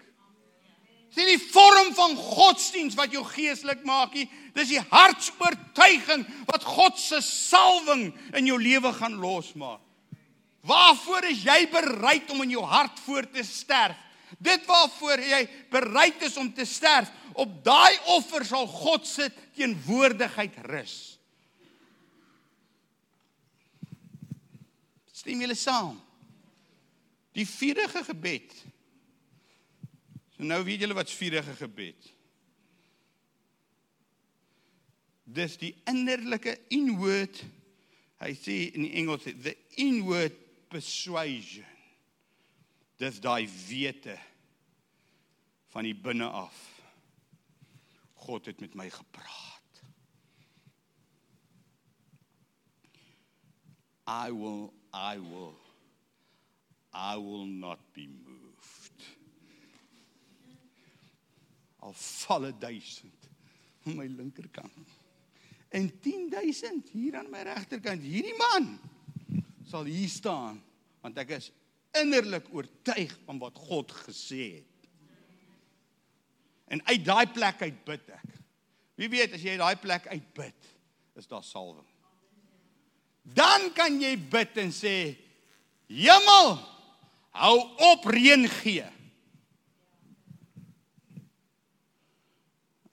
Dis 1.07 1.25
nie 1.25 1.33
die 1.33 1.49
vorm 1.49 1.93
van 1.97 2.13
godsdiens 2.15 2.95
wat 2.97 3.13
jou 3.15 3.23
geestelik 3.25 3.81
maak 3.87 4.13
nie, 4.13 4.27
dis 4.53 4.69
die 4.75 4.83
hartsoortuiging 4.91 6.25
wat 6.45 6.65
God 6.67 6.99
se 7.01 7.21
salwing 7.25 8.11
in 8.37 8.49
jou 8.49 8.59
lewe 8.61 8.91
gaan 8.93 9.17
losmaak. 9.21 9.81
Waarvoor 10.67 11.29
is 11.31 11.45
jy 11.47 11.61
bereid 11.71 12.29
om 12.33 12.43
in 12.43 12.57
jou 12.57 12.63
hart 12.67 12.99
voor 13.05 13.25
te 13.31 13.43
sterf? 13.47 13.97
Dit 14.43 14.65
waarvoor 14.67 15.21
jy 15.23 15.45
bereid 15.71 16.21
is 16.27 16.35
om 16.37 16.49
te 16.53 16.65
sterf, 16.67 17.09
op 17.33 17.61
daai 17.63 17.95
offer 18.17 18.43
sal 18.45 18.67
God 18.67 19.07
se 19.07 19.29
teenwoordigheid 19.55 20.57
rus. 20.67 20.97
Stem 25.15 25.41
julle 25.41 25.55
saam? 25.57 25.95
Die 27.37 27.45
vurige 27.45 28.01
gebed. 28.03 28.53
So 30.33 30.45
nou 30.45 30.63
weet 30.65 30.81
julle 30.81 30.97
wat 30.97 31.11
vurige 31.13 31.53
gebed. 31.59 32.07
Dis 35.37 35.57
die 35.61 35.75
innerlike 35.89 36.55
inward 36.73 37.43
hy 38.17 38.31
sê 38.33 38.55
in 38.73 38.87
die 38.87 38.95
Engels 38.97 39.27
the 39.27 39.53
inward 39.77 40.33
persuasion. 40.71 41.67
Dis 42.97 43.19
daai 43.21 43.45
wete 43.67 44.17
van 45.75 45.85
die 45.85 45.93
binne 45.93 46.25
af. 46.25 46.57
God 48.25 48.49
het 48.49 48.63
met 48.63 48.73
my 48.73 48.89
gepraat. 48.89 49.83
I 54.07 54.31
will 54.31 54.73
I 54.95 55.19
will 55.19 55.66
I 56.97 57.15
will 57.15 57.45
not 57.45 57.79
be 57.93 58.07
moved. 58.07 58.97
Al 61.79 61.93
val 61.93 62.45
'n 62.45 62.59
duisend 62.59 63.29
aan 63.85 63.95
my 63.95 64.07
linkerkant. 64.07 64.89
En 65.69 65.99
10000 65.99 66.89
hier 66.89 67.15
aan 67.15 67.29
my 67.29 67.41
regterkant. 67.41 68.01
Hierdie 68.01 68.35
man 68.37 68.79
sal 69.63 69.83
hier 69.83 70.09
staan 70.09 70.63
want 71.01 71.17
ek 71.17 71.29
is 71.37 71.51
innerlik 71.95 72.49
oortuig 72.51 73.13
van 73.25 73.37
wat 73.39 73.55
God 73.69 73.91
gesê 73.91 74.57
het. 74.57 74.89
En 76.67 76.81
uit 76.85 77.05
daai 77.05 77.27
plek 77.31 77.61
uit 77.61 77.83
bid 77.85 78.09
ek. 78.09 78.33
Wie 78.97 79.09
weet 79.09 79.37
as 79.37 79.43
jy 79.45 79.53
daai 79.59 79.77
plek 79.77 80.07
uitbid, 80.09 80.73
is 81.15 81.29
daar 81.29 81.45
salwing. 81.45 81.85
Dan 83.21 83.69
kan 83.77 83.99
jy 84.01 84.15
bid 84.17 84.57
en 84.57 84.73
sê: 84.73 85.13
Hemel, 85.87 86.57
hou 87.37 87.57
op 87.91 88.05
reën 88.11 88.47
gee. 88.59 88.85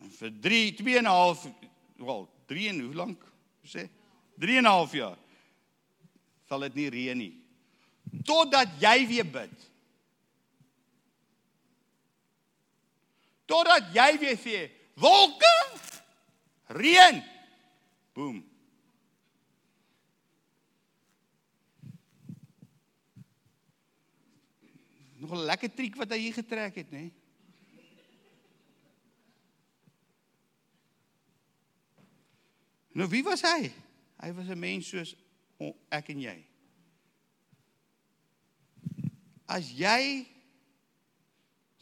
En 0.01 0.11
vir 0.19 0.33
3 0.41 0.75
2 0.81 0.99
en 0.99 1.05
'n 1.05 1.15
half 1.15 1.47
wel 1.97 2.29
3 2.47 2.69
en 2.69 2.81
hoe 2.81 2.95
lank 2.95 3.25
sê 3.65 3.89
3 4.39 4.59
en 4.59 4.65
'n 4.65 4.75
half 4.77 4.93
jaar 4.93 5.19
sal 6.49 6.61
dit 6.61 6.75
nie 6.75 6.91
reën 6.91 7.19
nie 7.19 7.45
totdat 8.23 8.77
jy 8.81 9.07
weer 9.09 9.27
bid. 9.27 9.55
Totdat 13.51 13.91
jy 13.95 14.11
weer 14.23 14.39
sê, 14.41 14.61
wolke, 15.01 15.55
reën. 16.79 17.21
Boom. 18.15 18.43
Nog 25.25 25.33
'n 25.33 25.49
lekker 25.49 25.73
triek 25.73 25.97
wat 25.97 26.13
hy 26.13 26.19
hier 26.19 26.37
getrek 26.37 26.75
het, 26.83 26.91
nê? 26.93 27.11
Nou 32.93 33.09
wie 33.09 33.25
was 33.25 33.43
hy? 33.43 33.73
Hy 34.21 34.33
was 34.33 34.49
'n 34.53 34.59
mens 34.59 34.89
soos 34.89 35.15
ek 35.91 36.11
en 36.13 36.21
jy 36.21 36.39
as 39.51 39.69
jy 39.77 40.25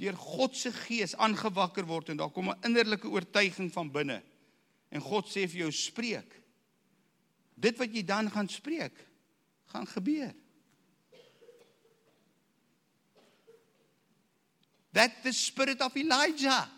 deur 0.03 0.17
God 0.19 0.57
se 0.59 0.73
gees 0.75 1.15
aangewakker 1.15 1.87
word 1.87 2.11
en 2.13 2.21
daar 2.21 2.33
kom 2.35 2.51
'n 2.51 2.65
innerlike 2.67 3.09
oortuiging 3.09 3.71
van 3.73 3.91
binne 3.91 4.23
en 4.91 5.01
God 5.01 5.27
sê 5.27 5.47
vir 5.49 5.65
jou 5.65 5.73
spreek 5.73 6.43
dit 7.55 7.79
wat 7.79 7.95
jy 7.95 8.03
dan 8.03 8.31
gaan 8.31 8.49
spreek 8.49 9.07
gaan 9.73 9.87
gebeur 9.87 10.35
that 14.93 15.23
the 15.23 15.33
spirit 15.33 15.81
of 15.81 15.95
elijah. 15.97 16.69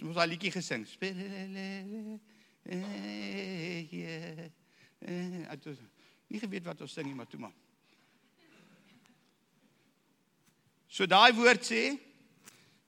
Ons 0.00 0.16
het 0.16 0.24
'n 0.24 0.28
liedjie 0.28 0.50
gesing 0.50 0.86
spirit 0.86 2.20
ek 5.50 5.64
het 5.64 5.78
nie 6.30 6.40
geweet 6.40 6.64
wat 6.64 6.80
ons 6.80 6.92
sing 6.92 7.06
nie 7.06 7.14
maar 7.14 7.28
toe 7.28 7.40
maar. 7.40 7.56
So 10.88 11.06
daai 11.06 11.32
woord 11.32 11.64
sê 11.66 11.98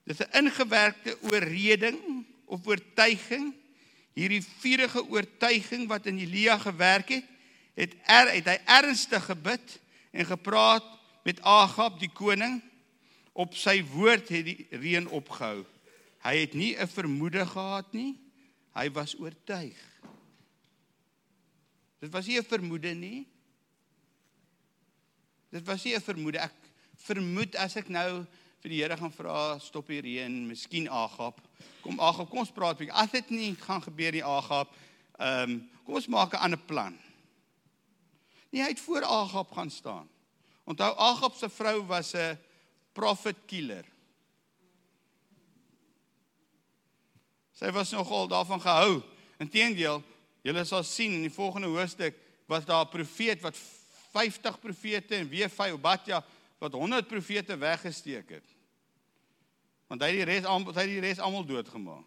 dis 0.03 0.19
'n 0.19 0.31
ingewerkte 0.43 1.17
oorreding 1.21 2.25
of 2.45 2.67
oortuiging. 2.67 3.53
Hierdie 4.13 4.43
vurige 4.43 5.09
oortuiging 5.09 5.87
wat 5.87 6.05
in 6.05 6.17
Elia 6.17 6.57
gewerk 6.57 7.09
het, 7.09 7.25
het 7.73 7.93
er 8.05 8.33
het 8.33 8.45
hy 8.45 8.59
ernstig 8.65 9.25
gebid 9.25 9.79
en 10.11 10.25
gepraat 10.25 10.85
met 11.23 11.41
Agab 11.41 11.99
die 11.99 12.11
koning. 12.11 12.61
Op 13.33 13.55
sy 13.57 13.79
woord 13.93 14.29
het 14.29 14.45
die 14.45 14.67
reën 14.69 15.07
opgehou. 15.09 15.63
Hy 16.23 16.35
het 16.37 16.53
nie 16.53 16.75
'n 16.77 16.87
vermoede 16.87 17.45
gehad 17.45 17.93
nie. 17.93 18.19
Hy 18.75 18.91
was 18.91 19.15
oortuig. 19.19 19.77
Dit 21.99 22.11
was 22.11 22.27
nie 22.27 22.37
'n 22.37 22.43
vermoede 22.43 22.93
nie. 22.93 23.27
Dit 25.49 25.65
was 25.65 25.83
nie 25.83 25.95
'n 25.95 26.01
vermoede. 26.01 26.39
Ek 26.39 26.53
vermoed 26.95 27.55
as 27.55 27.75
ek 27.75 27.89
nou 27.89 28.25
vir 28.63 28.69
die 28.69 28.81
Here 28.81 28.97
gaan 28.97 29.11
vra 29.11 29.59
stop 29.59 29.87
hier 29.87 30.03
reën, 30.03 30.47
miskien 30.47 30.89
Agap. 30.89 31.41
Kom 31.81 31.99
Agap, 31.99 32.29
kom 32.29 32.39
ons 32.39 32.51
praat 32.51 32.77
bietjie. 32.77 32.95
As 32.95 33.11
dit 33.11 33.29
nie 33.29 33.55
gaan 33.55 33.81
gebeur 33.81 34.11
nie 34.11 34.23
Agap, 34.23 34.71
ehm 35.19 35.51
um, 35.51 35.69
kom 35.83 35.95
ons 35.95 36.07
maak 36.07 36.33
'n 36.33 36.43
ander 36.47 36.59
plan. 36.59 36.97
Nee, 38.51 38.61
hy 38.61 38.69
het 38.69 38.79
voor 38.79 39.03
Agap 39.03 39.51
gaan 39.51 39.69
staan. 39.69 40.09
Onthou 40.63 40.93
Agap 40.95 41.35
se 41.35 41.49
vrou 41.49 41.85
was 41.85 42.13
'n 42.13 42.37
prophet 42.93 43.35
killer. 43.45 43.85
Sy 47.51 47.71
was 47.71 47.91
nogal 47.91 48.27
daarvan 48.27 48.61
gehou. 48.61 49.01
Inteendeel, 49.37 50.03
julle 50.41 50.63
sal 50.65 50.83
sien 50.83 51.13
in 51.13 51.21
die 51.21 51.33
volgende 51.33 51.67
hoofstuk 51.67 52.15
was 52.45 52.65
daar 52.65 52.85
'n 52.85 52.89
profeet 52.89 53.41
wat 53.41 53.57
50 54.11 54.59
profete 54.59 55.15
en 55.15 55.29
weer 55.29 55.49
5 55.49 55.73
Obadja 55.73 56.25
wat 56.57 56.71
100 56.71 57.07
profete 57.07 57.57
weggesteek 57.57 58.29
het. 58.29 58.45
Want 59.87 60.01
hy 60.01 60.07
het 60.07 60.15
die 60.15 60.25
res 60.25 60.45
almal 60.45 60.73
hy 60.73 60.81
het 60.81 60.89
die 60.89 60.99
res 60.99 61.19
almal 61.19 61.45
doodgemaak. 61.45 62.05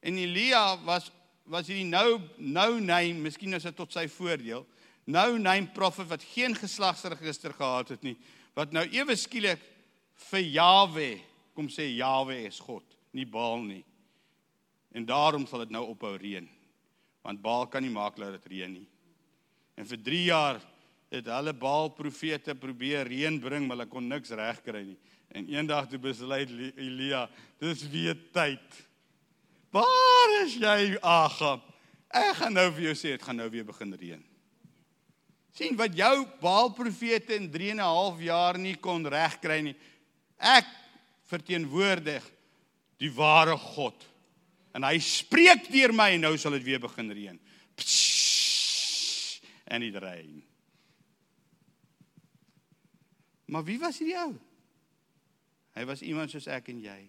En 0.00 0.16
Elia 0.18 0.78
was 0.84 1.10
was 1.44 1.66
hierdie 1.66 1.88
nou 1.88 2.20
nou 2.36 2.80
name, 2.80 3.18
miskien 3.18 3.54
is 3.54 3.66
dit 3.66 3.76
tot 3.76 3.92
sy 3.92 4.06
voordeel. 4.08 4.66
Nou 5.10 5.38
name 5.38 5.72
profet 5.74 6.06
wat 6.10 6.24
geen 6.34 6.54
geslagsregister 6.54 7.54
gehad 7.56 7.88
het 7.96 8.02
nie, 8.06 8.16
wat 8.54 8.72
nou 8.72 8.84
ewe 8.92 9.16
skielik 9.18 9.62
vir 10.30 10.44
Jawe 10.46 11.08
kom 11.56 11.68
sê 11.72 11.88
Jawe 11.90 12.36
is 12.46 12.60
God, 12.62 12.84
nie 13.12 13.26
Baal 13.28 13.64
nie. 13.66 13.82
En 14.92 15.06
daarom 15.08 15.46
sal 15.48 15.64
dit 15.64 15.72
nou 15.72 15.84
ophou 15.90 16.14
reën. 16.20 16.46
Want 17.22 17.42
Baal 17.42 17.66
kan 17.70 17.82
nie 17.84 17.92
maak 17.92 18.16
dat 18.20 18.36
dit 18.36 18.50
reën 18.54 18.72
nie. 18.72 18.86
En 19.78 19.88
vir 19.88 20.00
3 20.04 20.22
jaar 20.28 20.60
het 21.12 21.28
hulle 21.28 21.52
Baal 21.56 21.92
profete 21.96 22.54
probeer 22.54 23.08
reën 23.08 23.40
bring, 23.40 23.66
maar 23.66 23.78
hulle 23.80 23.90
kon 23.90 24.08
niks 24.08 24.32
regkry 24.36 24.84
nie. 24.92 24.98
En 25.32 25.48
eendag 25.48 25.88
toe 25.88 26.00
besluit 26.00 26.50
Elia, 26.76 27.26
dis 27.60 27.84
weer 27.92 28.16
tyd. 28.32 28.80
Waar 29.72 30.34
is 30.42 30.58
jy, 30.60 30.98
Agab? 31.00 31.64
Ek 32.12 32.36
gaan 32.42 32.52
nou 32.52 32.68
vir 32.76 32.90
jou 32.90 32.96
sê 33.00 33.14
dit 33.14 33.24
gaan 33.24 33.40
nou 33.40 33.48
weer 33.52 33.64
begin 33.64 33.96
reën. 33.96 34.20
Sien 35.52 35.76
wat 35.76 35.96
jou 35.96 36.26
Baal 36.40 36.72
profete 36.76 37.36
in 37.36 37.50
3 37.50 37.70
en 37.70 37.80
'n 37.80 37.92
half 37.94 38.20
jaar 38.20 38.58
nie 38.58 38.76
kon 38.76 39.06
regkry 39.06 39.60
nie. 39.60 39.76
Ek 40.38 40.66
verteenwoordig 41.28 42.24
die 42.98 43.12
ware 43.12 43.56
God. 43.56 44.06
En 44.72 44.82
hy 44.82 44.98
spreek 44.98 45.68
deur 45.72 45.92
my 45.92 46.12
en 46.14 46.20
nou 46.20 46.36
sal 46.38 46.52
dit 46.52 46.62
weer 46.62 46.80
begin 46.80 47.10
reën. 47.10 47.40
En 49.64 49.80
dit 49.80 49.96
reën. 49.96 50.42
Maar 53.44 53.64
wie 53.64 53.78
was 53.78 53.98
hierdie 53.98 54.16
ou? 54.16 54.38
Hy 55.76 55.84
was 55.84 56.02
iemand 56.04 56.30
soos 56.30 56.46
ek 56.46 56.68
en 56.68 56.80
jy. 56.80 57.00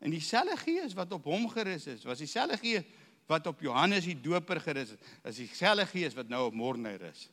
En 0.00 0.10
dieselfde 0.10 0.56
gees 0.56 0.94
wat 0.96 1.12
op 1.12 1.24
hom 1.28 1.48
gerus 1.52 1.86
is, 1.86 2.04
was 2.08 2.18
dieselfde 2.18 2.56
gees 2.56 2.86
wat 3.30 3.46
op 3.46 3.60
Johannes 3.62 4.08
die 4.08 4.18
Doper 4.18 4.60
gerus 4.60 4.94
het, 4.96 5.04
is 5.30 5.38
dieselfde 5.38 5.86
gees 5.86 6.16
wat 6.18 6.28
nou 6.28 6.48
op 6.48 6.56
Morne 6.58 6.96
rus. 6.98 7.28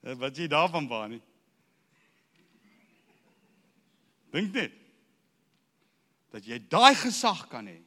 Wat 0.00 0.36
jy 0.36 0.48
daarvan 0.48 0.88
baan 0.88 1.18
nie? 1.18 1.22
Dink 4.32 4.54
net 4.56 4.76
dat 6.30 6.46
jy 6.46 6.60
daai 6.70 6.94
gesag 6.94 7.42
kan 7.50 7.66
hê. 7.66 7.80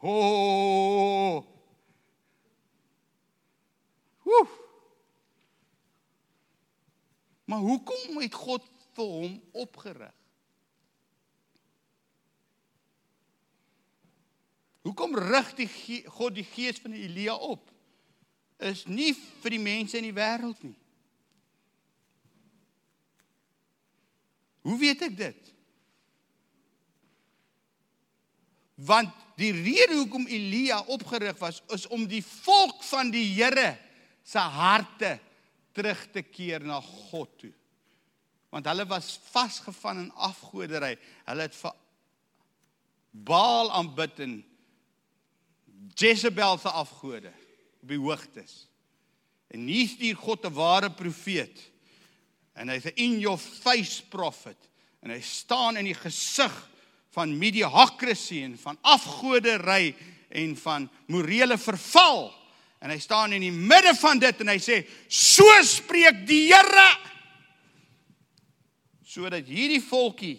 Ho! 0.00 1.44
Woef. 4.26 4.54
Maar 7.46 7.62
hoekom 7.62 8.18
het 8.24 8.34
God 8.34 8.64
vir 8.96 9.12
hom 9.12 9.36
opgerig? 9.52 10.14
Hoekom 14.86 15.16
rig 15.18 15.48
die 15.58 15.68
God 16.14 16.36
die 16.36 16.46
gees 16.46 16.78
van 16.78 16.94
Elia 16.94 17.34
op? 17.34 17.72
Is 18.62 18.84
nie 18.86 19.10
vir 19.42 19.56
die 19.56 19.62
mense 19.62 19.98
in 19.98 20.06
die 20.06 20.14
wêreld 20.14 20.62
nie. 20.62 20.76
Hoe 24.66 24.78
weet 24.78 25.02
ek 25.06 25.16
dit? 25.18 25.52
Want 28.86 29.12
die 29.40 29.52
rede 29.54 29.98
hoekom 29.98 30.26
Elia 30.30 30.80
opgerig 30.92 31.36
was 31.42 31.60
is 31.74 31.86
om 31.92 32.06
die 32.08 32.22
volk 32.24 32.82
van 32.86 33.10
die 33.12 33.26
Here 33.34 33.74
se 34.26 34.38
harte 34.38 35.16
terug 35.76 36.06
te 36.14 36.22
keer 36.24 36.64
na 36.64 36.80
God 36.80 37.30
toe. 37.42 37.52
Want 38.50 38.66
hulle 38.66 38.86
was 38.86 39.18
vasgevang 39.30 39.98
in 40.06 40.12
afgoderry. 40.12 40.98
Hulle 41.24 41.48
het 41.48 41.58
Baal 43.10 43.72
aanbid 43.72 44.20
en 44.20 44.44
Jezebel 45.94 46.58
se 46.58 46.68
afgode 46.68 47.32
op 47.82 47.88
die 47.88 47.98
hoogtes. 47.98 48.66
En 49.48 49.66
hier 49.66 49.88
stuur 49.88 50.16
God 50.16 50.44
'n 50.44 50.52
ware 50.52 50.90
profeet. 50.90 51.70
En 52.52 52.68
hy's 52.68 52.84
'n 52.84 52.94
in 52.94 53.18
your 53.20 53.38
face 53.38 54.02
prophet 54.02 54.56
en 55.00 55.10
hy 55.10 55.20
staan 55.20 55.76
in 55.76 55.84
die 55.84 55.94
gesig 55.94 56.54
van 57.14 57.38
mediocrity 57.38 58.42
en 58.42 58.58
van 58.58 58.78
afgoderry 58.80 59.94
en 60.28 60.56
van 60.56 60.90
morele 61.06 61.58
verval 61.58 62.32
en 62.78 62.90
hy 62.90 62.98
staan 62.98 63.32
in 63.32 63.40
die 63.40 63.54
midde 63.54 63.94
van 63.94 64.18
dit 64.18 64.40
en 64.40 64.48
hy 64.48 64.58
sê 64.58 64.80
so 65.08 65.46
spreek 65.62 66.26
die 66.28 66.52
Here 66.52 66.88
sodat 69.16 69.48
hierdie 69.48 69.80
volkie 69.80 70.36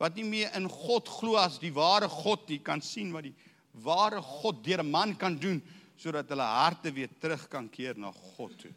wat 0.00 0.16
nie 0.16 0.24
meer 0.24 0.54
in 0.56 0.68
God 0.72 1.08
glo 1.12 1.36
as 1.36 1.58
die 1.60 1.72
ware 1.76 2.08
God 2.08 2.48
nie 2.48 2.60
kan 2.64 2.80
sien 2.84 3.12
wat 3.12 3.28
die 3.28 3.36
ware 3.84 4.22
God 4.24 4.64
deur 4.64 4.80
'n 4.82 4.90
man 4.90 5.16
kan 5.16 5.36
doen 5.36 5.60
sodat 5.96 6.28
hulle 6.32 6.42
harte 6.42 6.92
weer 6.92 7.10
terug 7.20 7.48
kan 7.48 7.68
keer 7.68 7.94
na 7.96 8.10
God 8.12 8.56
toe. 8.58 8.72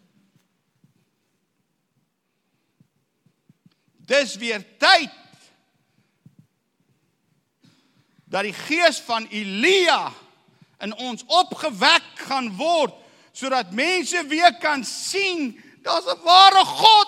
Dis 4.03 4.35
weer 4.35 4.59
tyd 4.77 5.15
dat 8.27 8.43
die 8.43 8.53
gees 8.67 8.99
van 9.07 9.27
Elia 9.31 10.11
in 10.83 10.91
ons 10.99 11.23
opgewek 11.27 12.27
gaan 12.27 12.51
word 12.57 12.93
sodat 13.31 13.71
mense 13.71 14.27
weer 14.27 14.51
kan 14.59 14.83
sien 14.83 15.55
daar's 15.83 16.05
'n 16.05 16.23
ware 16.23 16.65
God. 16.65 17.02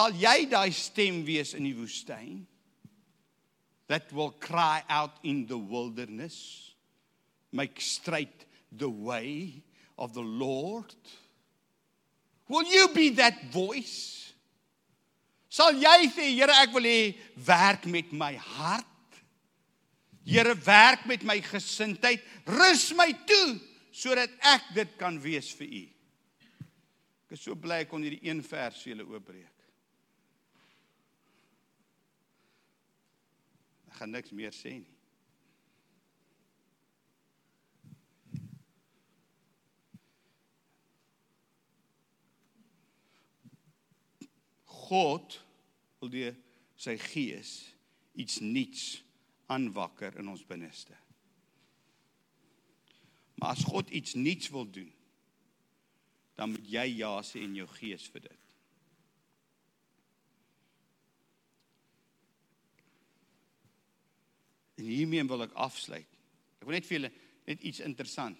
Sal 0.00 0.14
jy 0.16 0.46
daai 0.48 0.70
stem 0.72 1.18
wees 1.26 1.50
in 1.52 1.66
die 1.66 1.76
woestyn? 1.76 2.46
That 3.92 4.08
will 4.16 4.30
cry 4.40 4.80
out 4.88 5.18
in 5.22 5.44
the 5.46 5.58
wilderness, 5.58 6.72
make 7.52 7.82
straight 7.82 8.46
the 8.72 8.88
way 8.88 9.60
of 9.98 10.14
the 10.14 10.22
Lord. 10.22 10.94
Will 12.48 12.64
you 12.64 12.88
be 12.94 13.10
that 13.20 13.52
voice? 13.52 14.32
Sal 15.50 15.76
jy 15.76 16.08
sê 16.14 16.30
Here 16.32 16.56
ek 16.62 16.72
wil 16.72 16.88
hê 16.88 17.12
werk 17.44 17.84
met 17.84 18.08
my 18.16 18.32
hart. 18.40 18.88
Here 20.24 20.56
werk 20.64 21.04
met 21.10 21.28
my 21.28 21.42
gesindheid, 21.44 22.24
rus 22.48 22.88
my 22.96 23.10
toe 23.28 23.58
sodat 23.92 24.32
ek 24.48 24.72
dit 24.80 24.96
kan 24.96 25.20
wees 25.20 25.52
vir 25.60 25.68
u. 25.84 25.86
Ek 27.26 27.36
is 27.36 27.44
so 27.44 27.52
bly 27.52 27.82
ek 27.84 27.92
kon 27.92 28.06
hierdie 28.06 28.24
een 28.24 28.40
vers 28.40 28.80
vir 28.80 28.94
julle 28.94 29.10
oopbreek. 29.10 29.59
Ek 33.90 33.98
gaan 33.98 34.14
niks 34.14 34.32
meer 34.32 34.54
sê 34.54 34.78
nie. 34.78 34.96
God 44.90 45.36
wil 46.00 46.10
deur 46.10 46.34
sy 46.80 46.96
gees 46.98 47.50
iets 48.18 48.40
nuuts 48.42 48.86
aanwakker 49.50 50.16
in 50.18 50.30
ons 50.32 50.42
binneste. 50.46 50.96
Maar 53.38 53.54
as 53.54 53.64
God 53.64 53.90
iets 53.94 54.16
nuuts 54.18 54.50
wil 54.54 54.66
doen, 54.70 54.90
dan 56.34 56.54
moet 56.54 56.66
jy 56.72 56.86
ja 57.00 57.12
sê 57.26 57.42
in 57.44 57.54
jou 57.58 57.68
gees 57.78 58.06
vir 58.12 58.26
dit. 58.26 58.39
En 64.80 64.88
hiermee 64.88 65.24
wil 65.28 65.44
ek 65.46 65.56
afsluit. 65.60 66.18
Ek 66.60 66.66
wil 66.66 66.78
net 66.78 66.88
vir 66.88 66.98
julle 66.98 67.12
net 67.50 67.62
iets 67.66 67.82
interessant. 67.84 68.38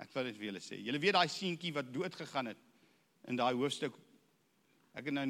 Ek 0.00 0.12
wil 0.14 0.30
dit 0.30 0.38
vir 0.38 0.50
julle 0.50 0.62
sê. 0.64 0.78
Julle 0.80 1.00
weet 1.02 1.16
daai 1.16 1.28
seentjie 1.30 1.74
wat 1.76 1.90
dood 1.92 2.14
gegaan 2.16 2.50
het 2.50 2.68
in 3.28 3.38
daai 3.38 3.52
hoofstuk 3.54 3.96
Ek 4.96 5.06
het 5.06 5.14
nou 5.14 5.26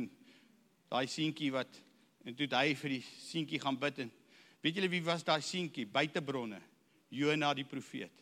daai 0.91 1.07
seentjie 1.11 1.51
wat 1.53 1.81
en 2.27 2.37
toe 2.37 2.49
hy 2.53 2.73
vir 2.77 2.97
die 2.97 3.03
seentjie 3.05 3.61
gaan 3.61 3.79
bid 3.81 4.01
en 4.05 4.11
weet 4.65 4.77
julle 4.77 4.91
wie 4.93 5.05
was 5.05 5.25
daai 5.25 5.41
seentjie 5.45 5.87
buitebronne? 5.89 6.61
Jona 7.11 7.53
die 7.57 7.67
profeet. 7.67 8.13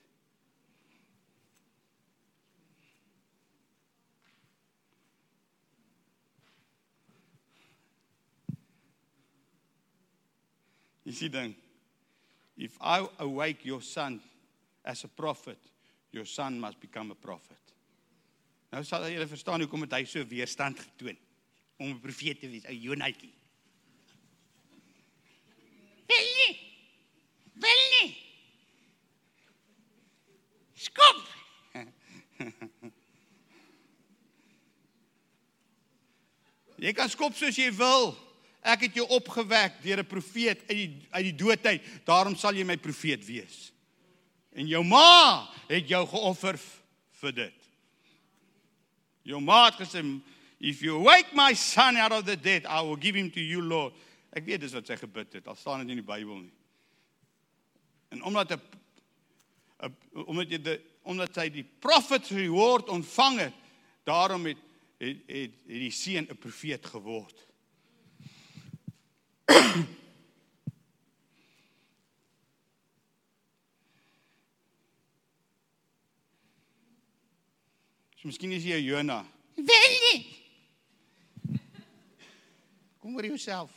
Jy 11.09 11.14
sien 11.16 11.32
dan 11.32 11.54
if 12.61 12.76
I 12.84 13.00
awake 13.24 13.64
your 13.64 13.80
son 13.80 14.20
as 14.84 15.04
a 15.04 15.09
prophet, 15.09 15.56
your 16.12 16.26
son 16.26 16.61
must 16.61 16.80
become 16.80 17.11
a 17.11 17.14
prophet. 17.14 17.56
Nou 18.68 18.84
sal 18.84 19.09
julle 19.09 19.26
verstaan 19.30 19.61
hoekom 19.64 19.86
het 19.86 19.92
hy 19.96 20.04
so 20.04 20.20
weerstand 20.28 20.76
getoon 20.82 21.16
om 21.80 21.88
'n 21.94 22.00
profeet 22.00 22.40
te 22.40 22.48
wees, 22.48 22.64
'n 22.68 22.76
Jonatjie. 22.76 23.32
Wil 26.12 26.28
nie. 26.36 26.54
Wil 27.54 27.82
nie. 27.94 28.16
Skop. 30.74 31.24
jy 36.84 36.92
kan 36.92 37.09
skop 37.09 37.34
soos 37.34 37.56
jy 37.56 37.72
wil. 37.72 38.28
Ek 38.69 38.85
het 38.85 38.99
jou 38.99 39.07
opgewek 39.16 39.79
deur 39.83 40.03
'n 40.03 40.07
profeet 40.07 40.61
uit 40.69 40.77
die 40.77 41.07
uit 41.11 41.25
die 41.25 41.35
doodheid. 41.35 41.83
Daarom 42.05 42.37
sal 42.37 42.55
jy 42.55 42.64
my 42.64 42.77
profeet 42.77 43.25
wees. 43.25 43.73
En 44.53 44.66
jou 44.66 44.85
ma 44.85 45.49
het 45.69 45.89
jou 45.89 46.07
geoffer 46.07 46.59
vir 47.21 47.33
dit. 47.33 47.55
Jou 49.23 49.41
ma 49.41 49.64
het 49.64 49.75
gesê 49.75 50.03
If 50.61 50.83
you 50.83 50.99
wake 50.99 51.33
my 51.35 51.55
son 51.55 51.97
out 51.97 52.12
of 52.12 52.25
the 52.25 52.37
dead, 52.37 52.66
I 52.66 52.83
will 52.83 52.97
give 52.97 53.14
him 53.14 53.31
to 53.31 53.41
you, 53.41 53.62
Lord. 53.62 53.95
Ek 54.35 54.45
weet 54.45 54.61
dis 54.61 54.75
wat 54.75 54.87
sy 54.87 54.97
gebid 54.99 55.33
het. 55.39 55.47
Al 55.47 55.57
staan 55.57 55.85
dit 55.85 55.95
in 55.95 56.03
die 56.03 56.07
Bybel 56.07 56.41
nie. 56.43 56.53
En 58.11 58.23
omdat 58.23 58.51
'n 58.51 58.61
omdat 60.27 60.51
jy 60.51 60.59
die 60.59 60.81
omdat 61.03 61.35
sy 61.35 61.49
die 61.49 61.64
prophet 61.64 62.27
reward 62.29 62.89
ontvang 62.89 63.39
het, 63.39 63.55
daarom 64.05 64.45
het 64.47 64.59
het 64.99 65.16
het, 65.27 65.53
het 65.66 65.81
die 65.87 65.91
seun 65.91 66.27
'n 66.29 66.37
profeet 66.37 66.85
geword. 66.87 67.47
So 78.18 78.26
miskien 78.26 78.53
is 78.53 78.64
jy 78.66 78.80
Jona. 78.82 79.26
Wel 79.55 79.92
nie. 80.05 80.20
Kom 82.99 83.14
oor 83.16 83.24
jouself. 83.24 83.70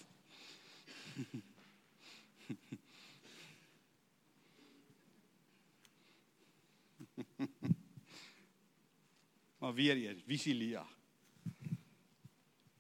maar 9.60 9.74
weer 9.74 9.96
eens, 9.96 10.24
wie 10.26 10.36
is 10.36 10.46
Elia? 10.46 10.86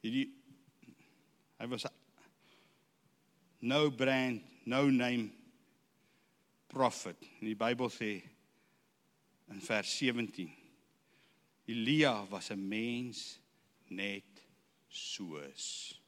Hierdie 0.01 0.33
hy 1.61 1.67
was 1.69 1.85
no 3.61 3.89
brand, 3.89 4.41
no 4.65 4.89
name 4.89 5.31
prophet. 6.67 7.17
In 7.39 7.47
die 7.47 7.55
Bybel 7.55 7.89
sê 7.89 8.21
in 9.51 9.61
vers 9.61 9.97
17 9.97 10.51
Elia 11.67 12.25
was 12.29 12.51
'n 12.51 12.67
mens 12.67 13.39
net 13.89 14.43
soos 14.89 16.01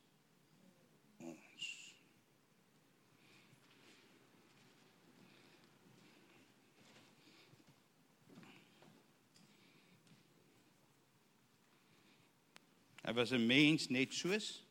Hy 13.04 13.12
was 13.12 13.34
'n 13.34 13.46
mens 13.46 13.90
net 13.90 14.14
soos 14.14 14.62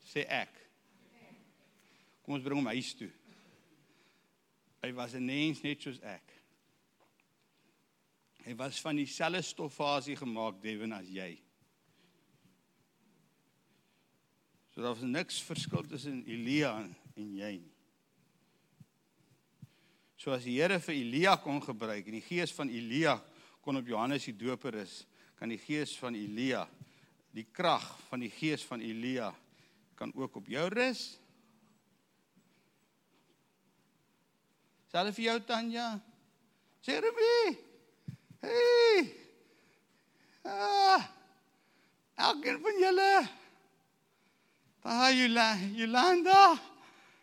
sê 0.00 0.24
ek. 0.24 0.59
Kom 2.30 2.36
ons 2.36 2.44
bring 2.46 2.60
hom 2.60 2.68
huis 2.70 2.92
toe. 2.94 3.08
Hy 4.84 4.92
was 4.94 5.16
'n 5.18 5.26
mens 5.26 5.62
net 5.64 5.82
soos 5.82 5.98
ek. 5.98 6.30
Hy 8.44 8.54
was 8.54 8.78
van 8.78 8.94
dieselfde 8.94 9.42
stoffasie 9.42 10.14
gemaak 10.14 10.62
Devin 10.62 10.92
as 10.92 11.08
jy. 11.08 11.42
So 14.70 14.80
daar 14.80 14.94
was 14.94 15.02
niks 15.02 15.42
verskil 15.42 15.82
tussen 15.82 16.22
Elia 16.24 16.78
en 17.16 17.36
jy 17.36 17.50
nie. 17.58 17.74
So 20.16 20.30
as 20.30 20.44
die 20.44 20.54
Here 20.54 20.78
vir 20.78 20.94
Elia 20.94 21.36
kon 21.36 21.60
gebruik 21.60 22.06
en 22.06 22.12
die 22.12 22.28
gees 22.28 22.52
van 22.52 22.70
Elia 22.70 23.20
kon 23.60 23.76
op 23.76 23.86
Johannes 23.88 24.24
die 24.24 24.36
Doper 24.38 24.76
is, 24.76 25.04
kan 25.34 25.48
die 25.48 25.58
gees 25.58 25.98
van 25.98 26.14
Elia, 26.14 26.68
die 27.32 27.48
krag 27.50 27.98
van 28.08 28.20
die 28.20 28.30
gees 28.30 28.62
van 28.62 28.80
Elia 28.80 29.34
kan 29.96 30.12
ook 30.14 30.36
op 30.36 30.46
jou 30.46 30.68
rus. 30.68 31.18
Selfs 34.90 35.14
vir 35.20 35.24
jou 35.28 35.38
Tanya. 35.46 36.00
Jeremy. 36.82 37.58
Hey. 38.42 39.04
Ah. 40.42 41.04
Elkeen 42.18 42.58
van 42.64 42.80
julle. 42.82 43.12
Daai 44.82 45.28
Jolanda. 45.78 46.58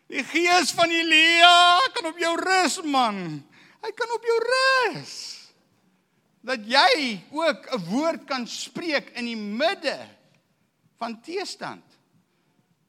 Die 0.08 0.24
gees 0.24 0.72
van 0.72 0.88
Elia 0.88 1.90
kan 1.92 2.08
op 2.08 2.16
jou 2.16 2.32
rus 2.40 2.78
man. 2.88 3.18
Hy 3.84 3.90
kan 3.92 4.14
op 4.16 4.24
jou 4.24 4.38
rus. 4.46 5.12
Dat 6.40 6.64
jy 6.64 7.20
ook 7.28 7.68
'n 7.74 7.84
woord 7.90 8.24
kan 8.24 8.46
spreek 8.46 9.12
in 9.12 9.24
die 9.28 9.36
midde 9.36 9.98
van 10.96 11.20
teestand. 11.20 11.84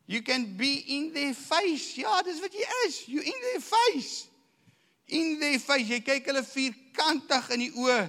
You 0.05 0.21
can 0.21 0.55
be 0.55 0.83
in 0.87 1.11
their 1.13 1.33
face. 1.33 1.99
Ja, 1.99 2.21
dis 2.21 2.39
wat 2.39 2.53
jy 2.53 2.65
is. 2.87 3.05
You 3.05 3.21
in 3.21 3.39
their 3.41 3.61
face. 3.61 4.29
In 5.09 5.39
their 5.39 5.59
face. 5.59 5.89
Jy 5.89 6.01
kyk 6.05 6.29
hulle 6.29 6.43
vierkantig 6.45 7.49
in 7.55 7.65
die 7.65 7.71
oë. 7.73 8.01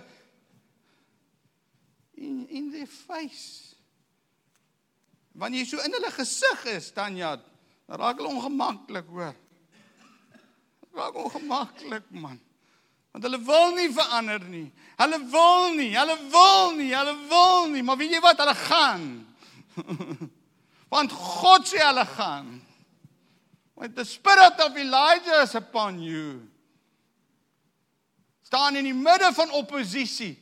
In 2.21 2.43
in 2.49 2.73
their 2.75 2.91
face. 2.91 3.77
Wanneer 5.41 5.65
jy 5.65 5.71
so 5.71 5.85
in 5.85 5.95
hulle 5.97 6.11
gesig 6.13 6.67
is, 6.75 6.91
Tanya, 6.93 7.39
Dan 7.91 7.99
raak 7.99 8.21
hulle 8.21 8.31
ongemaklik, 8.31 9.07
hoor. 9.11 9.35
Raak 10.95 11.17
ongemaklik, 11.19 12.05
man. 12.15 12.37
Want 13.11 13.25
hulle 13.27 13.41
wil 13.43 13.73
nie 13.75 13.89
verander 13.91 14.45
nie. 14.47 14.69
Hulle 15.01 15.19
wil 15.33 15.73
nie, 15.75 15.89
hulle 15.97 16.15
wil 16.31 16.77
nie, 16.79 16.93
hulle 16.95 17.17
wil 17.33 17.67
nie, 17.73 17.83
maar 17.83 17.99
weet 17.99 18.15
jy 18.15 18.21
wat? 18.23 18.39
Hulle 18.45 18.55
gaan. 18.55 19.09
Want 20.93 21.15
God 21.15 21.67
sê 21.67 21.83
hulle 21.83 22.07
gaan. 22.15 22.55
Want 23.75 23.99
the 23.99 24.07
spirit 24.07 24.63
of 24.63 24.79
Elijah 24.79 25.43
is 25.43 25.55
upon 25.59 25.99
you. 26.03 26.47
Staan 28.51 28.75
in 28.77 28.89
die 28.89 28.95
midde 28.95 29.31
van 29.33 29.53
oppositie. 29.55 30.35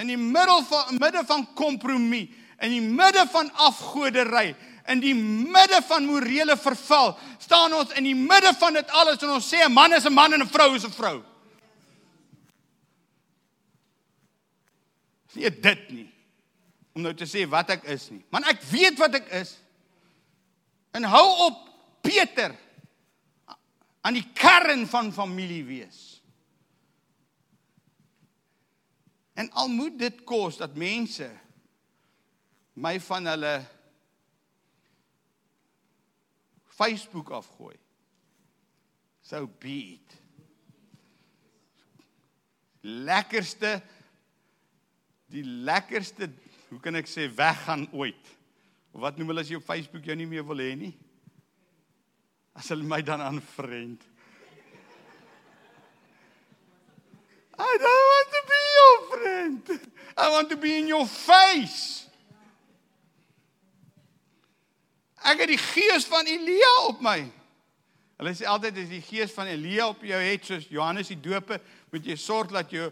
In 0.00 0.08
die 0.08 0.16
middel 0.16 0.62
van 0.64 0.96
midde 0.96 1.20
van 1.28 1.44
kompromie, 1.58 2.24
in 2.64 2.72
die 2.72 2.80
midde 2.80 3.26
van 3.28 3.50
afgoderry, 3.52 4.54
in 4.88 5.02
die 5.04 5.12
midde 5.18 5.82
van 5.84 6.06
morele 6.08 6.56
verval, 6.56 7.12
staan 7.38 7.76
ons 7.76 7.92
in 8.00 8.08
die 8.08 8.16
midde 8.16 8.54
van 8.56 8.80
dit 8.80 8.96
alles 8.96 9.20
en 9.20 9.34
ons 9.34 9.50
sê 9.52 9.60
'n 9.66 9.72
man 9.72 9.92
is 9.92 10.06
'n 10.06 10.14
man 10.14 10.32
en 10.32 10.40
'n 10.40 10.48
vrou 10.48 10.74
is 10.74 10.84
'n 10.84 10.90
vrou. 10.90 11.22
Nie 15.34 15.50
dit 15.50 15.90
nie. 15.90 16.10
Om 16.94 17.02
nou 17.02 17.14
te 17.14 17.26
sê 17.26 17.46
wat 17.48 17.70
ek 17.70 17.84
is 17.84 18.10
nie. 18.10 18.24
Man 18.30 18.44
ek 18.44 18.62
weet 18.62 18.98
wat 18.98 19.14
ek 19.14 19.28
is. 19.28 19.58
En 20.92 21.04
hou 21.04 21.46
op 21.46 21.68
Peter 22.00 22.56
aan 24.00 24.14
die 24.14 24.30
kern 24.32 24.86
van 24.86 25.12
familie 25.12 25.64
wees. 25.64 26.07
En 29.38 29.50
al 29.54 29.68
moet 29.70 29.98
dit 29.98 30.24
kos 30.26 30.58
dat 30.58 30.74
mense 30.78 31.28
my 32.78 32.96
van 33.02 33.26
hulle 33.30 33.54
Facebook 36.78 37.30
afgooi. 37.34 37.76
So 39.22 39.46
be 39.60 39.78
it. 39.98 40.18
Lekkerste 42.80 43.78
die 45.28 45.44
lekkerste, 45.44 46.30
hoe 46.70 46.80
kan 46.80 46.96
ek 46.96 47.08
sê 47.10 47.26
weggaan 47.36 47.84
ooit? 47.92 48.30
Of 48.96 49.02
wat 49.04 49.18
noem 49.20 49.34
hulle 49.34 49.44
as 49.44 49.50
jy 49.52 49.58
op 49.60 49.66
Facebook 49.66 50.06
jou 50.08 50.16
nie 50.16 50.28
meer 50.28 50.46
wil 50.48 50.62
hê 50.62 50.72
nie? 50.78 50.94
As 52.56 52.70
hulle 52.72 52.88
my 52.88 53.02
dan 53.04 53.20
aanvriend. 53.22 54.06
I 57.58 57.76
don't 57.82 58.08
want 58.14 58.28
to 58.32 58.42
be 58.48 58.67
your 58.88 59.00
friend. 59.10 59.80
I 60.16 60.30
want 60.30 60.50
to 60.50 60.56
be 60.56 60.78
in 60.78 60.88
your 60.88 61.06
face. 61.06 62.06
Ek 65.28 65.42
het 65.42 65.50
die 65.50 65.60
gees 65.60 66.06
van 66.08 66.28
Elia 66.30 66.72
op 66.88 67.02
my. 67.04 67.18
Hulle 68.18 68.32
sê 68.34 68.46
altyd 68.50 68.80
as 68.82 68.90
die 68.90 69.02
gees 69.04 69.34
van 69.34 69.50
Elia 69.50 69.88
op 69.90 70.02
jou 70.06 70.18
het 70.22 70.46
soos 70.46 70.66
Johannes 70.70 71.10
die 71.12 71.18
Doper, 71.22 71.60
moet 71.92 72.06
jy 72.06 72.16
sorg 72.18 72.52
dat 72.54 72.72
jy 72.74 72.88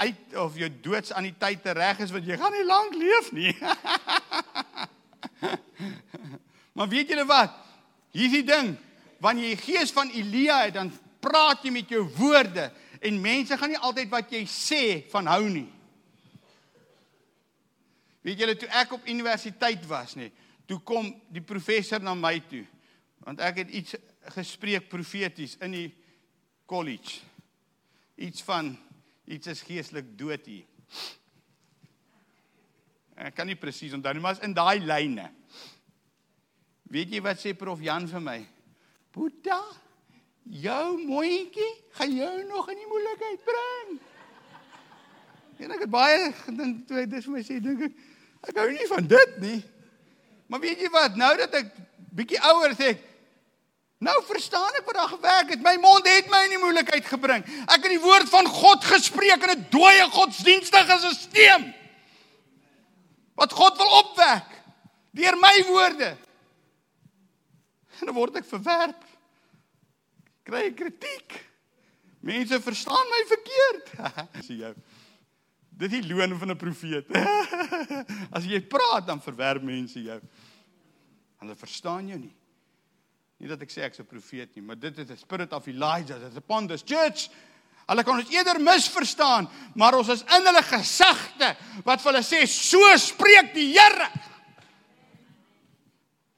uit 0.00 0.36
of 0.40 0.56
jou 0.56 0.70
doods 0.84 1.12
aan 1.12 1.26
die 1.28 1.34
tyd 1.36 1.60
te 1.60 1.74
reg 1.76 1.98
is 2.00 2.12
want 2.14 2.24
jy 2.24 2.38
gaan 2.40 2.54
nie 2.54 2.64
lank 2.64 2.94
leef 2.96 3.28
nie. 3.36 3.52
maar 6.76 6.88
weet 6.92 7.12
julle 7.12 7.26
wat? 7.28 7.52
Hier 8.16 8.30
is 8.30 8.38
die 8.38 8.48
ding, 8.48 8.72
wanneer 9.20 9.50
jy 9.50 9.58
die 9.58 9.66
gees 9.66 9.92
van 9.92 10.12
Elia 10.16 10.62
het, 10.64 10.78
dan 10.78 10.92
praat 11.20 11.66
jy 11.66 11.74
met 11.74 11.92
jou 11.92 12.06
woorde 12.16 12.70
en 13.00 13.20
mense 13.20 13.56
gaan 13.58 13.72
nie 13.74 13.82
altyd 13.82 14.12
wat 14.12 14.32
jy 14.32 14.44
sê 14.50 14.82
van 15.12 15.28
hou 15.30 15.48
nie. 15.50 15.68
Weet 18.26 18.42
julle 18.42 18.56
toe 18.58 18.70
ek 18.74 18.96
op 18.96 19.06
universiteit 19.06 19.84
was 19.86 20.16
nie, 20.18 20.32
toe 20.66 20.80
kom 20.82 21.12
die 21.30 21.44
professor 21.44 22.02
na 22.02 22.16
my 22.18 22.38
toe 22.50 22.64
want 23.26 23.40
ek 23.42 23.64
het 23.64 23.70
iets 23.74 23.96
gespreek 24.36 24.84
profeties 24.86 25.56
in 25.64 25.72
die 25.74 25.88
college. 26.70 27.18
Iets 28.22 28.44
van 28.46 28.70
iets 29.26 29.50
is 29.50 29.64
geestelik 29.66 30.12
dood 30.18 30.46
hier. 30.46 30.66
Ek 33.16 33.34
kan 33.34 33.48
nie 33.48 33.58
presies 33.58 33.96
onthou 33.96 34.12
nie 34.14 34.22
maar 34.22 34.36
is 34.36 34.44
in 34.46 34.54
daai 34.54 34.78
lyne. 34.78 35.26
Weet 36.92 37.16
jy 37.16 37.22
wat 37.24 37.40
sê 37.42 37.54
prof 37.58 37.82
Jan 37.82 38.06
vir 38.06 38.22
my? 38.22 38.38
Boeta 39.10 39.58
jou 40.50 40.98
mooietjie 41.06 41.72
gaan 41.98 42.16
jou 42.16 42.44
nog 42.44 42.68
in 42.70 42.78
die 42.82 42.90
moeilikheid 42.90 43.44
bring 43.44 43.96
en 45.56 45.72
ek 45.72 45.86
het 45.86 45.90
baie 45.90 46.32
gedink 46.44 46.86
toe 46.86 47.00
hy 47.00 47.06
dit 47.06 47.24
vir 47.24 47.32
my 47.32 47.42
sê 47.42 47.60
dink 47.60 47.88
ek 47.88 48.04
ek 48.50 48.60
hou 48.60 48.68
nie 48.70 48.86
van 48.90 49.08
dit 49.10 49.40
nie 49.42 49.62
Maar 50.46 50.60
weet 50.60 50.80
jy 50.80 50.90
wat? 50.94 51.16
Nou 51.18 51.32
dat 51.38 51.54
ek 51.58 51.70
bietjie 52.16 52.40
ouer 52.46 52.72
is 52.74 52.82
ek 52.92 53.04
nou 54.06 54.14
verstaan 54.28 54.76
ek 54.76 54.84
wat 54.86 54.98
daar 54.98 55.14
gewerk 55.14 55.54
het. 55.54 55.62
My 55.64 55.74
mond 55.80 56.06
het 56.06 56.28
my 56.30 56.42
in 56.44 56.54
die 56.54 56.60
moeilikheid 56.60 57.06
gebring. 57.08 57.46
Ek 57.64 57.80
het 57.80 57.92
die 57.94 58.02
woord 58.02 58.28
van 58.30 58.46
God 58.46 58.84
gespreek 58.84 59.42
in 59.42 59.54
'n 59.56 59.66
dooie 59.72 60.04
godsdienstige 60.12 60.98
stelsel. 61.00 61.64
Wat 63.34 63.52
God 63.52 63.76
wil 63.76 63.90
opwek 64.04 64.46
deur 65.16 65.36
my 65.36 65.56
woorde. 65.66 66.16
En 68.00 68.06
dan 68.06 68.14
word 68.14 68.36
ek 68.36 68.44
verwerp. 68.44 69.02
Kry 70.46 70.68
ek 70.70 70.78
kritiek. 70.78 71.36
Mense 72.26 72.60
verstaan 72.62 73.10
my 73.10 73.22
verkeerd. 73.30 73.92
Sien 74.46 74.62
jou. 74.62 74.72
Dit 75.76 75.92
is 75.92 76.06
die 76.06 76.14
loon 76.14 76.38
van 76.38 76.54
'n 76.54 76.56
profeet. 76.56 77.10
As 78.36 78.46
jy 78.46 78.60
praat 78.64 79.06
dan 79.06 79.20
verwerp 79.20 79.62
mense 79.62 80.00
jou. 80.00 80.20
Hulle 81.42 81.56
verstaan 81.56 82.08
jou 82.08 82.18
nie. 82.18 82.34
Nie 83.36 83.50
dat 83.50 83.60
ek 83.60 83.74
sê 83.74 83.84
ek's 83.84 84.00
'n 84.00 84.08
profeet 84.08 84.54
nie, 84.56 84.62
maar 84.62 84.78
dit 84.78 84.98
is 84.98 85.06
the 85.06 85.16
spirit 85.16 85.52
of 85.52 85.66
Elijah 85.66 86.18
that's 86.18 86.36
upon 86.36 86.66
this 86.66 86.82
church. 86.82 87.28
Hulle 87.86 88.02
kan 88.02 88.18
ons 88.18 88.30
eerder 88.30 88.58
misverstaan, 88.58 89.50
maar 89.74 89.94
ons 89.94 90.08
is 90.08 90.22
in 90.22 90.46
hulle 90.46 90.62
gesagte 90.62 91.52
wat 91.84 92.00
vir 92.00 92.12
hulle 92.12 92.24
sê 92.24 92.46
so 92.46 92.80
spreek 92.96 93.52
die 93.54 93.74
Here. 93.76 94.08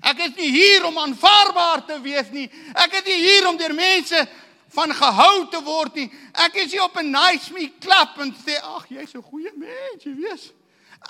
Ek 0.09 0.21
is 0.25 0.37
nie 0.39 0.51
hier 0.51 0.87
om 0.89 0.99
aanvaarbaar 0.99 1.85
te 1.87 1.99
wees 2.01 2.31
nie. 2.33 2.47
Ek 2.75 3.01
is 3.01 3.05
nie 3.09 3.19
hier 3.23 3.49
om 3.49 3.59
deur 3.61 3.75
mense 3.77 4.23
van 4.77 4.93
gehou 4.95 5.49
te 5.53 5.61
word 5.65 5.99
nie. 5.99 6.09
Ek 6.45 6.57
is 6.65 6.73
hier 6.73 6.85
op 6.85 6.97
'n 6.97 7.11
nice 7.11 7.53
me 7.53 7.69
klap 7.81 8.19
en 8.19 8.33
sê 8.33 8.57
ag 8.63 8.89
jy's 8.89 9.15
'n 9.15 9.23
goeie 9.23 9.53
mens, 9.57 10.05
jy 10.05 10.15
weet. 10.15 10.53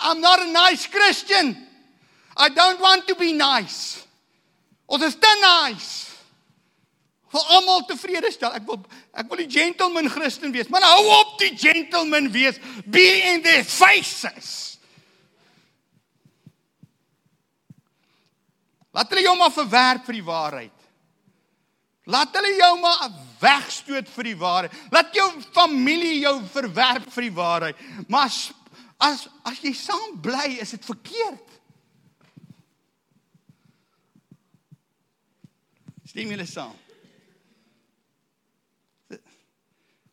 I'm 0.03 0.21
not 0.21 0.41
a 0.41 0.47
nice 0.47 0.87
Christian. 0.87 1.57
I 2.37 2.49
don't 2.49 2.81
want 2.81 3.07
to 3.09 3.15
be 3.15 3.33
nice. 3.33 4.05
Ons 4.87 5.05
is 5.05 5.15
te 5.15 5.33
nice. 5.41 6.07
Vir 7.29 7.41
almal 7.41 7.85
tevrede 7.85 8.31
stel. 8.33 8.55
Ek 8.57 8.65
wil 8.67 8.85
ek 9.13 9.29
wil 9.29 9.43
die 9.43 9.51
gentleman 9.51 10.09
Christen 10.09 10.53
wees. 10.53 10.69
Maar 10.69 10.83
hou 10.83 11.09
op 11.19 11.39
die 11.39 11.53
gentleman 11.57 12.31
wees. 12.33 12.57
Be 12.87 13.23
in 13.35 13.43
their 13.43 13.65
faces. 13.65 14.68
Laat 18.99 19.13
hulle 19.15 19.23
jou 19.23 19.37
maar 19.39 19.55
verwerp 19.55 20.09
vir 20.09 20.17
die 20.17 20.27
waarheid. 20.27 20.87
Laat 22.11 22.35
hulle 22.35 22.51
jou 22.57 22.71
maar 22.83 23.13
wegstoot 23.39 24.09
vir 24.11 24.27
die 24.27 24.39
waarheid. 24.41 24.79
Laat 24.91 25.15
jou 25.15 25.27
familie 25.55 26.17
jou 26.25 26.35
verwerp 26.51 27.07
vir 27.15 27.29
die 27.29 27.37
waarheid. 27.37 27.85
Maar 28.11 28.27
as 28.27 28.41
as, 28.99 29.29
as 29.47 29.61
jy 29.63 29.71
saam 29.79 30.17
bly, 30.19 30.57
is 30.59 30.75
dit 30.75 30.83
verkeerd. 30.83 31.53
Stem 36.09 36.33
julle 36.35 36.47
saam? 36.51 36.75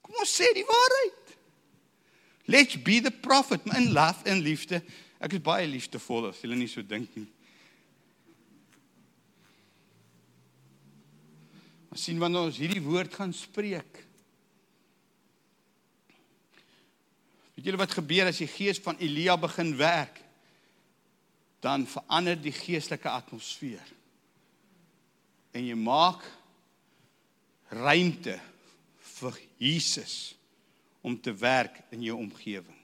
Kom 0.05 0.21
ons 0.21 0.35
sê 0.37 0.51
die 0.53 0.67
waarheid. 0.69 1.33
Let's 2.53 2.77
be 2.77 2.99
the 3.01 3.09
prophet 3.09 3.65
in 3.73 3.89
love 3.97 4.21
en 4.29 4.45
liefde. 4.45 4.83
Ek 5.17 5.33
is 5.33 5.41
baie 5.41 5.65
liefdevol 5.65 6.29
as 6.29 6.45
julle 6.45 6.59
nie 6.59 6.69
so 6.69 6.85
dink 6.85 7.17
nie. 7.17 7.25
Sien 11.95 12.19
wanneer 12.19 12.49
ons 12.49 12.59
hierdie 12.59 12.83
woord 12.83 13.13
gaan 13.15 13.33
spreek. 13.35 14.01
Weet 17.55 17.69
julle 17.69 17.79
wat 17.79 17.95
gebeur 17.95 18.29
as 18.29 18.41
die 18.43 18.51
gees 18.51 18.81
van 18.83 18.99
Elia 18.99 19.37
begin 19.39 19.71
werk? 19.79 20.19
Dan 21.63 21.87
verander 21.89 22.37
die 22.37 22.53
geestelike 22.53 23.09
atmosfeer. 23.09 23.93
En 25.55 25.63
jy 25.63 25.77
maak 25.79 26.25
ruimte 27.71 28.35
vir 29.15 29.39
Jesus 29.57 30.35
om 31.05 31.15
te 31.21 31.31
werk 31.39 31.79
in 31.95 32.03
jou 32.03 32.17
omgewing. 32.19 32.81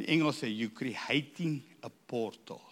Die 0.00 0.08
Engels 0.08 0.40
sê 0.40 0.48
you 0.48 0.72
creating 0.72 1.60
a 1.84 1.90
portal 2.08 2.69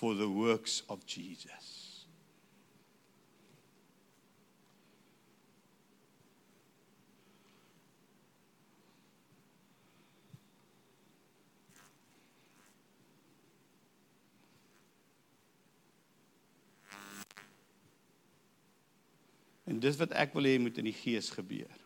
for 0.00 0.14
the 0.14 0.28
works 0.28 0.82
of 0.88 1.04
Jesus. 1.04 2.06
En 19.64 19.78
dis 19.78 20.00
wat 20.00 20.16
ek 20.16 20.32
wil 20.32 20.48
hê 20.48 20.56
moet 20.56 20.80
in 20.80 20.88
die 20.88 20.96
gees 20.96 21.28
gebeur. 21.36 21.79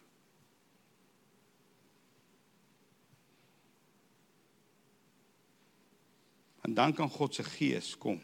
En 6.65 6.75
dan 6.75 6.95
kan 6.95 7.11
God 7.11 7.35
se 7.35 7.45
gees 7.45 7.99
kom. 7.99 8.23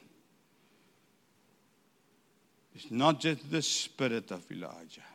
It's 2.73 2.89
not 2.91 3.23
just 3.23 3.51
the 3.51 3.61
spirit 3.61 4.31
of 4.31 4.51
Elijah. 4.51 5.09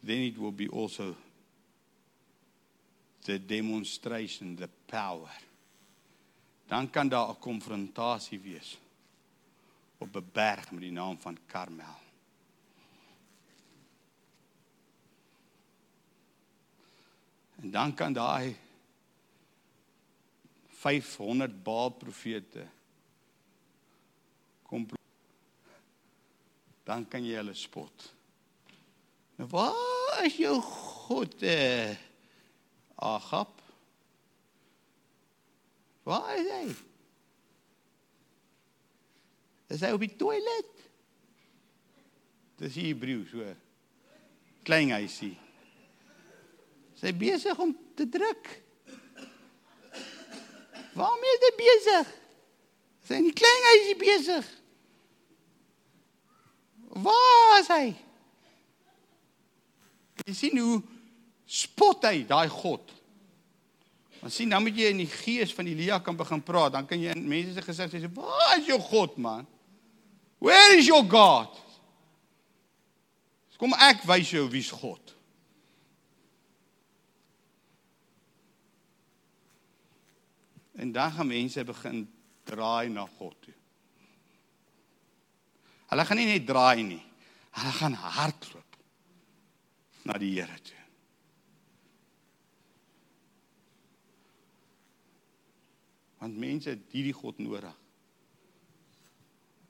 Then 0.00 0.16
it 0.16 0.38
will 0.38 0.52
be 0.52 0.68
also 0.68 1.16
the 3.24 3.46
demonstration, 3.46 4.56
the 4.56 4.68
power. 4.86 5.30
Dan 6.66 6.90
kan 6.90 7.08
daar 7.08 7.28
'n 7.28 7.38
konfrontasie 7.38 8.40
wees 8.40 8.78
op 9.98 10.16
'n 10.16 10.30
berg 10.32 10.70
met 10.70 10.80
die 10.80 10.92
naam 10.92 11.18
van 11.18 11.38
Karmel. 11.46 12.00
En 17.60 17.70
dan 17.70 17.94
kan 17.94 18.12
daai 18.12 18.56
500 20.82 21.62
Baal 21.62 21.94
profete 21.94 22.66
kom 24.66 24.86
dan 26.82 27.04
kan 27.06 27.22
jy 27.22 27.36
hulle 27.38 27.54
spot. 27.54 28.08
Nou 29.38 29.46
waar 29.52 30.24
is 30.26 30.40
jou 30.40 30.56
God 30.60 31.42
eh 31.46 31.94
Agap? 33.02 33.60
Waar 36.06 36.36
is 36.38 36.50
hy? 36.50 36.66
Is 39.74 39.82
hy 39.82 39.90
op 39.94 40.02
die 40.04 40.12
toilet? 40.18 40.82
Dis 42.60 42.76
Hebreë 42.78 43.24
so. 43.30 43.46
Klein 44.66 44.92
huisie. 44.94 45.34
Sy 47.00 47.10
besig 47.18 47.58
om 47.58 47.72
te 47.98 48.06
druk. 48.06 48.50
Waarmee 50.98 51.36
is 51.36 51.44
hy 51.46 51.52
besig? 51.58 52.10
Sy 53.08 53.18
in 53.18 53.28
die 53.30 53.36
klein 53.36 53.68
huisie 53.70 53.98
besig. 54.00 54.48
Waar 57.02 57.54
is 57.60 57.70
hy? 57.72 57.84
Jy 60.26 60.34
sien 60.36 60.60
hoe 60.60 60.82
spot 61.48 62.04
hy 62.06 62.22
daai 62.28 62.48
God. 62.52 62.92
Want 64.20 64.36
sien 64.36 64.52
dan 64.52 64.62
moet 64.62 64.76
jy 64.78 64.92
in 64.92 65.00
die 65.02 65.10
gees 65.10 65.50
van 65.56 65.66
Elia 65.66 65.98
kan 66.04 66.16
begin 66.18 66.44
praat, 66.44 66.76
dan 66.76 66.86
kan 66.86 67.00
jy 67.00 67.16
in 67.16 67.26
mense 67.26 67.56
se 67.56 67.64
gesig 67.64 67.90
sê, 67.90 68.12
"Waar 68.14 68.58
is 68.58 68.66
jou 68.66 68.78
God, 68.78 69.18
man? 69.18 69.46
Where 70.38 70.76
is 70.76 70.86
your 70.86 71.02
God?" 71.02 71.58
Kom 73.62 73.76
ek 73.78 74.00
wys 74.10 74.32
jou 74.34 74.48
wie's 74.50 74.72
God. 74.74 75.12
En 80.82 80.92
dan 80.92 81.12
gaan 81.14 81.26
mense 81.30 81.64
begin 81.64 82.02
draai 82.42 82.88
na 82.90 83.06
God 83.06 83.36
toe. 83.40 83.54
Hulle 85.92 86.04
gaan 86.08 86.18
nie 86.18 86.26
net 86.26 86.46
draai 86.48 86.82
nie. 86.82 87.02
Hulle 87.54 87.72
gaan 87.76 87.94
hardloop 87.94 88.78
na 90.08 90.18
die 90.18 90.32
Here 90.34 90.58
toe. 90.58 90.80
Want 96.18 96.38
mense 96.38 96.74
het 96.74 96.90
hierdie 96.90 97.14
God 97.14 97.38
nodig. 97.38 97.78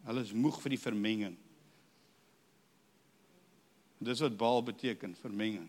Hulle 0.08 0.24
is 0.24 0.32
moeg 0.32 0.60
vir 0.64 0.78
die 0.78 0.82
vermenging. 0.88 1.38
Dis 4.02 4.20
wat 4.24 4.36
Baal 4.40 4.64
beteken, 4.66 5.12
vermenging. 5.20 5.68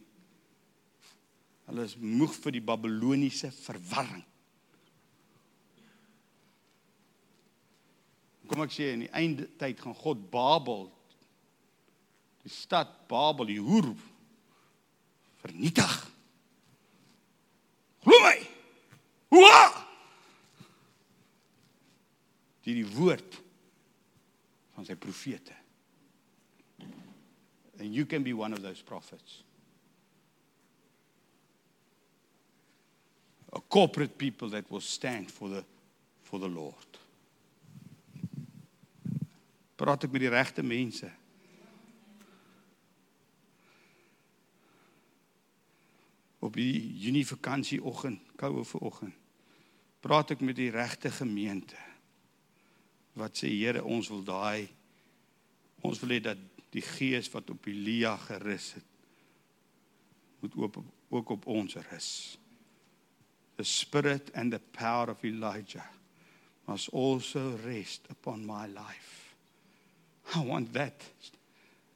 Hulle 1.67 1.85
is 1.87 1.99
moeg 1.99 2.35
vir 2.39 2.55
die 2.55 2.63
Babiloniese 2.63 3.51
verwarring. 3.51 4.23
Kom 8.47 8.63
ek 8.65 8.73
sê 8.75 8.91
in 8.93 9.05
die 9.05 9.13
einde 9.15 9.47
tyd 9.59 9.79
gaan 9.79 9.95
God 9.97 10.25
Babel 10.31 10.87
die 12.43 12.51
stad 12.51 12.89
Babel 13.07 13.47
die 13.47 13.61
hoer 13.63 13.93
vernietig. 15.43 15.93
Glo 18.03 18.19
my. 18.23 18.35
Hoa! 19.31 19.61
Die 22.63 22.75
die 22.79 22.87
woord 22.95 23.39
van 24.75 24.87
sy 24.87 24.95
profete. 24.99 25.55
And 27.79 27.95
you 27.95 28.05
can 28.05 28.23
be 28.23 28.33
one 28.33 28.53
of 28.53 28.61
those 28.61 28.81
prophets. 28.81 29.41
A 33.53 33.59
corporate 33.59 34.17
people 34.17 34.49
that 34.49 34.69
will 34.71 34.81
stand 34.81 35.31
for 35.31 35.49
the 35.49 35.63
for 36.23 36.39
the 36.39 36.47
Lord 36.47 36.92
praat 39.83 40.05
ek 40.07 40.13
met 40.15 40.23
die 40.23 40.31
regte 40.31 40.63
mense. 40.63 41.09
Op 46.43 46.55
die 46.55 46.71
Junie 47.03 47.25
vakansieoggend, 47.27 48.21
koue 48.39 48.63
vooroggend, 48.67 49.15
praat 50.03 50.31
ek 50.35 50.43
met 50.43 50.55
die 50.59 50.69
regte 50.71 51.11
gemeente. 51.11 51.79
Wat 53.19 53.35
sê 53.39 53.51
Here, 53.51 53.83
ons 53.83 54.07
wil 54.11 54.23
daai 54.27 54.71
ons 55.83 55.99
wil 55.99 56.15
hê 56.15 56.21
dat 56.23 56.39
die 56.71 56.83
gees 56.83 57.27
wat 57.33 57.49
op 57.51 57.65
Elia 57.67 58.13
gerus 58.21 58.69
het 58.77 58.87
moet 60.39 60.55
ook 60.55 60.79
ook 61.11 61.33
op 61.35 61.45
ons 61.51 61.75
rus. 61.89 62.09
The 63.59 63.67
spirit 63.67 64.31
and 64.33 64.55
the 64.55 64.61
power 64.71 65.11
of 65.11 65.23
Elijah 65.27 65.91
must 66.65 66.89
also 66.93 67.59
rest 67.65 68.07
upon 68.09 68.47
my 68.47 68.65
life. 68.67 69.22
I 70.35 70.39
want 70.39 70.73
that. 70.73 71.03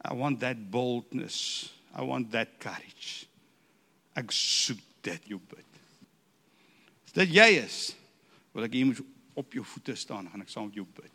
I 0.03 0.13
want 0.13 0.39
that 0.39 0.71
boldness. 0.71 1.71
I 1.95 2.03
want 2.03 2.31
that 2.31 2.59
courage. 2.59 3.25
Ek 4.17 4.31
soek 4.33 4.81
dit 5.05 5.29
jou 5.31 5.39
bid. 5.49 5.79
As 7.07 7.15
dit 7.15 7.37
jy 7.37 7.47
is, 7.61 7.77
wil 8.53 8.67
ek 8.67 8.75
hier 8.77 8.89
moet 8.89 9.01
op 9.37 9.53
jou 9.53 9.63
voete 9.65 9.95
staan, 9.97 10.29
gaan 10.31 10.43
ek 10.43 10.51
saam 10.51 10.69
met 10.69 10.77
jou 10.77 10.85
bid. 10.97 11.13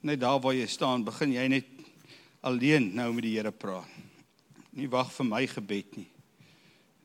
Net 0.00 0.20
daar 0.20 0.40
waar 0.40 0.56
jy 0.56 0.64
staan, 0.68 1.04
begin 1.04 1.34
jy 1.36 1.44
net 1.52 1.68
alleen 2.40 2.88
nou 2.96 3.10
met 3.12 3.26
die 3.26 3.34
Here 3.36 3.52
praat. 3.52 3.88
Nie 4.72 4.88
wag 4.88 5.10
vir 5.12 5.26
my 5.28 5.42
gebed 5.50 5.98
nie. 5.98 6.08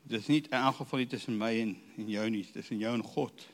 Dis 0.06 0.28
nie 0.30 0.44
in 0.44 0.52
elk 0.54 0.76
geval 0.78 1.02
nie 1.02 1.10
tussen 1.10 1.34
my 1.38 1.50
en 1.58 1.72
en 1.98 2.10
jou 2.10 2.26
nie, 2.30 2.44
dis 2.44 2.52
tussen 2.54 2.78
jou 2.78 2.92
en 2.94 3.02
God. 3.02 3.46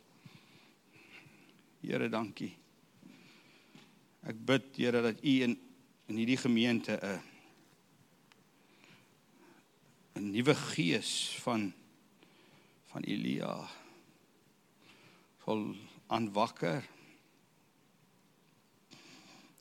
Here, 1.80 2.08
dankie. 2.12 2.52
Ek 4.28 4.36
bid 4.36 4.68
Here 4.76 5.00
dat 5.02 5.22
U 5.24 5.36
in 5.48 5.56
in 6.10 6.18
hierdie 6.20 6.36
gemeente 6.36 6.98
'n 7.00 7.20
'n 10.18 10.30
nuwe 10.30 10.54
gees 10.54 11.38
van 11.40 11.72
van 12.92 13.02
Elia 13.02 13.68
vol 15.44 15.74
aanwakker 16.06 16.84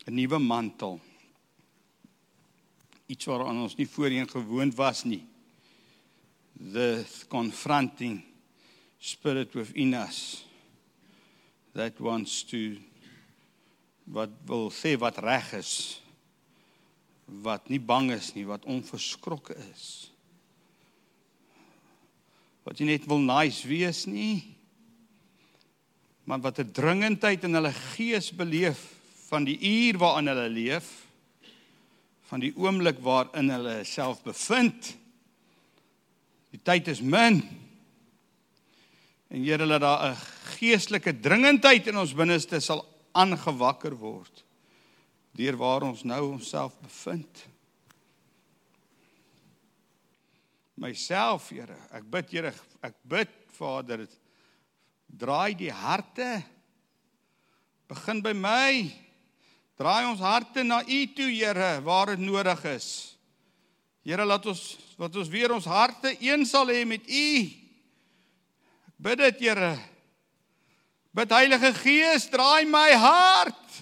'n 0.05 0.13
nuwe 0.13 0.39
mantel 0.39 0.99
iets 3.05 3.25
waaraan 3.25 3.61
ons 3.63 3.75
nie 3.75 3.87
voorheen 3.87 4.29
gewoond 4.29 4.75
was 4.75 5.03
nie 5.03 5.30
the 6.69 7.05
confronting 7.29 8.21
spirit 8.99 9.55
within 9.55 9.93
us 9.93 10.43
that 11.73 11.99
wants 11.99 12.43
to 12.43 12.77
wat 14.05 14.29
wil 14.45 14.69
sê 14.69 14.93
wat 14.99 15.17
reg 15.23 15.53
is 15.57 15.73
wat 17.41 17.69
nie 17.71 17.79
bang 17.79 18.11
is 18.11 18.33
nie 18.35 18.43
wat 18.45 18.65
onverskrokke 18.67 19.55
is. 19.71 20.11
Wat 22.67 22.77
jy 22.77 22.91
net 22.91 23.07
wil 23.09 23.23
nice 23.23 23.65
wees 23.65 24.05
nie 24.05 24.57
maar 26.29 26.39
wat 26.39 26.59
'n 26.59 26.71
dringendheid 26.71 27.43
in 27.43 27.57
hulle 27.57 27.73
gees 27.73 28.29
beleef 28.31 28.93
van 29.27 29.43
die 29.43 29.57
uur 29.57 29.97
waarin 29.97 30.27
hulle 30.27 30.49
leef 30.49 31.07
van 32.29 32.39
die 32.39 32.53
oomblik 32.55 32.99
waarin 33.01 33.49
hulle 33.49 33.83
self 33.83 34.23
bevind 34.23 34.95
Die 36.51 36.59
tyd 36.59 36.87
is 36.91 37.01
min. 37.01 37.41
En 39.31 39.43
Here 39.43 39.65
laat 39.65 39.81
daar 39.81 40.11
'n 40.11 40.15
geestelike 40.59 41.19
dringendheid 41.19 41.87
in 41.87 41.97
ons 41.97 42.13
binneste 42.13 42.59
sal 42.59 42.85
aangewakker 43.11 43.95
word 43.97 44.43
deur 45.31 45.55
waar 45.55 45.81
ons 45.81 46.03
nou 46.03 46.31
onsself 46.31 46.75
bevind. 46.79 47.47
Myself, 50.75 51.49
Here, 51.49 51.77
ek 51.91 52.09
bid 52.09 52.29
Here, 52.29 52.53
ek 52.83 52.95
bid 53.03 53.29
Vader, 53.47 54.07
draai 55.07 55.55
die 55.55 55.71
harte 55.71 56.43
begin 57.87 58.21
by 58.21 58.33
my. 58.33 58.91
Draai 59.77 60.05
ons 60.09 60.19
harte 60.19 60.63
na 60.63 60.81
U 60.81 61.05
toe, 61.15 61.29
Here, 61.31 61.81
waar 61.81 62.15
dit 62.15 62.19
nodig 62.19 62.65
is. 62.65 63.10
Here 64.01 64.25
laat 64.25 64.45
ons 64.49 64.61
wat 64.97 65.15
ons 65.17 65.29
weer 65.29 65.51
ons 65.53 65.65
harte 65.65 66.15
een 66.21 66.45
sal 66.45 66.69
hê 66.73 66.81
met 66.85 67.05
U. 67.05 67.29
Ek 68.89 68.95
bid 69.01 69.21
dit, 69.21 69.43
Here. 69.47 69.75
Bid 71.13 71.33
Heilige 71.33 71.73
Gees, 71.81 72.27
draai 72.31 72.65
my 72.69 72.89
hart. 72.97 73.81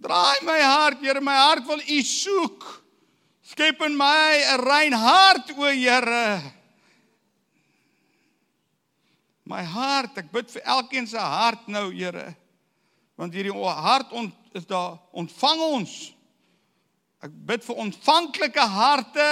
Draai 0.00 0.44
my 0.48 0.58
hart, 0.60 1.00
Here, 1.04 1.20
my 1.20 1.36
hart 1.36 1.68
wil 1.68 1.80
U 1.80 2.00
soek. 2.06 2.66
Skep 3.52 3.82
in 3.84 3.96
my 3.96 4.40
'n 4.54 4.60
rein 4.64 4.92
hart, 4.92 5.50
o 5.56 5.68
Here. 5.68 6.52
My 9.44 9.62
hart, 9.62 10.16
ek 10.16 10.32
bid 10.32 10.48
vir 10.50 10.62
elkeen 10.64 11.06
se 11.06 11.18
hart 11.18 11.68
nou, 11.68 11.90
Here. 11.92 12.34
Want 13.16 13.34
hierdie 13.34 13.52
hart 13.52 14.12
ont, 14.12 14.34
is 14.54 14.66
daar 14.66 14.98
ontvang 15.12 15.60
ons. 15.60 16.14
Ek 17.22 17.30
bid 17.30 17.62
vir 17.62 17.78
ontvanklike 17.84 18.64
harte 18.66 19.30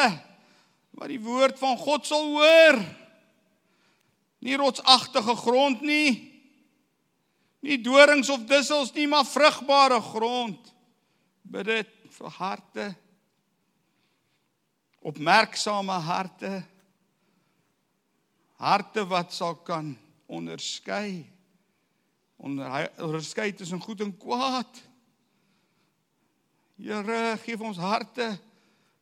wat 0.95 1.11
die 1.11 1.21
woord 1.23 1.59
van 1.59 1.79
God 1.81 2.07
sal 2.07 2.29
hoor. 2.37 2.79
Nie 4.47 4.59
rotsagtige 4.61 5.35
grond 5.43 5.83
nie. 5.83 6.31
Nie 7.61 7.81
dorings 7.83 8.31
of 8.33 8.47
dussels 8.49 8.93
nie, 8.97 9.09
maar 9.11 9.27
vrugbare 9.29 10.01
grond. 10.01 10.71
Bid 11.43 11.67
dit 11.69 11.97
vir 12.15 12.37
harte. 12.39 12.87
Opmerksame 15.01 15.99
harte. 16.07 16.61
Harte 18.61 19.05
wat 19.09 19.35
sal 19.35 19.57
kan 19.67 19.93
onderskei. 20.31 21.25
Onderskei 22.41 23.51
tussen 23.57 23.81
goed 23.83 24.01
en 24.05 24.15
kwaad. 24.17 24.81
Here, 26.81 27.37
gee 27.45 27.59
ons 27.61 27.77
harte 27.77 28.33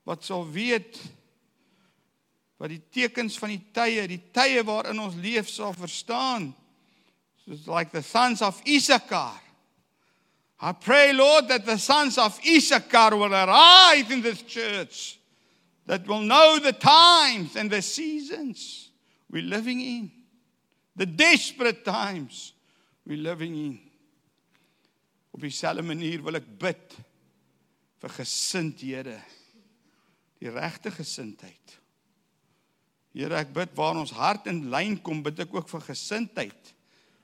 wat 0.08 0.24
sal 0.26 0.42
weet 0.50 0.98
wat 2.58 2.72
die 2.72 2.82
tekens 2.90 3.36
van 3.38 3.52
die 3.52 3.60
tye, 3.70 4.02
die 4.10 4.22
tye 4.34 4.64
waarin 4.66 4.98
ons 4.98 5.14
leef 5.22 5.46
sal 5.46 5.76
verstaan. 5.78 6.48
Soos 7.44 7.68
like 7.70 7.92
the 7.94 8.02
sons 8.02 8.42
of 8.42 8.58
Issachar. 8.66 9.38
I 10.60 10.72
pray 10.72 11.12
Lord 11.12 11.46
that 11.48 11.64
the 11.64 11.78
sons 11.78 12.18
of 12.18 12.40
Issachar 12.42 13.14
will 13.14 13.32
arise 13.32 14.10
in 14.10 14.22
this 14.22 14.42
church 14.42 15.20
that 15.86 16.04
will 16.08 16.20
know 16.20 16.58
the 16.58 16.72
times 16.72 17.54
and 17.54 17.70
the 17.70 17.80
seasons 17.80 18.90
we're 19.30 19.46
living 19.46 19.80
in. 19.80 20.10
The 20.96 21.06
desperate 21.06 21.84
times 21.84 22.54
we're 23.06 23.22
living 23.22 23.54
in. 23.54 23.80
Op 25.30 25.40
dieselfde 25.46 25.84
manier 25.86 26.24
wil 26.26 26.40
ek 26.40 26.50
bid 26.58 26.98
vir 27.98 28.14
gesindhede. 28.20 29.18
Die 30.38 30.50
regte 30.50 30.90
gesindheid. 30.94 31.78
Here, 33.16 33.34
ek 33.40 33.50
bid 33.56 33.74
waar 33.74 33.98
ons 33.98 34.14
hart 34.14 34.46
in 34.50 34.68
lyn 34.70 34.98
kom, 35.02 35.24
bid 35.26 35.40
ek 35.42 35.54
ook 35.56 35.68
vir 35.68 35.82
gesindheid. 35.88 36.74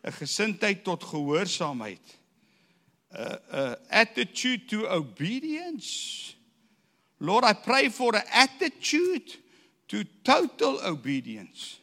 'n 0.05 0.13
Gesindheid 0.13 0.83
tot 0.85 1.05
gehoorsaamheid. 1.05 2.19
'n 3.15 3.39
'n 3.53 3.77
attitude 3.89 4.67
to 4.67 4.87
obedience. 4.89 6.35
Lord, 7.19 7.45
I 7.45 7.55
pray 7.55 7.91
for 7.91 8.15
an 8.15 8.27
attitude 8.33 9.39
to 9.87 10.03
total 10.23 10.83
obedience. 10.83 11.79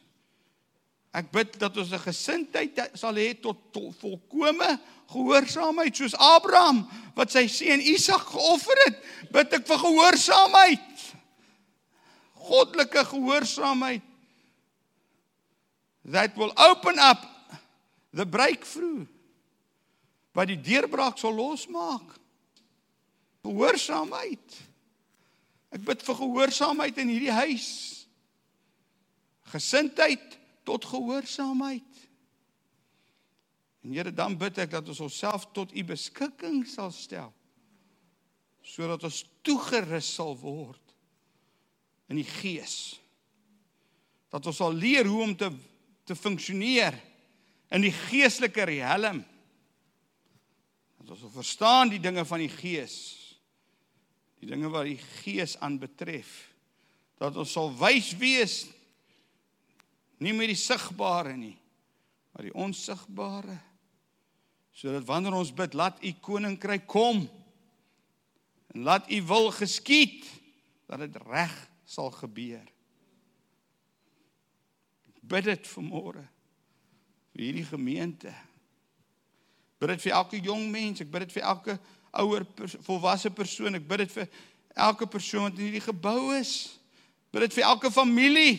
Ek 1.12 1.30
bid 1.32 1.58
dat 1.58 1.76
ons 1.76 1.92
'n 1.92 1.98
gesindheid 1.98 2.90
sal 2.94 3.14
hê 3.14 3.34
tot, 3.40 3.72
tot 3.72 3.96
volkomme 3.96 4.80
gehoorsaamheid 5.10 5.96
soos 5.96 6.14
Abraham 6.14 6.84
wat 7.16 7.32
sy 7.34 7.46
seun 7.50 7.82
Isak 7.82 8.30
geoffer 8.32 8.78
het, 8.86 9.02
bid 9.32 9.52
ek 9.58 9.66
vir 9.68 9.80
gehoorsaamheid. 9.82 10.88
Goddelike 12.42 13.04
gehoorsaamheid 13.10 14.08
that 16.04 16.36
will 16.36 16.52
open 16.56 16.98
up 16.98 17.22
the 18.12 18.26
breakthrough 18.26 19.06
wat 20.34 20.48
die 20.50 20.58
deurbraak 20.58 21.20
sal 21.20 21.34
losmaak. 21.36 22.16
Gehoorsaamheid. 23.46 24.60
Ek 25.72 25.82
bid 25.84 26.04
vir 26.04 26.18
gehoorsaamheid 26.18 26.98
in 27.00 27.10
hierdie 27.12 27.34
huis. 27.36 27.68
Gesindheid 29.52 30.38
tot 30.68 30.86
gehoorsaamheid. 30.88 32.06
En 33.82 33.92
Here, 33.92 34.12
dan 34.14 34.36
bid 34.38 34.60
ek 34.62 34.70
dat 34.76 34.88
ons 34.88 35.00
onsself 35.02 35.48
tot 35.54 35.74
u 35.74 35.84
beskikking 35.84 36.62
sal 36.68 36.92
stel 36.94 37.32
sodat 38.62 39.02
ons 39.02 39.24
toegerus 39.42 40.06
sal 40.14 40.36
word 40.38 40.92
in 42.06 42.20
die 42.20 42.28
gees. 42.28 43.00
Dat 44.30 44.46
ons 44.46 44.60
sal 44.62 44.70
leer 44.70 45.08
hoe 45.10 45.22
om 45.24 45.32
te 45.36 45.50
te 46.06 46.16
funksioneer 46.18 46.96
in 47.70 47.84
die 47.84 47.92
geestelike 47.94 48.64
riem. 48.66 49.20
Dat 50.98 51.12
ons 51.14 51.20
sal 51.22 51.34
verstaan 51.34 51.92
die 51.92 52.00
dinge 52.02 52.24
van 52.26 52.42
die 52.42 52.50
gees. 52.50 52.96
Die 54.42 54.50
dinge 54.50 54.70
wat 54.72 54.88
die 54.88 54.98
gees 55.22 55.54
aanbetref. 55.62 56.32
Dat 57.22 57.38
ons 57.38 57.54
sal 57.54 57.70
wys 57.78 58.10
wees 58.18 58.56
nie 60.22 60.34
met 60.34 60.52
die 60.52 60.58
sigbare 60.58 61.34
nie, 61.34 61.56
maar 62.30 62.46
die 62.46 62.54
onsigbare 62.54 63.56
sodat 64.72 65.04
wanneer 65.06 65.36
ons 65.36 65.52
bid 65.54 65.74
laat 65.76 66.00
u 66.04 66.12
koninkryk 66.24 66.86
kom 66.88 67.24
en 68.72 68.86
laat 68.88 69.10
u 69.10 69.22
wil 69.28 69.50
geskied 69.52 70.24
dat 70.88 71.04
dit 71.04 71.16
reg 71.28 71.52
sal 71.84 72.10
gebeur. 72.10 72.64
Bid 75.20 75.44
dit 75.44 75.68
vanmôre 75.74 76.24
vir 77.32 77.44
hierdie 77.46 77.68
gemeente. 77.68 78.32
Bid 79.80 79.94
dit 79.94 80.04
vir 80.06 80.16
elke 80.18 80.40
jong 80.40 80.66
mens, 80.72 81.00
ek 81.04 81.10
bid 81.12 81.26
dit 81.26 81.36
vir 81.36 81.46
elke 81.48 81.76
ouer 82.22 82.44
volwasse 82.84 83.30
persoon, 83.32 83.78
ek 83.78 83.86
bid 83.88 84.04
dit 84.04 84.14
vir 84.18 84.28
elke 84.76 85.08
persoon 85.08 85.48
wat 85.48 85.58
in 85.58 85.68
hierdie 85.68 85.84
gebou 85.84 86.32
is. 86.36 86.72
Bid 87.32 87.46
dit 87.46 87.56
vir 87.60 87.68
elke 87.68 87.90
familie. 87.92 88.56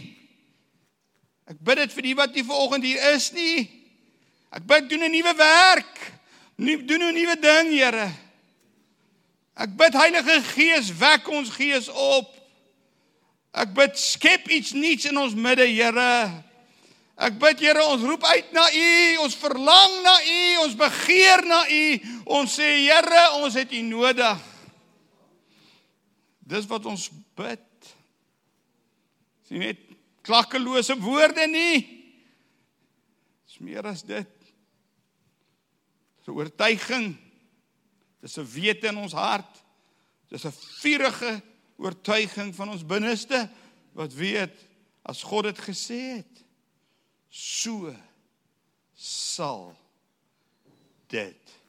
Ek 1.50 1.60
bid 1.60 1.84
dit 1.84 1.94
vir 1.94 2.08
die 2.08 2.18
wat 2.18 2.34
nie 2.34 2.46
vanoggend 2.48 2.88
hier 2.88 3.02
is 3.14 3.30
nie. 3.36 3.83
Ek 4.54 4.66
bid 4.70 4.90
doen 4.90 5.04
'n 5.04 5.12
nuwe 5.12 5.34
werk. 5.36 6.14
Nie 6.56 6.78
doen 6.86 7.02
'n 7.02 7.14
nuwe 7.14 7.40
ding, 7.40 7.70
Here. 7.74 8.12
Ek 9.58 9.76
bid 9.78 9.94
Heilige 9.94 10.42
Gees, 10.42 10.90
wek 10.98 11.28
ons 11.28 11.50
gees 11.50 11.90
op. 11.90 12.30
Ek 13.54 13.74
bid 13.74 13.98
skep 14.00 14.48
iets 14.50 14.74
nuuts 14.74 15.06
in 15.06 15.18
ons 15.18 15.34
midde, 15.34 15.66
Here. 15.66 16.44
Ek 17.18 17.38
bid 17.40 17.60
Here, 17.60 17.84
ons 17.86 18.02
roep 18.02 18.24
uit 18.24 18.52
na 18.54 18.66
U, 18.74 19.18
ons 19.26 19.36
verlang 19.36 20.02
na 20.02 20.16
U, 20.22 20.58
ons 20.66 20.76
begeer 20.76 21.46
na 21.46 21.62
U. 21.70 22.00
Ons 22.26 22.58
sê 22.58 22.70
Here, 22.86 23.24
ons 23.42 23.54
het 23.54 23.74
U 23.74 23.82
nodig. 23.82 24.38
Dis 26.42 26.66
wat 26.70 26.86
ons 26.86 27.10
bid. 27.38 27.70
Dis 29.42 29.54
nie 29.54 29.66
net 29.68 29.82
klakkelose 30.26 30.98
woorde 31.02 31.48
nie. 31.48 31.84
Dis 33.46 33.62
meer 33.62 33.86
as 33.86 34.02
dit. 34.06 34.43
Dis 36.24 36.34
'n 36.34 36.38
oortuiging. 36.38 37.18
Dis 38.22 38.38
'n 38.38 38.48
wete 38.48 38.88
in 38.88 38.98
ons 38.98 39.12
hart. 39.12 39.64
Dis 40.28 40.46
'n 40.46 40.52
vurige 40.80 41.42
oortuiging 41.76 42.56
van 42.56 42.70
ons 42.70 42.86
binneste 42.86 43.50
wat 43.92 44.14
weet 44.14 44.68
as 45.02 45.24
God 45.24 45.44
dit 45.44 45.60
gesê 45.60 46.00
het, 46.16 46.46
so 47.30 47.96
sal 48.94 49.76
dit 51.08 51.60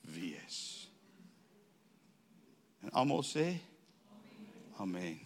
wees. 0.00 0.90
En 2.80 2.90
almal 2.90 3.24
sê 3.24 3.56
amen. 4.76 5.25